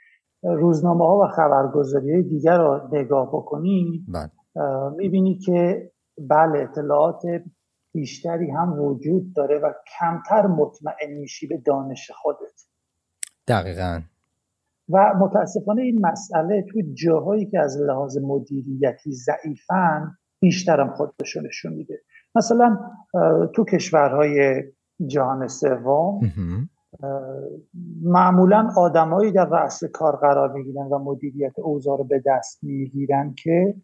روزنامه 0.43 1.05
ها 1.05 1.19
و 1.19 1.27
خبرگزاری 1.27 2.23
دیگر 2.23 2.57
رو 2.57 2.89
نگاه 2.91 3.27
بکنی 3.27 4.05
بله. 4.07 4.31
می‌بینی 4.97 5.37
که 5.37 5.91
بله 6.17 6.59
اطلاعات 6.59 7.21
بیشتری 7.93 8.51
هم 8.51 8.81
وجود 8.81 9.33
داره 9.33 9.59
و 9.59 9.73
کمتر 9.99 10.47
مطمئن 10.47 11.13
میشی 11.19 11.47
به 11.47 11.57
دانش 11.57 12.11
خودت. 12.11 12.67
دقیقا. 13.47 14.01
و 14.89 15.13
متاسفانه 15.19 15.81
این 15.81 16.05
مسئله 16.05 16.65
تو 16.71 16.81
جاهایی 16.93 17.45
که 17.45 17.59
از 17.59 17.77
لحاظ 17.81 18.17
مدیریتی 18.17 19.11
ضعیفن 19.11 20.17
بیشترم 20.39 20.93
خودشونشون 20.93 21.45
نشون 21.45 21.73
میده. 21.73 22.01
مثلا 22.35 22.79
تو 23.55 23.65
کشورهای 23.65 24.63
جهان 25.07 25.47
سوم. 25.47 26.19
معمولا 28.01 28.69
آدمایی 28.77 29.31
در 29.31 29.45
رأس 29.45 29.83
کار 29.83 30.15
قرار 30.15 30.53
می‌گیرن 30.53 30.85
و 30.85 30.99
مدیریت 30.99 31.59
اوضاع 31.59 31.97
رو 31.97 32.03
به 32.03 32.23
دست 32.25 32.63
می‌گیرن 32.63 33.33
که 33.43 33.75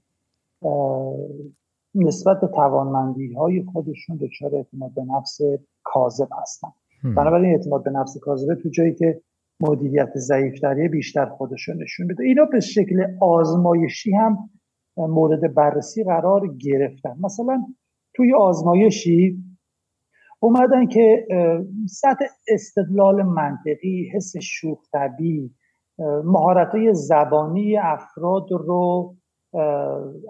نسبت 1.96 2.42
به 2.42 2.48
توانمندی 2.48 3.34
های 3.34 3.64
خودشون 3.64 4.18
دچار 4.18 4.56
اعتماد 4.56 4.94
به 4.94 5.04
نفس 5.04 5.40
کاذب 5.84 6.28
هستن. 6.42 6.68
بنابراین 7.04 7.52
اعتماد 7.52 7.84
به 7.84 7.92
نفس 7.92 8.18
کاذبه 8.18 8.56
تو 8.56 8.70
جایی 8.70 8.94
که 8.94 9.22
مدیریت 9.60 10.18
ضعیفتری 10.18 10.88
بیشتر 10.88 11.26
خودشون 11.26 11.84
نشون 11.84 12.08
بده. 12.08 12.24
اینا 12.24 12.46
به 12.46 12.60
شکل 12.60 13.06
آزمایشی 13.22 14.12
هم 14.12 14.50
مورد 14.98 15.54
بررسی 15.54 16.04
قرار 16.04 16.48
گرفتن. 16.48 17.16
مثلا 17.20 17.66
توی 18.14 18.34
آزمایشی 18.34 19.44
اومدن 20.40 20.88
که 20.88 21.28
سطح 21.90 22.26
استدلال 22.48 23.24
منطقی 23.24 24.12
حس 24.16 24.34
شوخ 24.42 24.80
طبیعی 24.94 25.52
مهارت 26.24 26.94
زبانی 26.94 27.78
افراد 27.78 28.52
رو 28.52 29.16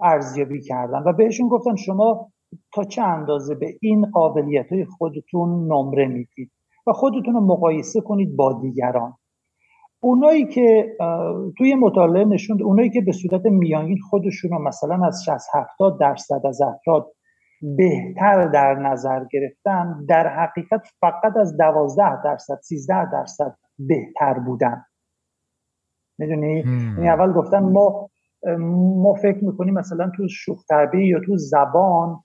ارزیابی 0.02 0.60
کردن 0.60 1.02
و 1.06 1.12
بهشون 1.12 1.48
گفتن 1.48 1.76
شما 1.76 2.30
تا 2.74 2.84
چه 2.84 3.02
اندازه 3.02 3.54
به 3.54 3.66
این 3.80 4.10
قابلیت 4.10 4.72
های 4.72 4.84
خودتون 4.84 5.72
نمره 5.72 6.06
می‌دید 6.06 6.50
و 6.86 6.92
خودتون 6.92 7.34
رو 7.34 7.40
مقایسه 7.40 8.00
کنید 8.00 8.36
با 8.36 8.60
دیگران. 8.62 9.14
اونایی 10.00 10.46
که 10.46 10.96
توی 11.58 11.74
مطالعه 11.74 12.24
نشوند 12.24 12.62
اونایی 12.62 12.90
که 12.90 13.00
به 13.00 13.12
صورت 13.12 13.46
میانگین 13.46 13.98
خودشون 14.10 14.50
رو 14.50 14.62
مثلا 14.62 15.06
از 15.06 15.24
60 15.24 15.48
70 15.54 16.00
درصد 16.00 16.40
از 16.46 16.60
افراد 16.62 17.06
بهتر 17.62 18.48
در 18.48 18.74
نظر 18.74 19.24
گرفتن 19.30 20.04
در 20.08 20.28
حقیقت 20.28 20.86
فقط 21.00 21.36
از 21.36 21.56
12 21.56 22.22
درصد 22.24 22.58
13 22.62 23.10
درصد 23.10 23.56
بهتر 23.78 24.34
بودن. 24.38 24.84
می‌دونی؟ 26.18 26.58
یعنی 26.58 27.08
اول 27.08 27.32
گفتن 27.32 27.58
ما 27.58 28.08
ما 29.02 29.14
فکر 29.14 29.44
می‌کنیم 29.44 29.74
مثلا 29.74 30.10
تو 30.16 30.28
شوخ 30.28 30.58
یا 30.94 31.20
تو 31.26 31.36
زبان 31.36 32.20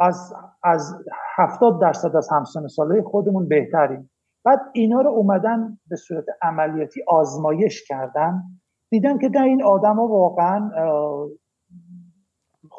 از 0.00 0.34
از 0.64 1.04
70 1.36 1.80
درصد 1.80 2.16
از 2.16 2.28
همسن 2.32 2.66
ساله 2.66 3.02
خودمون 3.02 3.48
بهتریم. 3.48 4.10
بعد 4.44 4.60
اینا 4.72 5.00
رو 5.00 5.10
اومدن 5.10 5.78
به 5.90 5.96
صورت 5.96 6.24
عملیاتی 6.42 7.00
آزمایش 7.08 7.88
کردن. 7.88 8.42
دیدن 8.90 9.18
که 9.18 9.28
در 9.28 9.42
این 9.42 9.64
آدم 9.64 9.96
ها 9.96 10.06
واقعا 10.06 10.70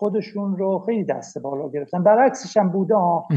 خودشون 0.04 0.58
رو 0.58 0.84
خیلی 0.86 1.04
دست 1.04 1.38
بالا 1.38 1.70
گرفتن. 1.70 2.04
برعکسش 2.04 2.58
هم 2.58 2.70
بوده 2.70 2.96
ها 2.96 3.28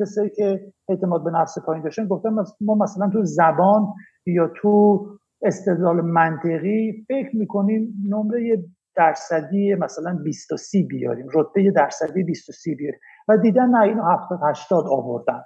کسایی 0.00 0.30
که 0.30 0.72
اعتماد 0.88 1.24
به 1.24 1.30
نفس 1.30 1.58
پایین 1.58 1.84
داشتن 1.84 2.06
گفتن 2.06 2.30
ما 2.60 2.74
مثلا 2.74 3.08
تو 3.08 3.24
زبان 3.24 3.86
یا 4.26 4.50
تو 4.56 5.06
استدلال 5.42 6.00
منطقی 6.00 7.04
فکر 7.08 7.36
می‌کنیم 7.36 7.94
نمره 8.08 8.64
درصدی 8.94 9.74
مثلا 9.74 10.18
20 10.24 10.52
و 10.52 10.56
30 10.56 10.82
بیاریم. 10.82 11.26
رتبه 11.34 11.70
درصدی 11.70 12.22
20 12.22 12.48
و 12.48 12.52
30 12.52 12.74
بیاریم. 12.74 13.00
و 13.28 13.36
دیدن 13.36 13.68
نه 13.68 13.80
اینو 13.80 14.02
70 14.02 14.40
80 14.50 14.84
آوردن. 14.86 15.42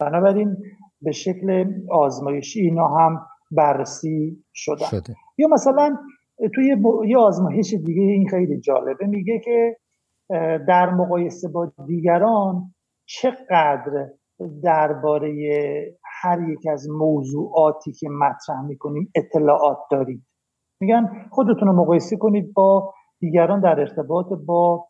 بنابراین 0.00 0.56
به 1.02 1.12
شکل 1.12 1.72
آزمایشی 1.90 2.60
اینا 2.60 2.88
هم 2.88 3.26
بررسی 3.50 4.44
شدن. 4.54 4.86
شده. 4.86 5.16
یا 5.38 5.48
مثلا 5.48 5.96
توی 6.54 6.76
یه 7.08 7.18
آزمایش 7.18 7.74
دیگه 7.74 8.02
این 8.02 8.28
خیلی 8.28 8.60
جالبه. 8.60 9.06
میگه 9.06 9.38
که 9.38 9.76
در 10.68 10.90
مقایسه 10.90 11.48
با 11.48 11.72
دیگران 11.86 12.74
چقدر 13.06 14.08
درباره 14.62 15.30
هر 16.22 16.48
یک 16.48 16.66
از 16.72 16.90
موضوعاتی 16.90 17.92
که 17.92 18.08
مطرح 18.08 18.66
می‌کنیم 18.66 19.12
اطلاعات 19.14 19.78
دارید؟ 19.90 20.22
میگن 20.80 21.26
خودتون 21.30 21.68
رو 21.68 21.72
مقایسه 21.82 22.16
کنید 22.16 22.52
با 22.54 22.94
دیگران 23.20 23.60
در 23.60 23.80
ارتباط 23.80 24.26
با 24.46 24.86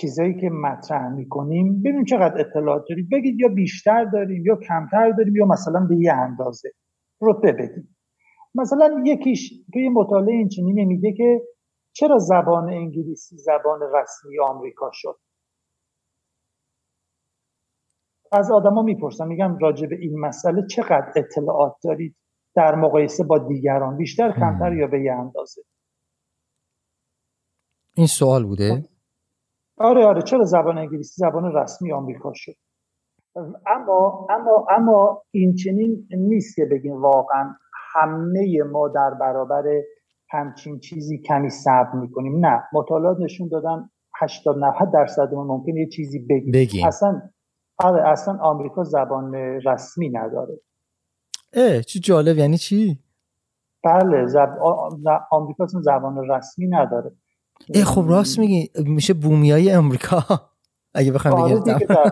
چیزایی 0.00 0.40
که 0.40 0.50
مطرح 0.50 1.08
می‌کنیم. 1.14 1.82
ببینیم 1.82 2.04
چقدر 2.04 2.40
اطلاعات 2.40 2.82
دارید. 2.88 3.08
بگید 3.12 3.40
یا 3.40 3.48
بیشتر 3.48 4.04
داریم 4.04 4.46
یا 4.46 4.56
کمتر 4.56 5.10
داریم 5.10 5.36
یا 5.36 5.46
مثلا 5.46 5.86
به 5.88 5.96
یه 5.96 6.12
اندازه. 6.12 6.70
رتبه 7.22 7.52
بدید. 7.52 7.91
مثلا 8.54 9.02
یکیش 9.06 9.52
توی 9.72 9.88
مطالعه 9.88 10.34
این 10.34 10.48
چنینه 10.48 10.84
میگه 10.84 11.12
که 11.12 11.42
چرا 11.92 12.18
زبان 12.18 12.68
انگلیسی 12.68 13.36
زبان 13.36 13.80
رسمی 13.94 14.40
آمریکا 14.40 14.90
شد؟ 14.92 15.18
از 18.32 18.50
آدما 18.52 18.82
می‌پرسم 18.82 19.26
میگم 19.26 19.58
راجع 19.58 19.86
به 19.86 19.96
این 19.96 20.20
مسئله 20.20 20.66
چقدر 20.66 21.12
اطلاعات 21.16 21.76
دارید؟ 21.84 22.16
در 22.54 22.74
مقایسه 22.74 23.24
با 23.24 23.38
دیگران 23.38 23.96
بیشتر 23.96 24.32
کمتر 24.32 24.72
یا 24.72 24.86
به 24.86 25.02
یه 25.02 25.12
اندازه؟ 25.12 25.62
این 27.96 28.06
سوال 28.06 28.44
بوده؟ 28.44 28.88
آره 29.76 30.06
آره. 30.06 30.22
چرا 30.22 30.44
زبان 30.44 30.78
انگلیسی 30.78 31.14
زبان 31.16 31.52
رسمی 31.54 31.92
آمریکا 31.92 32.32
شد؟ 32.34 32.52
اما 33.66 34.26
اما 34.30 34.66
اما 34.70 35.22
این 35.30 35.54
چنین 35.54 36.08
نیست 36.10 36.56
که 36.56 36.64
بگیم 36.70 37.02
واقعا 37.02 37.54
همه 37.94 38.62
ما 38.72 38.88
در 38.88 39.10
برابر 39.20 39.64
همچین 40.30 40.78
چیزی 40.78 41.18
کمی 41.18 41.50
صبر 41.50 41.92
می‌کنیم. 41.92 42.46
نه 42.46 42.62
مطالعات 42.72 43.16
نشون 43.20 43.48
دادن 43.48 43.90
80 44.20 44.58
90 44.58 44.92
درصد 44.92 45.34
ما 45.34 45.44
ممکن 45.44 45.76
یه 45.76 45.88
چیزی 45.88 46.18
بگیم, 46.18 46.52
بگیم. 46.52 46.86
اصلا 46.86 47.22
آره 47.78 48.08
اصلا 48.08 48.38
آمریکا 48.42 48.84
زبان 48.84 49.34
رسمی 49.34 50.08
نداره. 50.08 50.60
اه 51.52 51.82
چی 51.82 52.00
جالب 52.00 52.38
یعنی 52.38 52.58
چی؟ 52.58 52.98
بله 53.84 54.26
زب... 54.26 54.58
آمریکا 55.30 55.64
اصلا 55.64 55.80
زبان 55.80 56.30
رسمی 56.30 56.66
نداره. 56.68 57.12
ای 57.74 57.84
خب 57.84 58.04
راست 58.08 58.38
میگی 58.38 58.70
میشه 58.86 59.14
بومیای 59.14 59.70
امریکا 59.70 60.22
اگه 60.94 61.12
بخوام 61.12 61.34
آره 61.34 61.60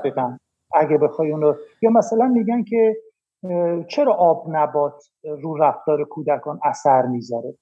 بگم 0.05 0.39
اگه 0.74 0.99
بخوای 0.99 1.33
اونو 1.33 1.55
یا 1.83 1.91
مثلا 1.91 2.26
میگن 2.26 2.64
که 2.64 2.97
چرا 3.88 4.14
آب 4.14 4.47
نبات 4.49 5.05
رو 5.43 5.57
رفتار 5.57 6.05
کودکان 6.05 6.61
اثر 6.64 7.07
می‌ذاره؟ 7.07 7.59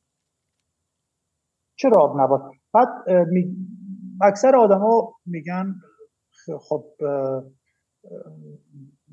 چرا 1.76 2.02
آب 2.02 2.20
نبات؟ 2.20 2.42
بعد 2.72 2.88
اکثر 4.22 4.56
آدما 4.56 5.14
میگن 5.26 5.74
خب 6.60 6.84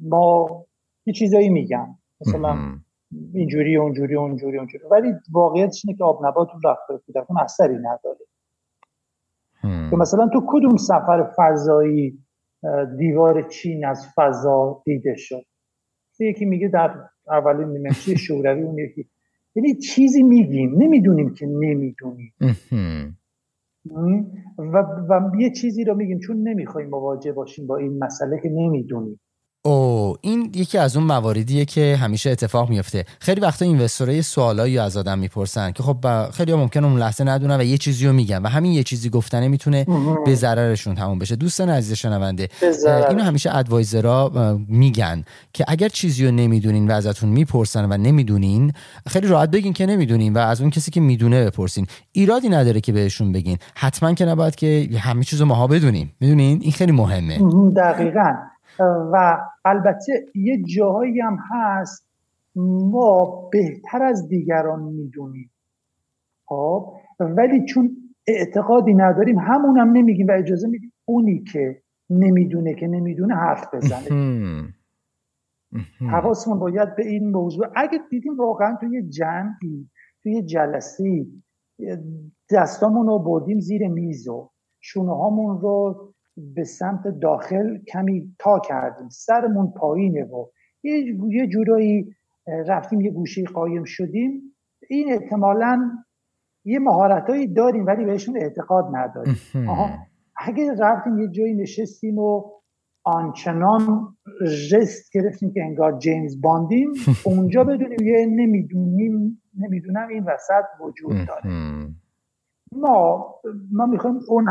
ما 0.02 0.48
یه 1.06 1.14
چیزایی 1.14 1.50
میگن. 1.50 1.98
مثلا 2.22 2.80
اینجوری 3.34 3.78
اونجوری 3.78 4.16
اونجوری 4.16 4.58
اونجوری. 4.58 4.84
ولی 4.92 5.14
واقعیتش 5.32 5.82
اینه 5.86 5.98
که 5.98 6.04
آب 6.04 6.26
نبات 6.26 6.48
رو 6.54 6.70
رفتار 6.70 7.02
کودکان 7.06 7.38
اثری 7.40 7.78
نداره. 7.78 8.26
که 9.90 9.96
مثلا 9.96 10.28
تو 10.34 10.46
کدوم 10.48 10.78
سفر 10.78 11.34
فضایی 11.38 12.20
دیوار 12.98 13.42
چین 13.42 13.86
از 13.86 14.08
فضا 14.16 14.82
دیده 14.86 15.16
شد؟ 15.16 15.46
یکی 16.24 16.46
میگه 16.46 16.68
در 16.68 16.96
اولین 17.28 17.68
نیمه 17.68 17.92
شوروی 17.94 18.64
اون 18.64 18.78
یکی. 18.80 19.10
یعنی 19.56 19.76
چیزی 19.76 20.24
میگیم 20.24 20.76
نمی‌دونیم 20.78 21.34
که 21.34 21.46
نمی‌دونیم. 21.46 22.34
و, 24.58 24.78
و 25.10 25.32
یه 25.40 25.52
چیزی 25.52 25.84
رو 25.84 25.96
میگیم 25.96 26.20
چون 26.20 26.48
نمی‌خوایم 26.48 26.90
مواجه 26.90 27.32
باشیم 27.32 27.68
با 27.68 27.78
این 27.78 28.04
مسئله 28.04 28.40
که 28.44 28.50
نمی‌دونیم. 28.50 29.20
او 29.66 30.16
این 30.22 30.52
یکی 30.56 30.78
از 30.78 30.98
اون 30.98 31.06
مواردیه 31.06 31.66
که 31.66 31.98
همیشه 32.02 32.30
اتفاق 32.30 32.70
میفته 32.70 33.06
خیلی 33.20 33.42
وقتا 33.42 33.66
اینوستورای 33.66 34.22
سوالایی 34.22 34.78
از 34.78 34.98
آدم 34.98 35.20
می‌پرسن 35.20 35.72
که 35.72 35.84
خب 35.84 36.30
خیلی 36.32 36.52
ها 36.52 36.58
ممکنه 36.58 36.88
اون 36.88 37.00
لحظه 37.00 37.24
ندونن 37.24 37.60
و 37.60 37.64
یه 37.64 37.78
چیزی 37.78 38.08
رو 38.08 38.14
میگن 38.14 38.42
و 38.42 38.48
همین 38.48 38.72
یه 38.72 38.84
چیزی 38.84 39.10
گفتنه 39.10 39.48
می‌تونه 39.48 39.86
به 40.26 40.36
ضررشون 40.36 40.96
تموم 40.96 41.20
بشه. 41.20 41.36
دوستان 41.36 41.70
عزیز 41.70 41.98
شنونده 41.98 42.50
اینو 43.10 43.24
همیشه 43.24 43.56
ادوایزرا 43.56 44.32
میگن 44.68 45.24
که 45.54 45.66
اگر 45.68 45.90
چیزی 45.90 46.26
رو 46.26 46.32
نمی‌دونین 46.32 46.92
و 46.92 46.94
ازتون 46.94 47.30
می‌پرسن 47.30 47.92
و 47.92 47.98
نمی‌دونین 47.98 48.74
خیلی 49.08 49.28
راحت 49.28 49.52
بگین 49.52 49.74
که 49.74 49.86
نمی‌دونین 49.86 50.34
و 50.34 50.38
از 50.38 50.62
اون 50.62 50.70
کسی 50.70 50.92
که 50.92 51.02
می‌دونه 51.02 51.46
بپرسین. 51.46 51.88
ایرادی 52.12 52.50
نداره 52.50 52.82
که 52.82 52.92
بهشون 52.94 53.32
بگین. 53.32 53.58
حتما 53.76 54.14
که 54.14 54.26
نباید 54.26 54.56
که 54.56 54.90
همه 54.98 55.24
چیزو 55.24 55.46
ماها 55.46 55.68
بدونیم. 55.68 56.12
می‌دونین؟ 56.20 56.60
این 56.62 56.72
خیلی 56.72 56.92
مهمه. 56.92 57.40
دقیقاً. 57.76 58.34
و 58.80 59.38
البته 59.66 60.26
یه 60.36 60.64
جاهایی 60.64 61.20
هم 61.20 61.38
هست 61.52 62.10
ما 62.56 63.50
بهتر 63.52 64.04
از 64.04 64.28
دیگران 64.28 64.84
می‌دونیم. 64.84 65.52
خب 66.46 66.94
ولی 67.20 67.66
چون 67.66 67.98
اعتقادی 68.28 68.94
نداریم 68.94 69.40
همون 69.40 69.78
هم 69.78 69.92
نمیگیم 69.92 70.28
و 70.28 70.32
اجازه 70.32 70.68
میدیم 70.68 70.94
اونی 71.06 71.44
که 71.44 71.82
نمی‌دونه 72.10 72.74
که 72.74 72.88
نمی‌دونه 72.88 73.36
حرف 73.36 73.74
بزنه. 73.74 74.74
حواسمون 76.00 76.60
باید 76.60 76.96
به 76.96 77.08
این 77.08 77.32
موضوع. 77.32 77.68
اگه 77.76 78.00
دیدیم 78.10 78.38
واقعا 78.38 78.78
توی 78.80 79.10
جمعی 79.10 79.90
توی 80.24 80.44
جلسی 80.44 81.44
دستامون 82.52 83.08
رو 83.08 83.20
بردیم 83.20 83.60
زیر 83.60 83.88
میزو 83.88 84.50
شونه 84.80 85.16
هامون 85.16 85.62
رو 85.62 86.14
به 86.38 86.64
سمت 86.64 87.08
داخل 87.08 87.78
کمی 87.78 88.36
تا 88.40 88.60
کردیم. 88.60 89.10
سرمون 89.10 89.74
پایینه 89.78 90.24
و 90.24 90.46
یه 91.30 91.48
جورایی 91.48 92.16
رفتیم 92.48 93.02
یه 93.02 93.12
گوشه 93.12 93.44
قایم 93.44 93.84
شدیم. 93.84 94.42
این 94.90 95.14
احتمالا 95.14 95.92
یه 96.66 96.80
مهارتهایی 96.80 97.48
داریم 97.48 97.86
ولی 97.86 98.06
بهشون 98.06 98.38
اعتقاد 98.38 98.86
نداریم. 98.92 99.38
اگه 100.38 100.76
رفتیم 100.80 101.20
یه 101.20 101.28
جایی 101.28 101.54
نشستیم 101.54 102.18
و 102.18 102.44
آنچنان 103.04 104.16
جست 104.72 105.14
گرفتیم 105.14 105.52
که 105.54 105.64
انگار 105.64 106.00
جیمز 106.00 106.42
باندیم 106.42 106.94
اونجا 107.26 107.64
بدونیم 107.64 108.00
یه 108.02 108.26
نمی‌دونیم 108.26 109.42
نمی‌دونم 109.60 110.08
این 110.08 110.24
وسط 110.24 110.64
وجود 110.80 111.28
داره. 111.28 111.56
ما 112.72 113.26
ما 113.72 113.86
می‌خوایم 113.86 114.20
اون 114.28 114.50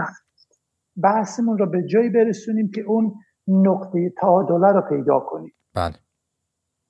بحثمون 1.03 1.59
رو 1.59 1.67
به 1.71 1.83
جایی 1.83 2.11
برسونیم 2.11 2.71
که 2.71 2.81
اون 2.81 3.15
نقطه 3.49 4.13
تعادله 4.21 4.73
رو 4.73 4.81
پیدا 4.81 5.21
کنیم. 5.21 5.53
بله. 5.75 5.95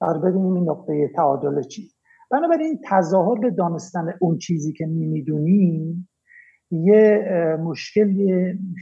بر 0.00 0.18
ببینیم 0.18 0.54
این 0.54 0.70
نقطه 0.70 1.10
تعادل 1.16 1.62
چی. 1.62 1.90
بنابراین 2.30 2.80
تظاهر 2.90 3.40
به 3.40 3.50
دانستن 3.50 4.14
اون 4.20 4.38
چیزی 4.38 4.72
که 4.72 4.86
نمی‌دونیم 4.86 6.08
یه 6.70 7.24
مشکل 7.60 8.14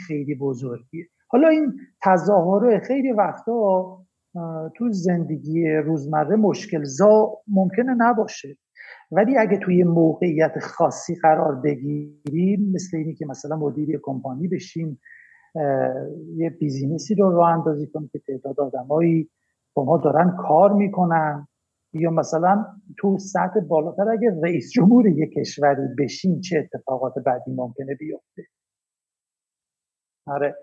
خیلی 0.06 0.34
بزرگیه. 0.34 1.04
حالا 1.28 1.48
این 1.48 1.72
تظاهر 2.04 2.78
خیلی 2.78 3.12
وقتا 3.12 3.98
تو 4.76 4.88
زندگی 4.90 5.68
روزمره 5.68 6.36
مشکل 6.36 6.84
زا 6.84 7.32
ممکنه 7.48 7.94
نباشه. 7.98 8.56
ولی 9.12 9.38
اگه 9.38 9.58
توی 9.58 9.84
موقعیت 9.84 10.58
خاصی 10.58 11.14
قرار 11.14 11.54
بگیریم 11.54 12.72
مثل 12.74 12.96
اینی 12.96 13.14
که 13.14 13.26
مثلا 13.26 13.56
مدیر 13.56 14.00
کمپانی 14.02 14.48
بشیم 14.48 15.00
یه 16.36 16.50
بیزینسی 16.50 17.14
رو 17.14 17.30
راه 17.30 17.50
اندازی 17.50 17.86
کنیم 17.86 18.10
که 18.12 18.18
تعداد 18.18 18.60
آدمایی 18.60 19.30
با 19.74 19.84
ما 19.84 19.98
دارن 19.98 20.36
کار 20.36 20.72
می‌کنن. 20.72 21.48
یا 21.94 22.10
مثلا 22.10 22.66
تو 22.98 23.18
سطح 23.18 23.60
بالاتر 23.60 24.08
اگه 24.08 24.40
رئیس 24.42 24.70
جمهور 24.70 25.08
یک 25.08 25.32
کشوری 25.32 25.88
بشیم 25.98 26.40
چه 26.40 26.58
اتفاقات 26.58 27.14
بعدی 27.26 27.50
ممکنه 27.50 27.94
بیفته؟ 27.94 28.42
آره. 30.26 30.56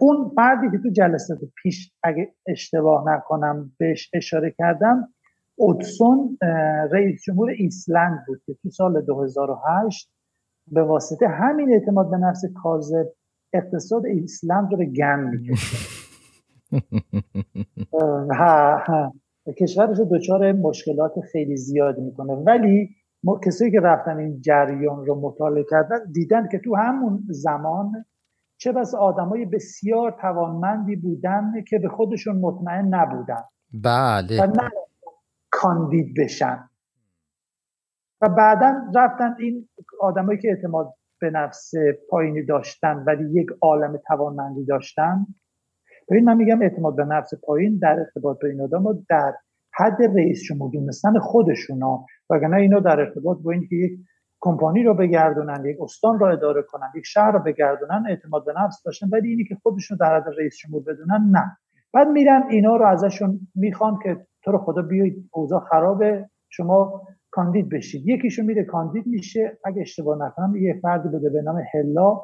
اون 0.00 0.32
فردی 0.36 0.70
که 0.70 0.78
تو 0.82 0.90
جلسات 0.90 1.38
پیش 1.62 1.92
اگه 2.02 2.34
اشتباه 2.46 3.04
نکنم 3.14 3.72
بهش 3.78 4.10
اشاره 4.14 4.54
کردم 4.58 5.14
اودسون 5.60 6.38
رئیس 6.92 7.22
جمهور 7.22 7.50
ایسلند 7.50 8.24
بود 8.26 8.42
که 8.46 8.54
تو 8.62 8.70
سال 8.70 9.00
2008 9.00 10.10
به 10.72 10.82
واسطه 10.82 11.28
همین 11.28 11.72
اعتماد 11.72 12.10
به 12.10 12.16
نفس 12.16 12.42
کاذب 12.62 13.06
اقتصاد 13.52 14.06
ایسلند 14.06 14.70
رو 14.70 14.78
به 14.78 14.84
گن 14.84 15.20
می‌کشه 15.20 15.76
کشورش 19.58 19.98
رو 19.98 20.08
دچار 20.10 20.52
مشکلات 20.52 21.12
خیلی 21.32 21.56
زیاد 21.56 21.98
می‌کنه. 21.98 22.32
ولی 22.32 22.88
کسایی 23.46 23.70
که 23.70 23.80
رفتن 23.80 24.18
این 24.18 24.40
جریان 24.40 25.06
رو 25.06 25.20
مطالعه 25.20 25.64
کردن 25.70 25.98
دیدن 26.12 26.48
که 26.48 26.58
تو 26.58 26.76
همون 26.76 27.24
زمان 27.28 28.04
چه 28.56 28.72
بس 28.72 28.94
آدمای 28.94 29.44
بسیار 29.44 30.16
توانمندی 30.20 30.96
بودن 30.96 31.52
که 31.68 31.78
به 31.78 31.88
خودشون 31.88 32.36
مطمئن 32.36 32.94
نبودن. 32.94 33.42
بله. 33.72 34.52
کاندید 35.50 36.14
بشن. 36.18 36.70
و 38.20 38.28
بعدا 38.28 38.74
رفتن 38.94 39.36
این 39.38 39.68
آدمایی 40.00 40.38
که 40.38 40.48
اعتماد 40.48 40.94
به 41.20 41.30
نفس 41.30 41.70
پایینی 42.10 42.42
داشتن 42.42 43.04
ولی 43.06 43.40
یک 43.40 43.46
عالم 43.60 44.00
توانمندی 44.08 44.64
داشتن. 44.64 45.26
ببین 46.10 46.24
من 46.24 46.36
میگم 46.36 46.62
اعتماد 46.62 46.96
به 46.96 47.04
نفس 47.04 47.30
پایین 47.42 47.78
در 47.78 47.98
ارتباط 47.98 48.38
با 48.42 48.48
این 48.48 48.60
آدم 48.60 49.04
در 49.08 49.34
حد 49.74 50.02
رئیس 50.16 50.42
جمهور 50.42 50.70
دونستن 50.72 51.18
خودشونا 51.18 52.04
وگرنه 52.30 52.56
اینا 52.56 52.80
در 52.80 53.00
ارتباط 53.00 53.38
با 53.42 53.52
اینکه 53.52 53.76
یک 53.76 53.92
کمپانی 54.40 54.82
رو 54.82 54.94
بگردونن 54.94 55.64
یک 55.64 55.76
استان 55.80 56.18
رو 56.18 56.26
اداره 56.26 56.62
کنن 56.62 56.92
یک 56.96 57.06
شهر 57.06 57.32
رو 57.32 57.38
بگردونن 57.38 58.04
اعتماد 58.08 58.44
به 58.44 58.52
نفس 58.56 58.82
داشتن 58.82 59.08
ولی 59.12 59.28
اینی 59.28 59.44
که 59.44 59.54
خودشون 59.62 59.96
در 60.00 60.16
حد 60.16 60.24
رئیس 60.38 60.56
جمهور 60.56 60.82
بدونن 60.82 61.30
نه. 61.30 61.56
بعد 61.92 62.08
میرن 62.08 62.42
اینا 62.50 62.76
رو 62.76 62.86
ازشون 62.86 63.40
می‌خوان 63.54 63.98
که 64.02 64.26
تو 64.42 64.52
رو 64.52 64.58
خدا 64.58 64.82
بیاید 64.82 65.28
اوضاع 65.32 65.60
خرابه. 65.60 66.30
شما 66.48 67.02
کاندید 67.30 67.68
بشید. 67.68 68.08
یکیشون 68.08 68.46
میره 68.46 68.64
کاندید 68.64 69.06
میشه. 69.06 69.58
اگه 69.64 69.80
اشتباه 69.80 70.26
نکنم 70.26 70.56
یه 70.56 70.80
فردی 70.82 71.08
بوده 71.08 71.30
به 71.30 71.42
نام 71.42 71.62
هلا. 71.72 72.20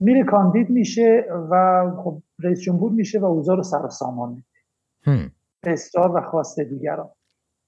میره 0.00 0.24
کاندید 0.24 0.70
میشه 0.70 1.24
و 1.50 1.84
خب 2.04 2.22
رئیس 2.42 2.60
جمهور 2.60 2.92
میشه 2.92 3.20
و 3.20 3.24
اوضاع 3.24 3.56
رو 3.56 3.62
سر 3.62 3.88
سامان 3.88 4.28
میده. 4.34 5.78
و 5.96 6.20
خواست 6.30 6.60
دیگران. 6.60 7.10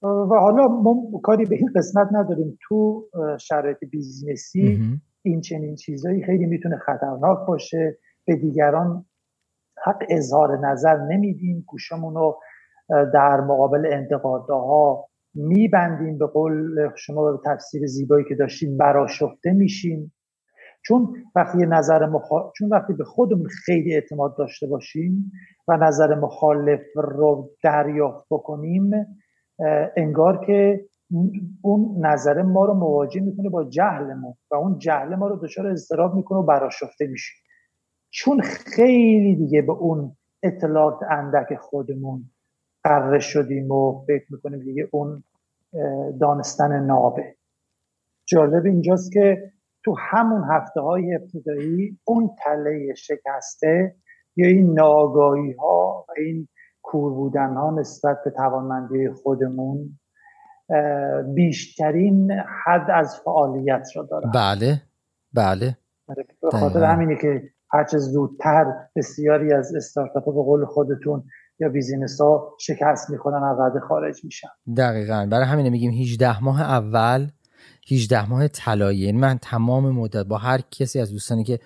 و 0.01 0.35
حالا 0.39 0.67
ما 0.67 1.19
کاری 1.23 1.45
به 1.45 1.55
این 1.55 1.71
قسمت 1.75 2.07
نداریم. 2.11 2.57
تو 2.61 3.05
شرایط 3.39 3.77
بیزنسی 3.91 4.79
این 5.21 5.41
چنین 5.41 5.75
چیزهایی 5.75 6.23
خیلی 6.23 6.45
می‌تونه 6.45 6.77
خطرناک 6.77 7.47
باشه. 7.47 7.97
به 8.25 8.35
دیگران 8.35 9.05
حق 9.83 10.03
اظهار 10.09 10.57
نظر 10.57 10.97
نمیدیم. 10.97 11.63
گوشمون 11.67 12.15
رو 12.15 12.39
در 12.89 13.41
مقابل 13.41 13.85
انتقادها 13.91 15.07
میبندیم 15.33 16.17
به 16.17 16.25
قول 16.25 16.89
شما 16.95 17.31
به 17.31 17.39
تفسیر 17.45 17.87
زیبایی 17.87 18.25
که 18.29 18.35
داشتیم 18.35 18.77
براشفته 18.77 19.51
میشیم. 19.51 20.13
چون 20.85 21.15
وقتی 21.35 21.57
نظر 21.57 22.05
مخ... 22.05 22.51
چون 22.57 22.69
وقتی 22.69 22.93
به 22.93 23.03
خودمون 23.03 23.47
خیلی 23.47 23.93
اعتماد 23.93 24.37
داشته 24.37 24.67
باشیم 24.67 25.31
و 25.67 25.77
نظر 25.77 26.15
مخالف 26.15 26.81
رو 26.95 27.49
دریافت 27.63 28.25
بکنیم 28.31 28.91
انگار 29.97 30.45
که 30.45 30.85
اون 31.61 32.05
نظر 32.05 32.41
ما 32.41 32.65
رو 32.65 32.73
مواجه 32.73 33.21
می‌کنه 33.21 33.49
با 33.49 33.63
جهلمون 33.63 34.33
و 34.51 34.55
اون 34.55 34.77
جهل 34.77 35.15
ما 35.15 35.27
رو 35.27 35.35
دچار 35.35 35.67
اضطراب 35.67 36.15
می‌کنه 36.15 36.39
و 36.39 36.43
براشفته 36.43 37.07
میشه 37.07 37.33
چون 38.09 38.41
خیلی 38.41 39.35
دیگه 39.35 39.61
به 39.61 39.71
اون 39.71 40.17
اطلاعات 40.43 40.99
اندک 41.09 41.55
خودمون 41.55 42.29
قره 42.85 43.19
شدیم 43.19 43.71
و 43.71 44.05
فکر 44.07 44.25
می‌کنیم 44.29 44.59
دیگه 44.59 44.87
اون 44.91 45.23
دانستن 46.21 46.85
نابه. 46.85 47.35
جالب 48.25 48.65
اینجاست 48.65 49.11
که 49.11 49.51
تو 49.83 49.95
همون 49.99 50.43
هفته 50.49 50.81
های 50.81 51.15
ابتدایی 51.15 51.99
اون 52.03 52.29
تله 52.43 52.93
شکسته 52.93 53.95
یا 54.35 54.47
این 54.47 54.73
ناگاهی 54.73 55.51
ها 55.51 56.05
و 56.09 56.11
این 56.17 56.47
کور 56.81 57.13
بودن 57.13 57.53
ها 57.53 57.71
نسبت 57.71 58.17
به 58.25 58.31
توانمندی 58.31 59.09
خودمون 59.09 59.99
بیشترین 61.33 62.31
حد 62.65 62.91
از 62.93 63.19
فعالیت 63.19 63.87
رو 63.95 64.03
دارن. 64.03 64.31
بله 64.31 64.81
بله. 65.33 65.77
به 66.41 66.49
خاطر 66.51 66.83
همینه 66.83 67.15
که 67.21 67.49
هرچه 67.71 67.97
زودتر 67.97 68.73
بسیاری 68.95 69.53
از 69.53 69.75
استارتاپ 69.75 70.25
به 70.25 70.31
قول 70.31 70.65
خودتون 70.65 71.23
یا 71.59 71.69
business 71.69 72.21
ها 72.21 72.53
شکست 72.59 73.09
می‌کنن 73.09 73.43
از 73.43 73.57
رده 73.59 73.79
خارج 73.79 74.25
میشن. 74.25 74.47
دقیقا. 74.77 75.27
برای 75.31 75.45
همینه 75.45 75.69
میگیم 75.69 75.91
18 75.91 76.43
ماه 76.43 76.61
اول 76.61 77.27
18 77.91 78.29
ماه 78.29 78.47
طلایی. 78.47 78.99
یعنی 78.99 79.17
من 79.17 79.37
تمام 79.37 79.89
مدت 79.89 80.25
با 80.25 80.37
هر 80.37 80.61
کسی 80.71 80.99
از 80.99 81.11
دوستانی 81.11 81.43
که 81.43 81.59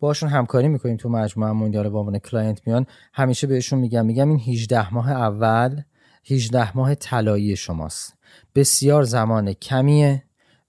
باشون 0.00 0.28
همکاری 0.28 0.68
می‌کنیم 0.68 0.96
تو 0.96 1.08
مجموعه 1.08 1.52
موندیال 1.52 1.88
با 1.88 2.00
عنوان 2.00 2.18
client 2.18 2.66
میان 2.66 2.86
همیشه 3.14 3.46
بهشون 3.46 3.78
میگم. 3.78 4.06
میگم 4.06 4.28
این 4.28 4.40
18 4.40 4.94
ماه 4.94 5.12
اول 5.12 5.80
18 6.30 6.76
ماه 6.76 6.94
طلایی 6.94 7.56
شماست. 7.56 8.14
بسیار 8.54 9.02
زمان 9.02 9.52
کمیه. 9.52 10.22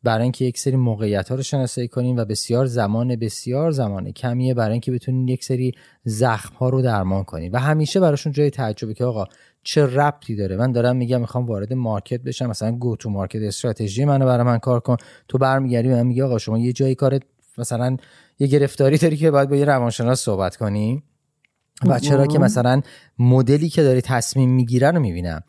برای 0.07 0.23
اینکه 0.23 0.45
یک 0.45 0.59
سری 0.59 0.75
موقعیت 0.75 1.29
ها 1.29 1.35
رو 1.35 1.43
شناسایی 1.43 1.87
کنیم 1.87 2.17
و 2.17 2.25
بسیار 2.25 2.65
زمان 2.65 3.15
بسیار 3.15 3.71
زمان 3.71 4.11
کمیه 4.11 4.53
برای 4.53 4.71
اینکه 4.71 4.91
بتونین 4.91 5.27
یک 5.27 5.43
سری 5.43 5.71
زخم 6.03 6.55
ها 6.55 6.69
رو 6.69 6.81
درمان 6.81 7.23
کنیم 7.23 7.53
و 7.53 7.59
همیشه 7.59 7.99
براشون 7.99 8.31
جای 8.31 8.49
تعجبه 8.49 8.93
که 8.93 9.05
آقا 9.05 9.25
چه 9.63 9.85
ربطی 9.85 10.35
داره؟ 10.35 10.55
من 10.57 10.71
دارم 10.71 10.95
میگم 10.95 11.21
می‌خوام 11.21 11.45
وارد 11.45 11.73
مارکت 11.73 12.21
بشم 12.21 12.45
مثلا 12.45 12.71
گو 12.71 12.95
تو 12.95 13.09
مارکت 13.09 13.41
استراتژی 13.41 14.05
منو 14.05 14.25
برای 14.25 14.43
من 14.43 14.57
کار 14.57 14.79
کن. 14.79 14.97
تو 15.27 15.37
برمیگردی 15.37 15.87
من 15.87 16.07
میگه 16.07 16.23
آقا 16.23 16.37
شما 16.37 16.57
یه 16.57 16.73
جایی 16.73 16.95
کارت 16.95 17.21
مثلا 17.57 17.97
یه 18.39 18.47
گرفتاری 18.47 18.97
داری 18.97 19.17
که 19.17 19.31
باید 19.31 19.49
با 19.49 19.55
یه 19.55 19.65
روانشناس 19.65 20.21
صحبت 20.21 20.55
کنی؟ 20.55 21.03
و 21.85 21.99
چرا 21.99 22.27
که 22.27 22.39
مثلا 22.39 22.81
مدلی 23.19 23.69
که 23.69 23.83
داری 23.83 24.01
تصمیم 24.01 24.49
می‌گیره 24.49 24.91
رو 24.91 24.99
می‌بینم. 24.99 25.41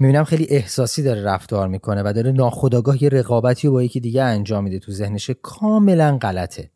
می‌بینم 0.00 0.24
خیلی 0.24 0.46
احساسی 0.50 1.02
داره 1.02 1.22
رفتار 1.22 1.68
می‌کنه 1.68 2.02
و 2.04 2.12
داره 2.12 2.32
ناخداگاه 2.32 3.02
یه 3.02 3.08
رقابتی 3.08 3.66
رو 3.66 3.72
با 3.72 3.82
یکی 3.82 4.00
دیگه 4.00 4.22
انجام 4.22 4.64
میده. 4.64 4.78
تو 4.78 4.92
ذهنش 4.92 5.30
کاملا 5.42 6.18
غلطه. 6.18 6.70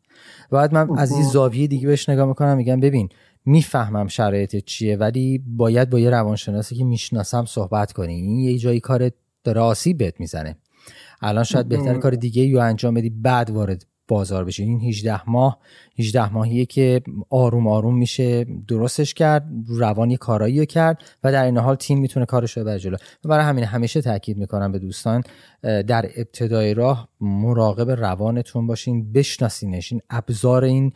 بعد 0.51 0.73
من 0.73 0.97
از 0.97 1.11
این 1.11 1.23
زاویه 1.23 1.67
دیگه 1.67 1.87
بهش 1.87 2.09
نگاه 2.09 2.27
می‌کنم 2.27 2.57
میگم 2.57 2.79
ببین 2.79 3.09
می‌فهمم 3.45 4.07
شرایط 4.07 4.55
چیه 4.55 4.97
ولی 4.97 5.43
باید 5.47 5.89
با 5.89 5.99
یه 5.99 6.09
روانشناسی 6.09 6.75
که 6.75 6.83
می‌شناسم 6.83 7.45
صحبت 7.45 7.91
کنی. 7.91 8.13
این 8.13 8.39
یه 8.39 8.57
جایی 8.57 8.79
کار 8.79 9.11
داره 9.43 9.61
آسیب 9.61 9.97
بهت 9.97 10.19
می‌زنه. 10.19 10.57
الان 11.21 11.43
شاید 11.43 11.67
بهتر 11.67 11.97
کار 11.97 12.11
دیگه 12.11 12.53
رو 12.53 12.59
انجام 12.59 12.93
بدی 12.93 13.09
بعد 13.09 13.49
وارد 13.49 13.85
بازار 14.07 14.45
بشه. 14.45 14.63
این 14.63 14.81
18 14.81 15.29
ماه 15.29 15.59
18 15.99 16.33
ماهیه 16.33 16.65
که 16.65 17.01
آروم 17.29 17.67
آروم 17.67 17.97
میشه. 17.97 18.45
درستش 18.67 19.13
کرد 19.13 19.43
روانی 19.67 20.17
کارایی 20.17 20.65
کرد 20.65 21.03
و 21.23 21.31
در 21.31 21.45
این 21.45 21.57
حال 21.57 21.75
تیم 21.75 21.99
می‌تونه 21.99 22.25
کارش 22.25 22.57
رو 22.57 22.63
ببره 22.63 22.79
جلو. 22.79 22.97
برای 23.23 23.45
همین 23.45 23.63
همیشه 23.63 24.01
تاکید 24.01 24.37
می‌کنم 24.37 24.71
به 24.71 24.79
دوستان 24.79 25.23
در 25.61 26.09
ابتدای 26.17 26.73
راه 26.73 27.09
مراقب 27.21 27.89
روانتون 27.91 28.67
باشین 28.67 29.11
بشناسینش. 29.11 29.91
این 29.91 30.01
ابزار 30.09 30.63
این 30.63 30.93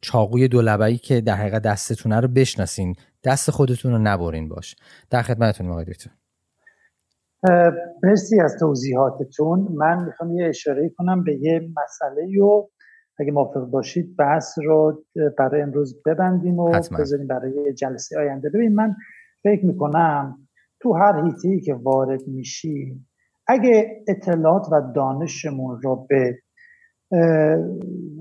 چاقوی 0.00 0.48
دولبایی 0.48 0.98
که 0.98 1.20
در 1.20 1.36
حقیقت 1.36 1.62
دستتونه 1.62 2.20
رو 2.20 2.28
بشناسین. 2.28 2.94
دست 3.24 3.50
خودتون 3.50 3.92
رو 3.92 3.98
نبرین 3.98 4.48
باش. 4.48 4.76
در 5.10 5.22
خدمتتون 5.22 5.70
آقای 5.70 5.84
دکتر. 5.84 6.10
مرسی 8.02 8.40
از 8.40 8.56
توضیحاتتون. 8.60 9.68
من 9.74 10.04
می‌خوام 10.04 10.32
یه 10.32 10.48
اشاره 10.48 10.88
کنم 10.88 11.24
به 11.24 11.34
یه 11.34 11.60
مسئله 11.76 12.42
و 12.42 12.68
اگه 13.18 13.32
موافق 13.32 13.64
باشید 13.64 14.16
بحث 14.16 14.58
رو 14.64 15.04
برای 15.38 15.62
امروز 15.62 16.02
ببندیم 16.06 16.58
و 16.58 16.70
بذاریم 16.98 17.26
برای 17.26 17.74
جلسه 17.74 18.18
آینده. 18.18 18.48
ببین 18.48 18.74
من 18.74 18.94
فکر 19.42 19.66
می‌کنم 19.66 20.38
تو 20.80 20.94
هر 20.94 21.24
هیتی 21.24 21.60
که 21.60 21.74
وارد 21.74 22.26
میشی 22.26 23.04
اگه 23.48 24.04
اطلاعات 24.08 24.66
و 24.72 24.92
دانشمون 24.94 25.80
رو 25.82 26.06
به 26.08 26.38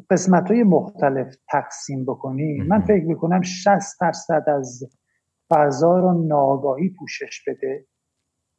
قسمت 0.09 0.51
های 0.51 0.63
مختلف 0.63 1.35
تقسیم 1.49 2.05
بکنی 2.05 2.61
من 2.67 2.81
فکر 2.81 3.05
می‌کنم 3.05 3.41
60 3.41 4.01
درصد 4.01 4.43
از 4.47 4.83
فضا 5.49 5.99
رو 5.99 6.27
ناگاهی 6.27 6.93
پوشش 6.99 7.43
بده. 7.47 7.85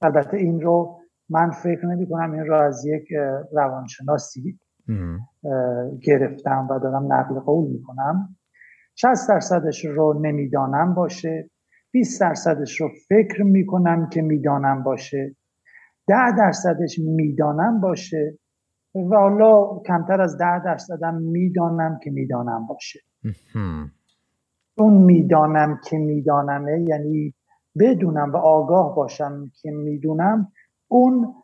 البته 0.02 0.36
این 0.36 0.60
رو 0.60 1.00
من 1.28 1.50
فکر 1.50 1.86
نمی 1.86 2.08
کنم 2.08 2.32
این 2.32 2.46
رو 2.46 2.56
از 2.56 2.84
یک 2.84 3.08
روانشناسی 3.52 4.58
گرفتم 6.02 6.66
و 6.70 6.78
دارم 6.78 7.12
نقل 7.12 7.40
قول 7.40 7.70
می‌کنم 7.70 8.36
60 8.94 9.28
درصدش 9.28 9.84
رو 9.84 10.20
نمی‌دانم 10.22 10.94
باشه. 10.94 11.50
20 11.90 12.20
درصدش 12.20 12.80
رو 12.80 12.88
فکر 13.08 13.42
می‌کنم 13.42 14.08
که 14.08 14.22
می‌دانم 14.22 14.82
باشه. 14.82 15.36
10 16.08 16.36
درصدش 16.38 16.98
می‌دانم 16.98 17.80
باشه. 17.80 18.38
و 18.94 19.16
حالا 19.16 19.78
کمتر 19.86 20.20
از 20.20 20.38
10 20.38 20.64
درصدم 20.64 21.14
می‌دانم 21.14 21.98
که 22.02 22.10
می‌دانم 22.10 22.66
باشه. 22.66 23.00
اون 24.78 24.92
می‌دانم 24.92 25.80
که 25.84 25.98
میدانمه 25.98 26.84
یعنی 26.88 27.34
بدونم 27.78 28.32
و 28.32 28.36
آگاه 28.36 28.94
باشم 28.96 29.50
که 29.62 29.70
می‌دونم 29.70 30.52
اون 30.88 31.34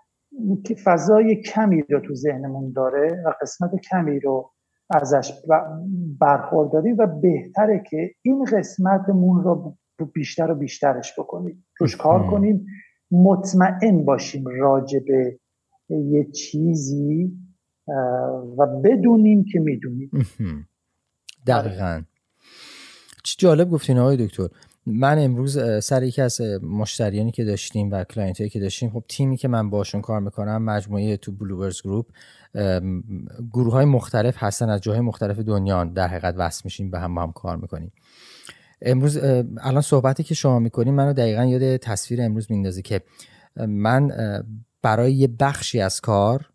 که 0.64 0.74
فضای 0.74 1.42
کمی 1.42 1.82
رو 1.82 2.00
تو 2.00 2.14
ذهنمون 2.14 2.72
داره 2.72 3.22
و 3.26 3.32
قسمت 3.42 3.70
کمی 3.90 4.20
رو 4.20 4.52
ازش 4.90 5.32
برخورداریم 6.20 6.96
و 6.98 7.06
بهتره 7.06 7.84
که 7.90 8.14
این 8.22 8.44
قسمتمون 8.44 9.42
رو 9.42 9.76
بیشتر 10.14 10.50
و 10.50 10.54
بیشترش 10.54 11.18
بکنیم. 11.18 11.66
روش 11.80 11.96
کار 11.96 12.30
کنیم 12.30 12.66
مطمئن 13.10 14.04
باشیم 14.04 14.44
راجع 14.46 14.98
به 15.08 15.38
یه 15.88 16.24
چیزی 16.24 17.32
و 18.58 18.66
بدونیم 18.84 19.44
که 19.52 19.60
می‌دونیم. 19.60 20.10
دقیقا. 21.46 22.02
چی 23.24 23.36
جالب 23.38 23.70
گفتین 23.70 23.98
آقای 23.98 24.26
دکتر. 24.26 24.48
من 24.86 25.18
امروز 25.18 25.84
سر 25.84 26.02
یکی 26.02 26.22
از 26.22 26.40
مشتریانی 26.62 27.30
که 27.30 27.44
داشتیم 27.44 27.90
و 27.90 28.04
client 28.04 28.48
که 28.48 28.60
داشتیم 28.60 28.90
خب 28.90 29.04
تیمی 29.08 29.36
که 29.36 29.48
من 29.48 29.70
باشون 29.70 30.00
کار 30.00 30.20
می‌کنم 30.20 30.62
مجموعه 30.62 31.16
تو 31.16 31.32
بلوورز 31.32 31.82
گروپ 31.82 32.06
گروه 33.52 33.72
های 33.72 33.84
مختلف 33.84 34.34
هستن 34.38 34.68
از 34.68 34.80
جاهای 34.80 35.00
مختلف 35.00 35.38
دنیا 35.38 35.84
در 35.84 36.08
حقیقت 36.08 36.34
وصل 36.38 36.60
میشیم 36.64 36.90
به 36.90 36.98
هم 37.00 37.14
با 37.14 37.22
هم 37.22 37.32
کار 37.32 37.56
می‌کنیم. 37.56 37.92
امروز 38.82 39.16
الان 39.60 39.82
صحبتی 39.82 40.22
که 40.22 40.34
شما 40.34 40.58
می‌کنیم 40.58 40.94
منو 40.94 41.12
دقیقا 41.12 41.44
یاد 41.44 41.76
تصویر 41.76 42.22
امروز 42.22 42.50
میندازه 42.50 42.82
که 42.82 43.02
من 43.56 44.12
برای 44.82 45.12
یه 45.12 45.28
بخشی 45.40 45.80
از 45.80 46.00
کار 46.00 46.50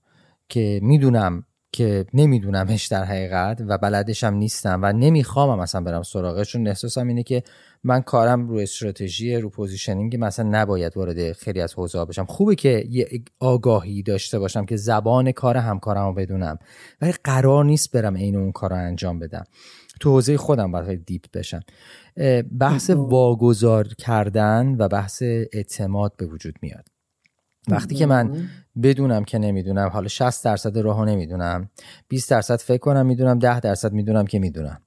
که 0.50 0.80
می‌دونم 0.84 1.44
که 1.72 2.06
نمیدونمش 2.14 2.88
در 2.88 3.04
حقیقت 3.04 3.62
و 3.68 3.78
بلدشم 3.78 4.34
نیستم 4.34 4.80
و 4.84 4.94
نمیخوامم 4.94 5.62
مثلا 5.62 5.82
برم 5.82 6.04
سراغش. 6.04 6.52
چون 6.52 6.68
احساسم 6.68 7.08
اینه 7.08 7.24
که 7.24 7.44
من 7.84 8.02
کارم 8.02 8.48
رو 8.48 8.56
استراتژی 8.56 9.36
رو 9.36 9.50
positioning 9.50 10.18
مثلا 10.20 10.50
نباید 10.52 10.98
وارد 10.98 11.32
خیلی 11.32 11.62
از 11.62 11.74
حوزه 11.74 12.06
بشم. 12.06 12.26
خوبه 12.26 12.56
که 12.56 12.84
یه 12.90 13.08
آگاهی 13.40 14.04
داشته 14.04 14.40
باشم 14.40 14.66
که 14.66 14.76
زبان 14.76 15.32
کار 15.32 15.58
همکارم 15.58 16.06
رو 16.06 16.14
بدونم 16.14 16.58
ولی 17.02 17.14
قرار 17.24 17.66
نیست 17.66 17.92
برم 17.92 18.18
عین 18.18 18.36
اون 18.36 18.52
کار 18.52 18.70
رو 18.70 18.76
انجام 18.76 19.20
بدم. 19.20 19.44
تو 20.00 20.12
حوزه 20.12 20.38
خودم 20.38 20.72
باید 20.72 21.06
deep 21.06 21.24
بشم. 21.34 21.62
بحث 22.60 22.90
واگذار 22.90 23.88
کردن 23.88 24.76
و 24.80 24.88
بحث 24.88 25.24
اعتماد 25.54 26.14
به 26.18 26.26
وجود 26.26 26.56
میاد. 26.62 26.97
وقتی 27.68 27.96
که 27.96 28.06
من 28.06 28.48
بدونم 28.84 29.24
که 29.24 29.38
نمی‌دونم 29.38 29.88
حالا 29.88 30.08
60 30.08 30.46
درصد 30.46 30.78
راهو 30.78 31.06
نمی‌دونم 31.06 31.70
20 32.08 32.30
درصد 32.30 32.60
فکر 32.60 32.78
کنم 32.78 33.06
می‌دونم 33.06 33.40
10 33.40 33.60
درصد 33.60 33.94
می‌دونم 33.94 34.26
که 34.26 34.40
می‌دونم. 34.40 34.82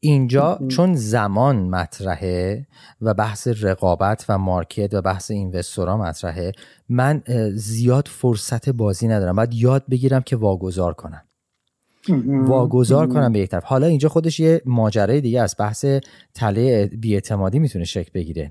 اینجا 0.00 0.60
چون 0.68 0.94
زمان 0.94 1.56
مطرحه 1.56 2.66
و 3.00 3.14
بحث 3.14 3.48
رقابت 3.48 4.24
و 4.28 4.38
مارکت 4.38 4.94
و 4.94 5.02
بحث 5.02 5.30
اینوستورا 5.30 5.96
مطرحه 5.96 6.52
من 6.88 7.22
زیاد 7.54 8.08
فرصت 8.08 8.68
بازی 8.68 9.08
ندارم. 9.08 9.36
باید 9.36 9.54
یاد 9.54 9.84
بگیرم 9.90 10.20
که 10.20 10.36
واگذار 10.36 10.94
کنم. 10.94 11.22
واگذار 12.28 13.06
کنم 13.06 13.32
به 13.32 13.38
یک 13.38 13.50
طرف 13.50 13.64
حالا 13.64 13.86
اینجا 13.86 14.08
خودش 14.08 14.40
یه 14.40 14.62
ماجرای 14.66 15.20
دیگه 15.20 15.40
از 15.40 15.56
بحث 15.58 15.84
تله 16.34 16.86
بیاعتمادی 16.86 17.58
می‌تونه 17.58 17.84
شکل 17.84 18.10
بگیره. 18.14 18.50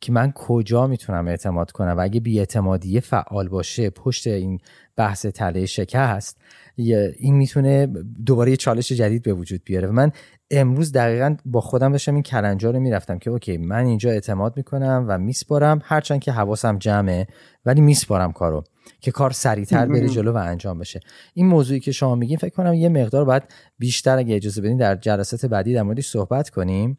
که 0.00 0.12
من 0.12 0.32
کجا 0.32 0.86
می‌تونم 0.86 1.28
اعتماد 1.28 1.70
کنم؟ 1.70 1.96
و 1.96 2.00
اگه 2.00 2.20
بیاعتمادی 2.20 3.00
فعال 3.00 3.48
باشه 3.48 3.90
پشت 3.90 4.26
این 4.26 4.58
بحث 4.96 5.26
تله 5.26 5.66
شکست 5.66 6.40
این 6.76 7.34
می‌تونه 7.34 7.86
دوباره 8.26 8.50
یه 8.50 8.56
چالش 8.56 8.92
جدید 8.92 9.22
به 9.22 9.32
وجود 9.32 9.60
بیاره. 9.64 9.88
و 9.88 9.92
من 9.92 10.12
امروز 10.50 10.92
دقیقا 10.92 11.36
با 11.44 11.60
خودم 11.60 11.92
داشتم 11.92 12.14
این 12.14 12.22
کلنجا 12.22 12.70
رو 12.70 12.80
می‌رفتم 12.80 13.18
که 13.18 13.30
اوکی 13.30 13.56
من 13.56 13.84
اینجا 13.86 14.10
اعتماد 14.10 14.56
می‌کنم 14.56 15.04
و 15.08 15.18
میسپارم 15.18 15.80
هرچند 15.84 16.20
که 16.20 16.32
حواسم 16.32 16.78
جمعه 16.78 17.26
ولی 17.66 17.80
میسپارم 17.80 18.32
کارو 18.32 18.64
که 19.00 19.10
کار 19.10 19.30
سریعتر 19.30 19.86
بره 19.86 20.08
جلو 20.08 20.32
و 20.32 20.36
انجام 20.36 20.78
بشه. 20.78 21.00
این 21.34 21.46
موضوعی 21.46 21.80
که 21.80 21.92
شما 21.92 22.14
میگین 22.14 22.36
فکر 22.36 22.54
کنم 22.54 22.74
یه 22.74 22.88
مقدار 22.88 23.24
باید 23.24 23.42
بیشتر 23.78 24.18
اگه 24.18 24.36
اجازه 24.36 24.62
بدین 24.62 24.76
در 24.76 24.96
جلسات 24.96 25.46
بعدی 25.46 25.74
در 25.74 25.82
موردش 25.82 26.08
صحبت 26.08 26.50
کنیم 26.50 26.98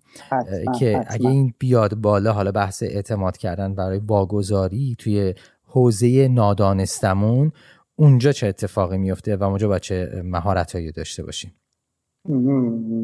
که 0.79 1.05
اگه 1.07 1.29
این 1.29 1.53
بیاد 1.59 1.95
بالا 1.95 2.33
حالا 2.33 2.51
بحث 2.51 2.83
اعتماد 2.83 3.37
کردن 3.37 3.75
برای 3.75 3.97
واگذاری 3.97 4.95
توی 4.99 5.33
حوزه 5.63 6.27
نادانستمون 6.27 7.51
اونجا 7.95 8.31
چه 8.31 8.47
اتفاقی 8.47 8.97
میفته 8.97 9.35
و 9.35 9.43
اونجا 9.43 9.67
باید 9.67 9.81
چه 9.81 10.21
مهارتهایی 10.25 10.91
داشته 10.91 11.23
باشیم؟ 11.23 11.53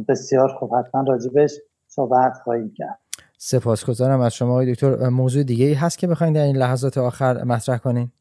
بسیار 0.08 0.50
خوب. 0.60 0.76
حتما 0.76 1.04
راجبش 1.08 1.52
صحبت 1.88 2.34
خواهیم 2.44 2.74
کرد. 2.76 3.00
سپاسگزارم 3.38 4.22
از 4.22 4.34
شما 4.34 4.52
آقای 4.52 4.74
دکتر. 4.74 5.10
موضوع 5.10 5.44
دیگه 5.44 5.66
ای 5.66 5.74
هست 5.74 5.98
که 5.98 6.08
بخواید 6.08 6.36
در 6.36 6.44
این 6.44 6.58
لحظات 6.58 6.98
آخر 6.98 7.44
مطرح 7.44 7.78
کنین؟ 7.78 8.12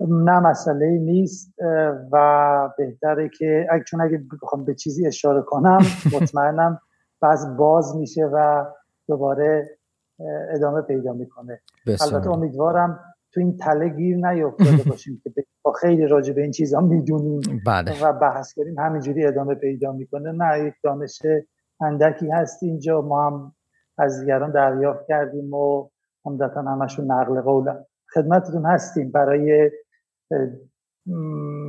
نه 0.00 0.40
مسئله 0.40 0.98
نیست 0.98 1.54
و 2.12 2.68
بهتره 2.78 3.30
که 3.38 3.66
اگه 3.70 3.84
چون 3.84 4.00
اگه 4.00 4.22
بخوام 4.42 4.64
به 4.64 4.74
چیزی 4.74 5.06
اشاره 5.06 5.42
کنم 5.42 5.78
مطمئنم 6.14 6.80
بعض 7.20 7.56
باز 7.56 7.96
میشه 7.96 8.24
و 8.24 8.64
دوباره 9.08 9.78
ادامه 10.54 10.82
پیدا 10.82 11.12
می‌کنه. 11.12 11.60
البته 12.00 12.30
امیدوارم 12.30 13.00
تو 13.32 13.40
این 13.40 13.56
تله 13.56 13.88
گیر 13.88 14.16
نیافتاده 14.16 14.82
باشیم 14.90 15.20
که 15.24 15.44
با 15.62 15.72
خیلی 15.72 16.06
راجع 16.06 16.32
به 16.32 16.42
این 16.42 16.50
چیزا 16.50 16.80
می‌دونیم. 16.80 17.62
بله. 17.66 18.04
و 18.04 18.12
بحث 18.12 18.52
کنیم. 18.52 18.78
همینجوری 18.78 19.26
ادامه 19.26 19.54
پیدا 19.54 19.92
می‌کنه. 19.92 20.32
نه 20.32 20.66
یک 20.66 20.74
دانش 20.84 21.22
اندکی 21.80 22.30
هست 22.30 22.62
اینجا. 22.62 23.00
ما 23.00 23.26
هم 23.26 23.52
از 23.98 24.20
دیگران 24.20 24.52
دریافت 24.52 25.00
کردیم 25.08 25.54
و 25.54 25.88
عمدتا 26.24 26.62
همشون 26.62 27.12
نقل 27.12 27.40
قول 27.40 27.72
خدمتتون 28.14 28.66
هستیم 28.66 29.10
برای 29.10 29.70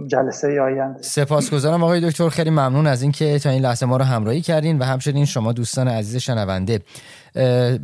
جلسه 0.07 0.62
آینده. 0.62 1.01
سپاسگزارم 1.01 1.84
آقای 1.84 2.09
دکتر. 2.09 2.30
خیلی 2.30 2.49
ممنون 2.49 2.88
از 2.88 3.01
اینکه 3.01 3.39
تا 3.39 3.49
این 3.49 3.62
لحظه 3.62 3.86
ما 3.86 3.97
رو 3.97 4.03
همراهی 4.03 4.41
کردین 4.41 4.80
و 4.80 4.84
همچنین 4.84 5.26
شما 5.26 5.53
دوستان 5.53 5.88
عزیز 5.88 6.22
شنونده. 6.22 6.80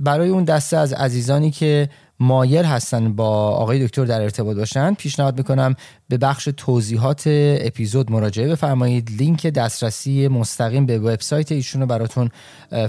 برای 0.05 0.29
اون 0.29 0.43
دسته 0.43 0.77
از 0.77 0.93
عزیزانی 0.93 1.51
که 1.51 1.89
مایل 2.19 2.65
هستن 2.65 3.13
با 3.13 3.49
آقای 3.49 3.87
دکتر 3.87 4.05
در 4.05 4.21
ارتباط 4.21 4.57
باشن. 4.57 4.93
پیشنهاد 4.93 5.37
می‌کنم 5.37 5.75
به 6.09 6.17
بخش 6.17 6.49
توضیحات 6.57 7.23
اپیزود 7.27 8.11
مراجعه 8.11 8.47
بفرمایید. 8.47 9.11
لینک 9.19 9.47
دسترسی 9.47 10.27
مستقیم 10.27 10.85
به 10.85 10.99
وبسایت 10.99 11.51
ایشون 11.51 11.81
رو 11.81 11.87
براتون 11.87 12.29